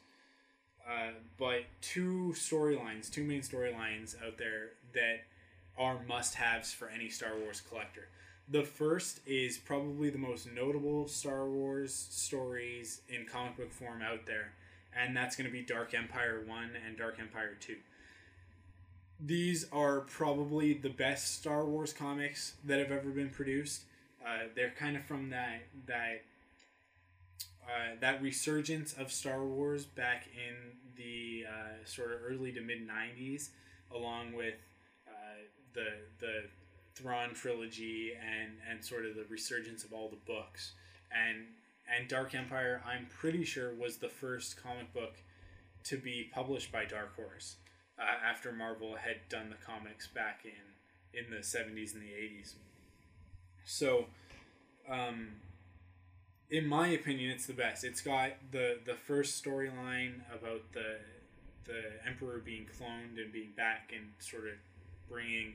uh, 0.87 1.11
but 1.37 1.63
two 1.81 2.33
storylines, 2.35 3.11
two 3.11 3.23
main 3.23 3.41
storylines 3.41 4.15
out 4.25 4.37
there 4.37 4.71
that 4.93 5.21
are 5.77 5.97
must-haves 6.07 6.71
for 6.73 6.89
any 6.89 7.09
Star 7.09 7.31
Wars 7.37 7.61
collector. 7.67 8.07
The 8.49 8.63
first 8.63 9.21
is 9.25 9.57
probably 9.57 10.09
the 10.09 10.17
most 10.17 10.51
notable 10.51 11.07
Star 11.07 11.47
Wars 11.47 11.93
stories 11.93 13.01
in 13.07 13.25
comic 13.25 13.57
book 13.57 13.71
form 13.71 14.01
out 14.01 14.25
there, 14.25 14.53
and 14.95 15.15
that's 15.15 15.35
going 15.35 15.47
to 15.47 15.53
be 15.53 15.61
Dark 15.61 15.93
Empire 15.93 16.43
1 16.45 16.69
and 16.85 16.97
Dark 16.97 17.17
Empire 17.19 17.55
2 17.59 17.75
these 19.23 19.67
are 19.71 20.01
probably 20.01 20.73
the 20.73 20.89
best 20.89 21.35
Star 21.35 21.65
Wars 21.65 21.93
comics 21.93 22.55
that 22.65 22.79
have 22.79 22.91
ever 22.91 23.09
been 23.09 23.29
produced. 23.29 23.83
Uh, 24.25 24.47
they're 24.55 24.73
kind 24.77 24.95
of 24.97 25.03
from 25.05 25.29
that 25.29 25.61
that 25.85 26.23
uh, 27.63 27.95
that 27.99 28.21
resurgence 28.21 28.93
of 28.93 29.11
Star 29.11 29.45
Wars 29.45 29.85
back 29.85 30.27
in 30.35 30.55
the 30.97 31.45
uh, 31.47 31.85
sort 31.85 32.11
of 32.11 32.19
early 32.25 32.51
to 32.51 32.61
mid 32.61 32.87
'90s, 32.87 33.49
along 33.93 34.33
with 34.33 34.55
uh, 35.07 35.43
the 35.73 35.87
the 36.19 36.43
Thrawn 36.95 37.33
trilogy 37.33 38.11
and 38.13 38.53
and 38.69 38.83
sort 38.83 39.05
of 39.05 39.15
the 39.15 39.25
resurgence 39.29 39.83
of 39.83 39.93
all 39.93 40.09
the 40.09 40.17
books 40.25 40.73
and 41.11 41.45
and 41.93 42.07
Dark 42.07 42.35
Empire. 42.35 42.81
I'm 42.85 43.07
pretty 43.07 43.43
sure 43.43 43.73
was 43.73 43.97
the 43.97 44.09
first 44.09 44.61
comic 44.61 44.93
book 44.93 45.15
to 45.85 45.97
be 45.97 46.29
published 46.33 46.71
by 46.71 46.85
Dark 46.85 47.15
Horse 47.15 47.55
uh, 47.97 48.03
after 48.29 48.51
Marvel 48.51 48.95
had 48.95 49.17
done 49.29 49.49
the 49.49 49.55
comics 49.65 50.07
back 50.07 50.41
in 50.45 51.19
in 51.19 51.29
the 51.29 51.37
70s 51.37 51.93
and 51.93 52.01
the 52.01 52.07
80s. 52.07 52.53
So, 53.65 54.05
um, 54.89 55.27
in 56.49 56.65
my 56.65 56.87
opinion, 56.87 57.31
it's 57.31 57.45
the 57.45 57.53
best. 57.53 57.83
It's 57.83 58.01
got 58.01 58.31
the 58.51 58.79
the 58.85 58.95
first 58.95 59.43
storyline 59.43 60.21
about 60.33 60.71
the 60.73 60.97
the 61.65 61.81
Emperor 62.05 62.39
being 62.39 62.65
cloned 62.65 63.21
and 63.21 63.31
being 63.31 63.51
back 63.55 63.93
and 63.95 64.07
sort 64.19 64.45
of 64.45 64.55
bringing 65.07 65.53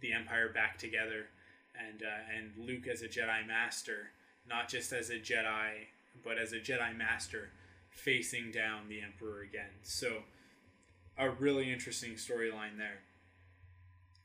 the 0.00 0.12
Empire 0.12 0.48
back 0.48 0.78
together, 0.78 1.26
and 1.76 2.02
uh, 2.02 2.36
and 2.36 2.66
Luke 2.66 2.86
as 2.86 3.02
a 3.02 3.08
Jedi 3.08 3.46
Master, 3.46 4.10
not 4.48 4.68
just 4.68 4.92
as 4.92 5.10
a 5.10 5.18
Jedi, 5.18 5.86
but 6.24 6.38
as 6.38 6.52
a 6.52 6.60
Jedi 6.60 6.96
Master, 6.96 7.50
facing 7.90 8.50
down 8.50 8.88
the 8.88 9.00
Emperor 9.00 9.42
again. 9.42 9.70
So, 9.82 10.22
a 11.16 11.30
really 11.30 11.72
interesting 11.72 12.12
storyline 12.12 12.78
there, 12.78 13.00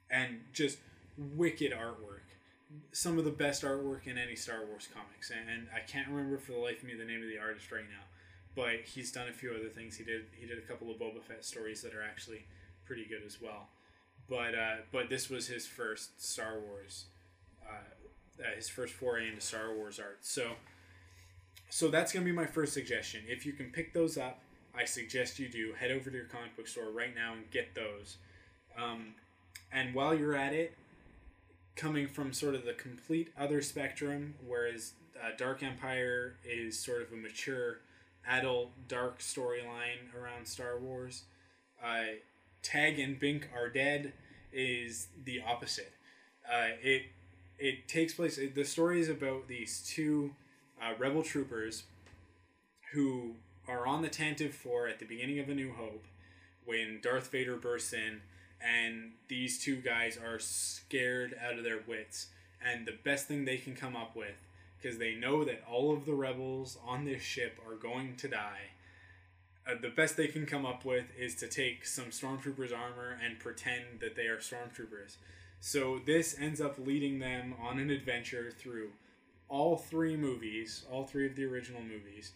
and 0.10 0.41
just 0.54 0.78
wicked 1.18 1.72
artwork. 1.72 2.22
Some 2.91 3.20
of 3.20 3.26
the 3.26 3.32
best 3.32 3.64
artwork 3.64 4.08
in 4.08 4.18
any 4.18 4.36
Star 4.36 4.66
Wars 4.66 4.88
comics, 4.91 5.32
and, 5.32 5.68
I 5.76 5.80
can't 5.80 6.08
remember 6.08 6.38
for 6.40 6.54
the 6.54 6.58
life 6.58 6.82
of 6.82 6.86
me 6.86 6.95
the 6.95 7.06
name 7.06 7.22
of 7.22 7.30
the 7.30 7.38
artist 7.38 7.72
right 7.72 7.84
now, 7.84 8.06
but 8.56 8.82
he's 8.86 9.12
done 9.12 9.28
a 9.28 9.34
few 9.34 9.52
other 9.52 9.70
things. 9.70 9.98
He 9.98 10.04
did 10.04 10.26
he 10.40 10.48
did 10.48 10.58
a 10.58 10.62
couple 10.62 10.90
of 10.91 10.98
Boba 10.98 11.22
Fett 11.22 11.45
stories 11.45 11.82
that 11.84 11.94
are 11.94 12.04
actually 12.04 12.45
pretty 12.86 13.06
good 13.06 13.22
as 13.26 13.41
well. 13.41 13.68
But 14.34 14.56
uh, 14.56 14.76
but 14.92 15.10
this 15.12 15.30
was 15.30 15.46
his 15.46 15.68
first 15.68 16.20
Star 16.20 16.60
Wars, 16.60 17.06
uh, 17.64 18.44
uh, 18.44 18.56
his 18.56 18.68
first 18.68 18.96
foray 18.96 19.28
into 19.28 19.42
Star 19.42 19.76
Wars 19.76 20.00
art. 20.00 20.18
So 20.22 20.54
so 21.70 21.90
that's 21.90 22.12
gonna 22.12 22.26
be 22.26 22.32
my 22.32 22.48
first 22.48 22.74
suggestion. 22.74 23.22
If 23.28 23.46
you 23.46 23.54
can 23.54 23.68
pick 23.68 23.94
those 23.94 24.18
up, 24.18 24.40
I 24.76 24.86
suggest 24.86 25.38
you 25.38 25.50
do. 25.50 25.74
Head 25.74 25.92
over 25.92 26.10
to 26.10 26.16
your 26.16 26.26
comic 26.26 26.58
book 26.58 26.68
store 26.68 26.90
right 26.90 27.14
now 27.14 27.34
and 27.34 27.52
get 27.52 27.76
those. 27.76 28.18
Um, 28.76 29.14
and 29.72 29.94
while 29.94 30.16
you're 30.16 30.36
at 30.36 30.54
it, 30.54 30.74
coming 31.76 32.08
from 32.08 32.34
sort 32.34 32.56
of 32.56 32.66
the 32.66 32.74
complete 32.74 33.32
other 33.38 33.62
spectrum, 33.62 34.34
whereas 34.48 34.94
uh, 35.24 35.30
Dark 35.38 35.62
Empire 35.62 36.38
is 36.44 36.80
sort 36.80 37.04
of 37.04 37.14
a 37.14 37.16
mature, 37.16 37.82
adult, 38.28 38.72
dark 38.88 39.20
storyline 39.20 40.12
around 40.20 40.48
Star 40.48 40.80
Wars, 40.80 41.26
uh, 41.86 42.16
Tag 42.64 42.98
and 42.98 43.20
Bink 43.20 43.48
are 43.56 43.70
dead 43.70 44.14
is 44.54 45.08
the 45.26 45.42
opposite. 45.48 45.94
Uh, 46.48 46.76
it 46.82 47.04
it 47.60 47.88
takes 47.88 48.14
place. 48.14 48.40
The 48.54 48.66
story 48.66 49.00
is 49.00 49.10
about 49.10 49.48
these 49.48 49.84
two 49.88 50.32
uh, 50.82 50.94
rebel 50.98 51.24
troopers 51.24 51.84
who 52.92 53.36
are 53.68 53.88
on 53.88 54.02
the 54.02 54.10
Tantive 54.10 54.52
4 54.52 54.88
at 54.88 55.00
the 55.00 55.06
beginning 55.06 55.40
of 55.40 55.50
A 55.50 55.56
New 55.56 55.74
Hope 55.74 56.06
when 56.66 57.00
Darth 57.02 57.32
Vader 57.32 57.56
bursts 57.56 57.94
in, 57.94 58.22
and 58.62 59.12
these 59.28 59.60
two 59.60 59.78
guys 59.78 60.18
are 60.18 60.40
scared 60.40 61.36
out 61.46 61.58
of 61.58 61.64
their 61.64 61.80
wits. 61.88 62.28
And 62.66 62.86
the 62.86 62.98
best 63.04 63.28
thing 63.28 63.46
they 63.46 63.58
can 63.58 63.76
come 63.76 63.96
up 63.96 64.16
with, 64.16 64.36
because 64.82 64.98
they 64.98 65.16
know 65.16 65.44
that 65.44 65.64
all 65.70 65.94
of 65.94 66.06
the 66.06 66.14
rebels 66.14 66.78
on 66.86 67.06
this 67.06 67.22
ship 67.22 67.60
are 67.68 67.76
going 67.76 68.16
to 68.18 68.28
die, 68.28 68.72
uh, 69.65 69.76
the 69.81 69.90
best 69.90 70.18
they 70.18 70.27
can 70.27 70.45
come 70.45 70.65
up 70.65 70.84
with 70.85 71.06
is 71.18 71.35
to 71.35 71.48
take 71.48 71.85
some 71.85 72.06
stormtroopers' 72.06 72.77
armor 72.77 73.18
and 73.23 73.40
pretend 73.40 74.02
that 74.02 74.15
they 74.15 74.27
are 74.27 74.38
stormtroopers. 74.38 75.15
So 75.60 76.02
this 76.06 76.38
ends 76.40 76.60
up 76.60 76.77
leading 76.77 77.19
them 77.19 77.56
on 77.61 77.80
an 77.80 77.90
adventure 77.90 78.52
through 78.52 78.90
all 79.48 79.77
three 79.77 80.18
movies, 80.18 80.85
all 80.91 81.06
three 81.06 81.26
of 81.26 81.35
the 81.35 81.45
original 81.45 81.81
movies. 81.81 82.34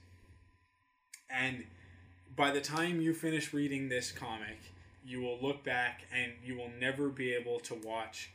And 1.30 1.66
by 2.36 2.52
the 2.52 2.62
time 2.62 3.02
you 3.02 3.14
finish 3.14 3.54
reading 3.54 3.90
this 3.90 4.12
comic, 4.12 4.60
you 5.06 5.22
will 5.22 5.40
look 5.42 5.64
back 5.64 6.04
and 6.14 6.32
you 6.46 6.56
will 6.56 6.72
never 6.80 7.10
be 7.10 7.34
able 7.34 7.60
to 7.62 7.76
watch 7.76 8.30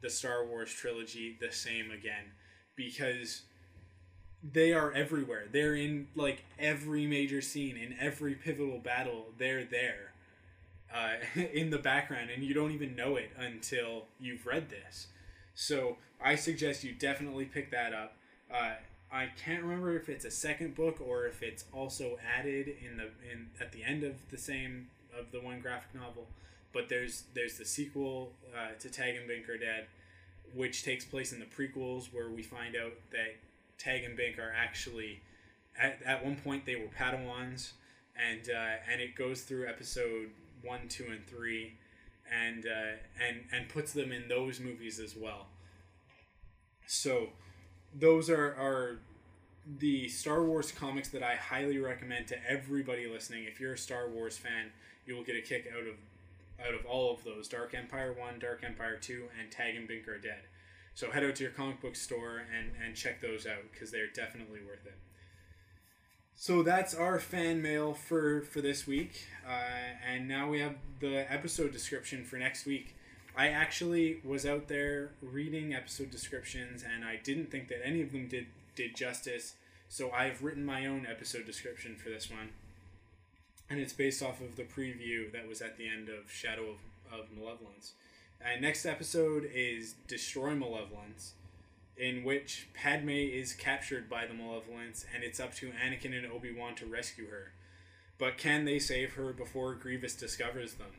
the 0.00 0.08
Star 0.08 0.46
Wars 0.46 0.72
trilogy 0.72 1.36
the 1.40 1.52
same 1.52 1.90
again 1.90 2.32
because 2.76 3.42
they 4.42 4.72
are 4.72 4.92
everywhere. 4.92 5.46
They're 5.50 5.74
in 5.74 6.08
like 6.14 6.44
every 6.58 7.06
major 7.06 7.40
scene, 7.40 7.76
in 7.76 7.96
every 7.98 8.34
pivotal 8.34 8.78
battle. 8.78 9.26
They're 9.36 9.64
there 9.64 10.12
uh, 10.94 11.14
in 11.52 11.70
the 11.70 11.78
background, 11.78 12.30
and 12.30 12.42
you 12.42 12.54
don't 12.54 12.72
even 12.72 12.94
know 12.94 13.16
it 13.16 13.30
until 13.36 14.04
you've 14.20 14.46
read 14.46 14.70
this. 14.70 15.08
So 15.54 15.96
I 16.22 16.36
suggest 16.36 16.84
you 16.84 16.92
definitely 16.92 17.44
pick 17.44 17.70
that 17.72 17.92
up. 17.92 18.14
Uh, 18.52 18.74
I 19.10 19.30
can't 19.42 19.62
remember 19.62 19.96
if 19.96 20.08
it's 20.08 20.24
a 20.24 20.30
second 20.30 20.74
book 20.74 21.00
or 21.00 21.26
if 21.26 21.42
it's 21.42 21.64
also 21.72 22.18
added 22.38 22.68
in 22.84 22.98
the 22.98 23.08
in 23.30 23.48
at 23.60 23.72
the 23.72 23.82
end 23.82 24.04
of 24.04 24.14
the 24.30 24.38
same 24.38 24.88
of 25.18 25.32
the 25.32 25.40
one 25.40 25.60
graphic 25.60 25.94
novel. 25.94 26.26
But 26.72 26.88
there's 26.88 27.24
there's 27.34 27.56
the 27.56 27.64
sequel 27.64 28.32
uh, 28.54 28.78
to 28.78 28.90
Tag 28.90 29.16
and 29.16 29.26
Bink 29.26 29.48
are 29.48 29.56
Dead, 29.56 29.86
which 30.54 30.84
takes 30.84 31.04
place 31.04 31.32
in 31.32 31.40
the 31.40 31.46
prequels, 31.46 32.12
where 32.12 32.28
we 32.28 32.42
find 32.42 32.76
out 32.76 32.92
that 33.10 33.36
Tag 33.78 34.04
and 34.04 34.16
Bink 34.16 34.38
are 34.38 34.52
actually 34.56 35.20
at, 35.80 36.00
at 36.04 36.24
one 36.24 36.36
point 36.36 36.66
they 36.66 36.76
were 36.76 36.88
Padawans, 36.88 37.72
and 38.16 38.48
uh, 38.50 38.76
and 38.90 39.00
it 39.00 39.14
goes 39.14 39.42
through 39.42 39.68
episode 39.68 40.30
one, 40.62 40.88
two, 40.88 41.06
and 41.10 41.24
three, 41.26 41.74
and 42.32 42.66
uh, 42.66 42.96
and 43.26 43.44
and 43.52 43.68
puts 43.68 43.92
them 43.92 44.12
in 44.12 44.28
those 44.28 44.60
movies 44.60 44.98
as 44.98 45.16
well. 45.16 45.46
So 46.86 47.28
those 47.94 48.28
are 48.28 48.54
are 48.54 48.98
the 49.78 50.08
Star 50.08 50.42
Wars 50.42 50.72
comics 50.72 51.08
that 51.10 51.22
I 51.22 51.34
highly 51.34 51.78
recommend 51.78 52.26
to 52.28 52.50
everybody 52.50 53.06
listening. 53.06 53.44
If 53.44 53.60
you're 53.60 53.74
a 53.74 53.78
Star 53.78 54.08
Wars 54.08 54.36
fan, 54.36 54.72
you 55.06 55.14
will 55.14 55.24
get 55.24 55.36
a 55.36 55.42
kick 55.42 55.70
out 55.72 55.86
of 55.86 55.94
out 56.66 56.74
of 56.74 56.84
all 56.86 57.14
of 57.14 57.22
those: 57.24 57.48
Dark 57.48 57.74
Empire 57.74 58.12
One, 58.12 58.38
Dark 58.38 58.64
Empire 58.64 58.96
Two, 59.00 59.24
and 59.40 59.50
Tag 59.50 59.76
and 59.76 59.86
Bink 59.86 60.08
are 60.08 60.18
Dead. 60.18 60.42
So 60.98 61.12
head 61.12 61.22
out 61.22 61.36
to 61.36 61.44
your 61.44 61.52
comic 61.52 61.80
book 61.80 61.94
store 61.94 62.42
and 62.52 62.72
and 62.84 62.96
check 62.96 63.20
those 63.20 63.46
out 63.46 63.70
because 63.70 63.92
they're 63.92 64.08
definitely 64.08 64.58
worth 64.66 64.84
it. 64.84 64.96
So 66.34 66.64
that's 66.64 66.92
our 66.92 67.20
fan 67.20 67.62
mail 67.62 67.94
for 67.94 68.40
for 68.40 68.60
this 68.60 68.84
week, 68.84 69.28
uh, 69.48 69.60
and 70.04 70.26
now 70.26 70.50
we 70.50 70.58
have 70.58 70.74
the 70.98 71.32
episode 71.32 71.70
description 71.70 72.24
for 72.24 72.36
next 72.36 72.66
week. 72.66 72.96
I 73.36 73.46
actually 73.46 74.18
was 74.24 74.44
out 74.44 74.66
there 74.66 75.12
reading 75.22 75.72
episode 75.72 76.10
descriptions, 76.10 76.82
and 76.82 77.04
I 77.04 77.20
didn't 77.22 77.52
think 77.52 77.68
that 77.68 77.78
any 77.84 78.02
of 78.02 78.10
them 78.10 78.26
did 78.26 78.46
did 78.74 78.96
justice. 78.96 79.54
So 79.88 80.10
I've 80.10 80.42
written 80.42 80.64
my 80.64 80.86
own 80.86 81.06
episode 81.08 81.46
description 81.46 81.94
for 81.94 82.08
this 82.08 82.28
one, 82.28 82.48
and 83.70 83.78
it's 83.78 83.92
based 83.92 84.20
off 84.20 84.40
of 84.40 84.56
the 84.56 84.64
preview 84.64 85.30
that 85.30 85.46
was 85.46 85.62
at 85.62 85.76
the 85.76 85.86
end 85.86 86.08
of 86.08 86.28
Shadow 86.28 86.70
of, 86.70 87.20
of 87.20 87.26
Malevolence. 87.30 87.92
And 88.40 88.62
next 88.62 88.86
episode 88.86 89.48
is 89.52 89.94
Destroy 90.06 90.54
Malevolence, 90.54 91.34
in 91.96 92.24
which 92.24 92.68
Padme 92.74 93.10
is 93.10 93.52
captured 93.52 94.08
by 94.08 94.26
the 94.26 94.34
Malevolence, 94.34 95.04
and 95.14 95.24
it's 95.24 95.40
up 95.40 95.54
to 95.56 95.72
Anakin 95.72 96.16
and 96.16 96.30
Obi 96.30 96.54
Wan 96.54 96.74
to 96.76 96.86
rescue 96.86 97.28
her. 97.28 97.52
But 98.18 98.38
can 98.38 98.64
they 98.64 98.78
save 98.78 99.14
her 99.14 99.32
before 99.32 99.74
Grievous 99.74 100.14
discovers 100.14 100.74
them? 100.74 100.92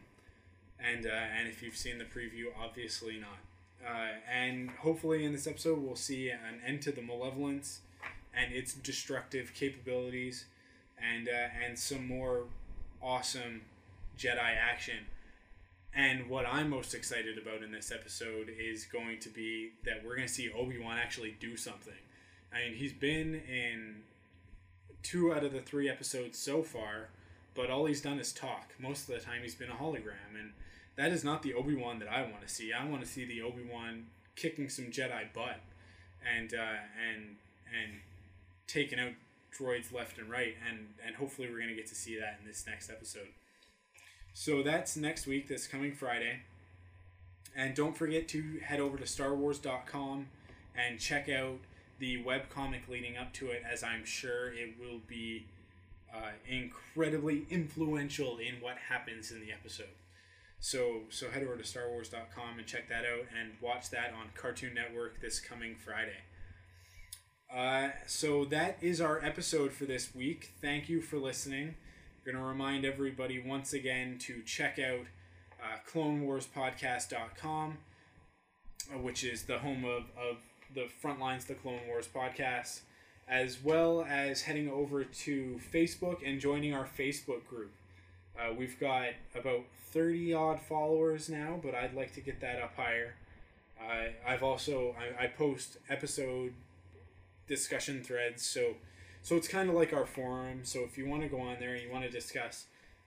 and 0.79 1.05
uh, 1.05 1.09
and 1.09 1.47
if 1.47 1.61
you've 1.61 1.77
seen 1.77 1.97
the 1.97 2.05
preview, 2.05 2.45
obviously 2.59 3.19
not. 3.19 3.39
Uh, 3.85 4.09
and 4.31 4.69
hopefully, 4.71 5.25
in 5.25 5.31
this 5.31 5.47
episode, 5.47 5.79
we'll 5.79 5.95
see 5.95 6.29
an 6.29 6.61
end 6.65 6.81
to 6.81 6.91
the 6.91 7.01
malevolence 7.01 7.81
and 8.33 8.53
its 8.53 8.73
destructive 8.73 9.53
capabilities, 9.53 10.45
and 10.97 11.27
uh, 11.27 11.65
and 11.65 11.77
some 11.77 12.07
more 12.07 12.43
awesome 13.01 13.61
Jedi 14.17 14.39
action. 14.39 15.05
And 15.93 16.29
what 16.29 16.45
I'm 16.45 16.69
most 16.69 16.93
excited 16.93 17.37
about 17.37 17.63
in 17.63 17.71
this 17.71 17.91
episode 17.91 18.51
is 18.57 18.85
going 18.85 19.19
to 19.19 19.29
be 19.29 19.71
that 19.85 20.03
we're 20.05 20.15
going 20.15 20.27
to 20.27 20.33
see 20.33 20.51
Obi 20.51 20.77
Wan 20.77 20.97
actually 20.97 21.35
do 21.39 21.57
something. 21.57 21.93
I 22.53 22.59
mean, 22.69 22.73
he's 22.75 22.93
been 22.93 23.35
in 23.35 24.03
two 25.03 25.33
out 25.33 25.43
of 25.43 25.51
the 25.51 25.61
three 25.61 25.89
episodes 25.89 26.37
so 26.37 26.61
far, 26.61 27.09
but 27.55 27.69
all 27.69 27.85
he's 27.85 28.01
done 28.01 28.19
is 28.19 28.31
talk. 28.31 28.73
Most 28.79 29.09
of 29.09 29.15
the 29.15 29.21
time, 29.21 29.41
he's 29.41 29.55
been 29.55 29.69
a 29.69 29.75
hologram, 29.75 30.37
and 30.39 30.51
that 30.95 31.11
is 31.11 31.23
not 31.23 31.41
the 31.41 31.53
Obi 31.53 31.75
Wan 31.75 31.99
that 31.99 32.07
I 32.07 32.21
want 32.21 32.41
to 32.41 32.49
see. 32.49 32.71
I 32.71 32.85
want 32.85 33.01
to 33.01 33.07
see 33.07 33.25
the 33.25 33.41
Obi 33.41 33.63
Wan 33.69 34.05
kicking 34.35 34.69
some 34.69 34.85
Jedi 34.85 35.33
butt, 35.33 35.59
and 36.35 36.53
uh, 36.53 36.79
and 37.11 37.35
and 37.67 37.99
taking 38.67 38.99
out 38.99 39.11
droids 39.57 39.91
left 39.91 40.17
and 40.17 40.29
right, 40.29 40.55
and 40.69 40.87
and 41.05 41.15
hopefully 41.15 41.49
we're 41.49 41.59
gonna 41.59 41.75
get 41.75 41.87
to 41.87 41.95
see 41.95 42.19
that 42.19 42.37
in 42.41 42.47
this 42.47 42.65
next 42.67 42.89
episode. 42.89 43.29
So 44.33 44.63
that's 44.63 44.95
next 44.95 45.27
week. 45.27 45.47
This 45.47 45.67
coming 45.67 45.91
Friday. 45.91 46.41
And 47.55 47.75
don't 47.75 47.97
forget 47.97 48.27
to 48.29 48.59
head 48.63 48.79
over 48.79 48.97
to 48.97 49.03
StarWars.com 49.03 50.27
and 50.77 50.99
check 50.99 51.27
out 51.29 51.57
the 51.99 52.23
webcomic 52.23 52.87
leading 52.87 53.17
up 53.17 53.33
to 53.33 53.47
it, 53.47 53.63
as 53.69 53.83
I'm 53.83 54.05
sure 54.05 54.53
it 54.53 54.75
will 54.79 55.01
be 55.07 55.45
uh, 56.13 56.31
incredibly 56.47 57.45
influential 57.49 58.37
in 58.37 58.55
what 58.61 58.77
happens 58.77 59.31
in 59.31 59.41
the 59.41 59.51
episode. 59.51 59.89
So 60.59 61.01
so 61.09 61.29
head 61.29 61.43
over 61.43 61.55
to 61.55 61.63
StarWars.com 61.63 62.57
and 62.57 62.67
check 62.67 62.89
that 62.89 63.05
out 63.05 63.25
and 63.39 63.51
watch 63.61 63.89
that 63.91 64.13
on 64.13 64.27
Cartoon 64.35 64.73
Network 64.73 65.21
this 65.21 65.39
coming 65.39 65.75
Friday. 65.75 66.17
Uh, 67.53 67.89
so 68.05 68.45
that 68.45 68.77
is 68.81 69.01
our 69.01 69.23
episode 69.23 69.71
for 69.71 69.85
this 69.85 70.13
week. 70.13 70.51
Thank 70.61 70.87
you 70.89 71.01
for 71.01 71.17
listening. 71.17 71.75
Going 72.29 72.43
to 72.43 72.47
remind 72.47 72.85
everybody 72.85 73.39
once 73.39 73.73
again 73.73 74.19
to 74.19 74.43
check 74.43 74.77
out 74.77 75.07
uh, 75.59 75.77
CloneWarsPodcast.com, 75.91 77.77
uh, 78.93 78.97
which 78.99 79.23
is 79.23 79.45
the 79.45 79.57
home 79.57 79.83
of, 79.83 80.03
of 80.15 80.37
the 80.75 80.87
Frontlines 81.03 81.47
the 81.47 81.55
Clone 81.55 81.79
Wars 81.87 82.07
podcast, 82.07 82.81
as 83.27 83.57
well 83.63 84.05
as 84.07 84.43
heading 84.43 84.69
over 84.69 85.03
to 85.03 85.59
Facebook 85.73 86.17
and 86.23 86.39
joining 86.39 86.71
our 86.71 86.85
Facebook 86.85 87.47
group. 87.47 87.71
Uh, 88.39 88.53
we've 88.55 88.79
got 88.79 89.07
about 89.33 89.63
30 89.91 90.31
odd 90.35 90.59
followers 90.59 91.29
now, 91.29 91.59
but 91.63 91.73
I'd 91.73 91.95
like 91.95 92.13
to 92.13 92.21
get 92.21 92.41
that 92.41 92.61
up 92.61 92.75
higher. 92.75 93.15
Uh, 93.81 94.09
I've 94.27 94.43
also 94.43 94.95
I, 95.19 95.23
I 95.23 95.27
post 95.29 95.77
episode 95.89 96.53
discussion 97.47 98.03
threads, 98.03 98.45
so 98.45 98.75
so 99.21 99.35
it's 99.35 99.47
kind 99.47 99.69
of 99.69 99.75
like 99.75 99.93
our 99.93 100.05
forum. 100.05 100.61
So 100.63 100.81
if 100.81 100.97
you 100.97 101.07
want 101.07 101.23
to 101.23 101.29
go 101.29 101.39
on 101.39 101.57
there 101.59 101.73
and 101.73 101.81
you 101.81 101.91
want 101.91 102.03
to 102.05 102.09
discuss 102.09 102.65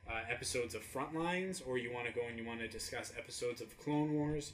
uh, 0.09 0.21
episodes 0.31 0.75
of 0.75 0.83
Frontlines, 0.83 1.63
or 1.67 1.79
you 1.79 1.93
want 1.93 2.07
to 2.07 2.13
go 2.13 2.23
and 2.29 2.39
you 2.39 2.47
want 2.47 2.61
to 2.61 2.69
discuss 2.69 3.13
episodes 3.19 3.61
of 3.61 3.77
Clone 3.79 4.13
Wars, 4.15 4.53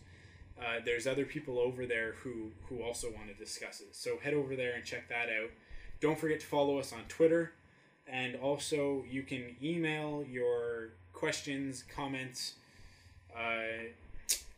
uh, 0.61 0.81
there's 0.85 1.07
other 1.07 1.25
people 1.25 1.59
over 1.59 1.87
there 1.87 2.13
who 2.23 2.51
who 2.69 2.83
also 2.83 3.09
want 3.13 3.29
to 3.29 3.35
discuss 3.35 3.81
it. 3.81 3.95
So 3.95 4.19
head 4.19 4.35
over 4.35 4.57
there 4.57 4.75
and 4.75 4.85
check 4.85 5.09
that 5.09 5.29
out. 5.29 5.51
Don't 6.01 6.19
forget 6.19 6.41
to 6.41 6.47
follow 6.47 6.79
us 6.79 6.93
on 6.93 7.01
Twitter, 7.09 7.53
and 8.07 8.37
also 8.37 9.05
you 9.09 9.23
can 9.23 9.57
email 9.63 10.25
your 10.29 10.91
questions, 11.13 11.85
comments, 11.95 12.55
uh, 13.37 13.91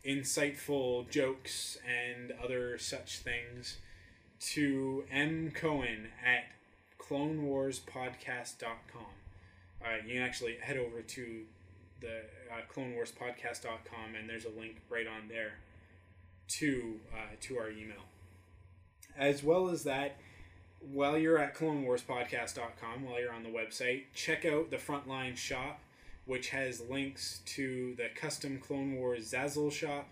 insightful 0.05 1.09
jokes, 1.09 1.77
and 1.87 2.31
other 2.43 2.77
such 2.77 3.19
things 3.19 3.77
to 4.39 5.03
M 5.11 5.51
Cohen 5.53 6.07
at 6.25 6.45
CloneWarsPodcast.com. 7.11 9.03
Uh, 9.83 9.87
you 10.07 10.13
can 10.13 10.21
actually 10.21 10.55
head 10.61 10.77
over 10.77 11.01
to 11.01 11.41
the 11.99 12.21
uh, 12.49 12.61
CloneWarsPodcast.com, 12.73 14.15
and 14.17 14.29
there's 14.29 14.45
a 14.45 14.59
link 14.59 14.77
right 14.89 15.07
on 15.07 15.27
there 15.27 15.55
to 16.47 16.99
uh, 17.13 17.35
to 17.41 17.57
our 17.57 17.69
email. 17.69 18.05
As 19.17 19.43
well 19.43 19.67
as 19.67 19.83
that, 19.83 20.15
while 20.79 21.17
you're 21.17 21.37
at 21.37 21.53
CloneWarsPodcast.com, 21.55 23.03
while 23.03 23.19
you're 23.19 23.33
on 23.33 23.43
the 23.43 23.49
website, 23.49 24.03
check 24.13 24.45
out 24.45 24.71
the 24.71 24.77
Frontline 24.77 25.35
shop, 25.35 25.81
which 26.25 26.49
has 26.51 26.81
links 26.89 27.41
to 27.45 27.93
the 27.95 28.07
custom 28.15 28.57
Clone 28.57 28.95
Wars 28.95 29.33
Zazzle 29.33 29.71
shop, 29.71 30.07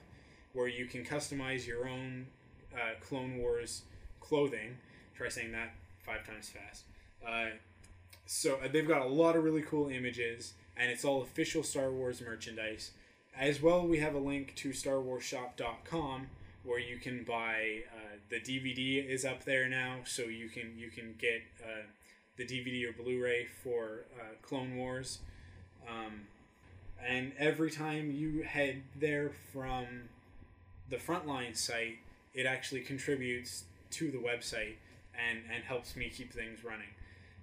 where 0.51 0.67
you 0.67 0.85
can 0.85 1.05
customize 1.05 1.65
your 1.65 1.87
own 1.87 2.25
uh, 2.73 2.99
Clone 2.99 3.37
Wars 3.37 3.83
clothing. 4.19 4.75
Try 5.15 5.29
saying 5.29 5.53
that 5.53 5.71
five 6.05 6.25
times 6.25 6.49
fast. 6.49 6.83
Uh, 7.27 7.51
so 8.25 8.59
uh, 8.63 8.67
they've 8.71 8.87
got 8.87 9.01
a 9.01 9.07
lot 9.07 9.35
of 9.35 9.43
really 9.43 9.61
cool 9.61 9.89
images, 9.89 10.53
and 10.77 10.91
it's 10.91 11.03
all 11.03 11.21
official 11.21 11.63
Star 11.63 11.91
Wars 11.91 12.21
merchandise. 12.21 12.91
As 13.37 13.61
well, 13.61 13.87
we 13.87 13.99
have 13.99 14.15
a 14.15 14.19
link 14.19 14.53
to 14.57 14.69
StarWarsShop.com 14.69 16.27
where 16.63 16.79
you 16.79 16.97
can 16.97 17.23
buy 17.23 17.83
uh, 17.91 18.17
the 18.29 18.39
DVD 18.39 19.07
is 19.07 19.25
up 19.25 19.45
there 19.45 19.67
now, 19.67 19.97
so 20.05 20.23
you 20.23 20.49
can 20.49 20.73
you 20.77 20.89
can 20.89 21.15
get 21.17 21.41
uh, 21.63 21.83
the 22.37 22.45
DVD 22.45 22.87
or 22.87 22.93
Blu-ray 22.93 23.47
for 23.63 24.05
uh, 24.19 24.35
Clone 24.41 24.75
Wars. 24.77 25.19
Um, 25.87 26.21
and 27.05 27.31
every 27.39 27.71
time 27.71 28.11
you 28.11 28.43
head 28.43 28.83
there 28.95 29.31
from 29.53 29.85
the 30.89 30.97
Frontline 30.97 31.55
site, 31.55 31.97
it 32.33 32.45
actually 32.45 32.81
contributes 32.81 33.63
to 33.91 34.11
the 34.11 34.17
website 34.17 34.75
and 35.17 35.39
and 35.53 35.63
helps 35.63 35.95
me 35.95 36.09
keep 36.09 36.31
things 36.33 36.63
running. 36.63 36.89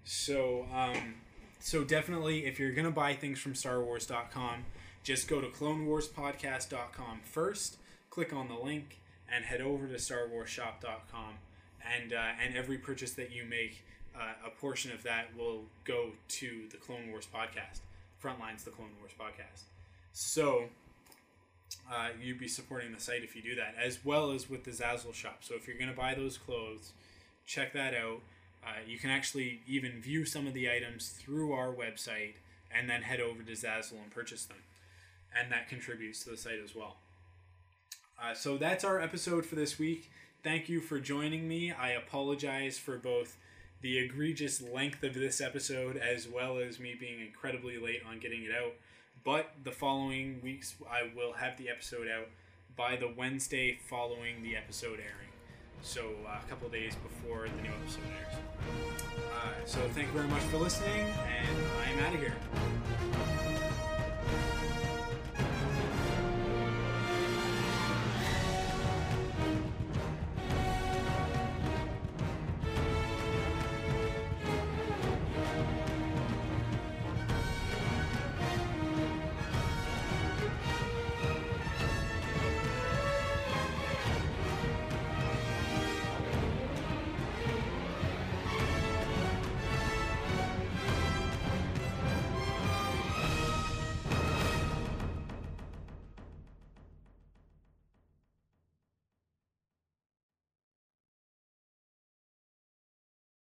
So 0.06 0.66
um, 0.72 1.16
so 1.58 1.82
definitely, 1.82 2.46
if 2.46 2.60
you're 2.60 2.72
gonna 2.72 2.92
buy 2.92 3.14
things 3.14 3.40
from 3.40 3.54
StarWars.com, 3.54 4.64
just 5.02 5.26
go 5.26 5.40
to 5.40 5.48
CloneWarsPodcast.com 5.48 7.20
first, 7.24 7.78
click 8.08 8.32
on 8.32 8.46
the 8.46 8.54
link, 8.54 9.00
and 9.30 9.44
head 9.44 9.60
over 9.60 9.88
to 9.88 9.94
StarWarsShop.com. 9.94 11.34
And 11.84 12.12
uh, 12.12 12.30
and 12.40 12.56
every 12.56 12.78
purchase 12.78 13.12
that 13.14 13.32
you 13.32 13.44
make, 13.44 13.84
uh, 14.14 14.46
a 14.46 14.50
portion 14.50 14.92
of 14.92 15.02
that 15.02 15.36
will 15.36 15.64
go 15.84 16.12
to 16.28 16.62
the 16.70 16.76
Clone 16.76 17.10
Wars 17.10 17.26
podcast. 17.32 17.80
Frontlines 18.22 18.62
the 18.62 18.70
Clone 18.70 18.90
Wars 19.00 19.12
podcast. 19.18 19.62
So 20.12 20.66
uh, 21.92 22.10
you'd 22.22 22.38
be 22.38 22.48
supporting 22.48 22.92
the 22.92 23.00
site 23.00 23.24
if 23.24 23.34
you 23.34 23.42
do 23.42 23.56
that, 23.56 23.74
as 23.76 24.04
well 24.04 24.30
as 24.30 24.48
with 24.48 24.62
the 24.62 24.70
Zazzle 24.70 25.14
shop. 25.14 25.38
So 25.40 25.54
if 25.56 25.66
you're 25.66 25.76
going 25.76 25.90
to 25.90 25.96
buy 25.96 26.14
those 26.14 26.38
clothes, 26.38 26.92
check 27.44 27.72
that 27.72 27.92
out. 27.92 28.20
Uh, 28.66 28.80
you 28.86 28.98
can 28.98 29.10
actually 29.10 29.60
even 29.66 30.00
view 30.00 30.24
some 30.24 30.46
of 30.46 30.54
the 30.54 30.68
items 30.68 31.10
through 31.10 31.52
our 31.52 31.72
website 31.72 32.34
and 32.76 32.90
then 32.90 33.02
head 33.02 33.20
over 33.20 33.42
to 33.42 33.52
Zazzle 33.52 34.02
and 34.02 34.10
purchase 34.10 34.44
them. 34.44 34.58
And 35.38 35.52
that 35.52 35.68
contributes 35.68 36.24
to 36.24 36.30
the 36.30 36.36
site 36.36 36.58
as 36.62 36.74
well. 36.74 36.96
Uh, 38.20 38.34
so 38.34 38.56
that's 38.56 38.82
our 38.82 39.00
episode 39.00 39.46
for 39.46 39.54
this 39.54 39.78
week. 39.78 40.10
Thank 40.42 40.68
you 40.68 40.80
for 40.80 40.98
joining 40.98 41.46
me. 41.46 41.70
I 41.70 41.90
apologize 41.90 42.78
for 42.78 42.98
both 42.98 43.36
the 43.82 43.98
egregious 43.98 44.60
length 44.60 45.02
of 45.02 45.14
this 45.14 45.40
episode 45.40 45.96
as 45.96 46.26
well 46.26 46.58
as 46.58 46.80
me 46.80 46.96
being 46.98 47.20
incredibly 47.20 47.78
late 47.78 48.02
on 48.08 48.18
getting 48.18 48.42
it 48.42 48.50
out. 48.50 48.72
But 49.24 49.50
the 49.62 49.72
following 49.72 50.40
weeks, 50.42 50.74
I 50.90 51.10
will 51.14 51.34
have 51.34 51.56
the 51.56 51.68
episode 51.68 52.08
out 52.08 52.28
by 52.76 52.96
the 52.96 53.12
Wednesday 53.16 53.78
following 53.88 54.42
the 54.42 54.56
episode 54.56 54.98
airing. 54.98 55.35
So 55.82 56.02
uh, 56.26 56.38
a 56.44 56.48
couple 56.48 56.68
days 56.68 56.94
before 56.96 57.46
the 57.48 57.62
new 57.62 57.70
episode 57.70 58.02
airs. 58.18 58.34
Uh, 59.32 59.64
so 59.64 59.80
thank 59.94 60.08
you 60.08 60.12
very 60.12 60.28
much 60.28 60.42
for 60.44 60.58
listening, 60.58 61.00
and 61.00 61.56
I 61.84 61.90
am 61.90 61.98
out 62.00 62.14
of 62.14 62.20
here. 62.20 62.34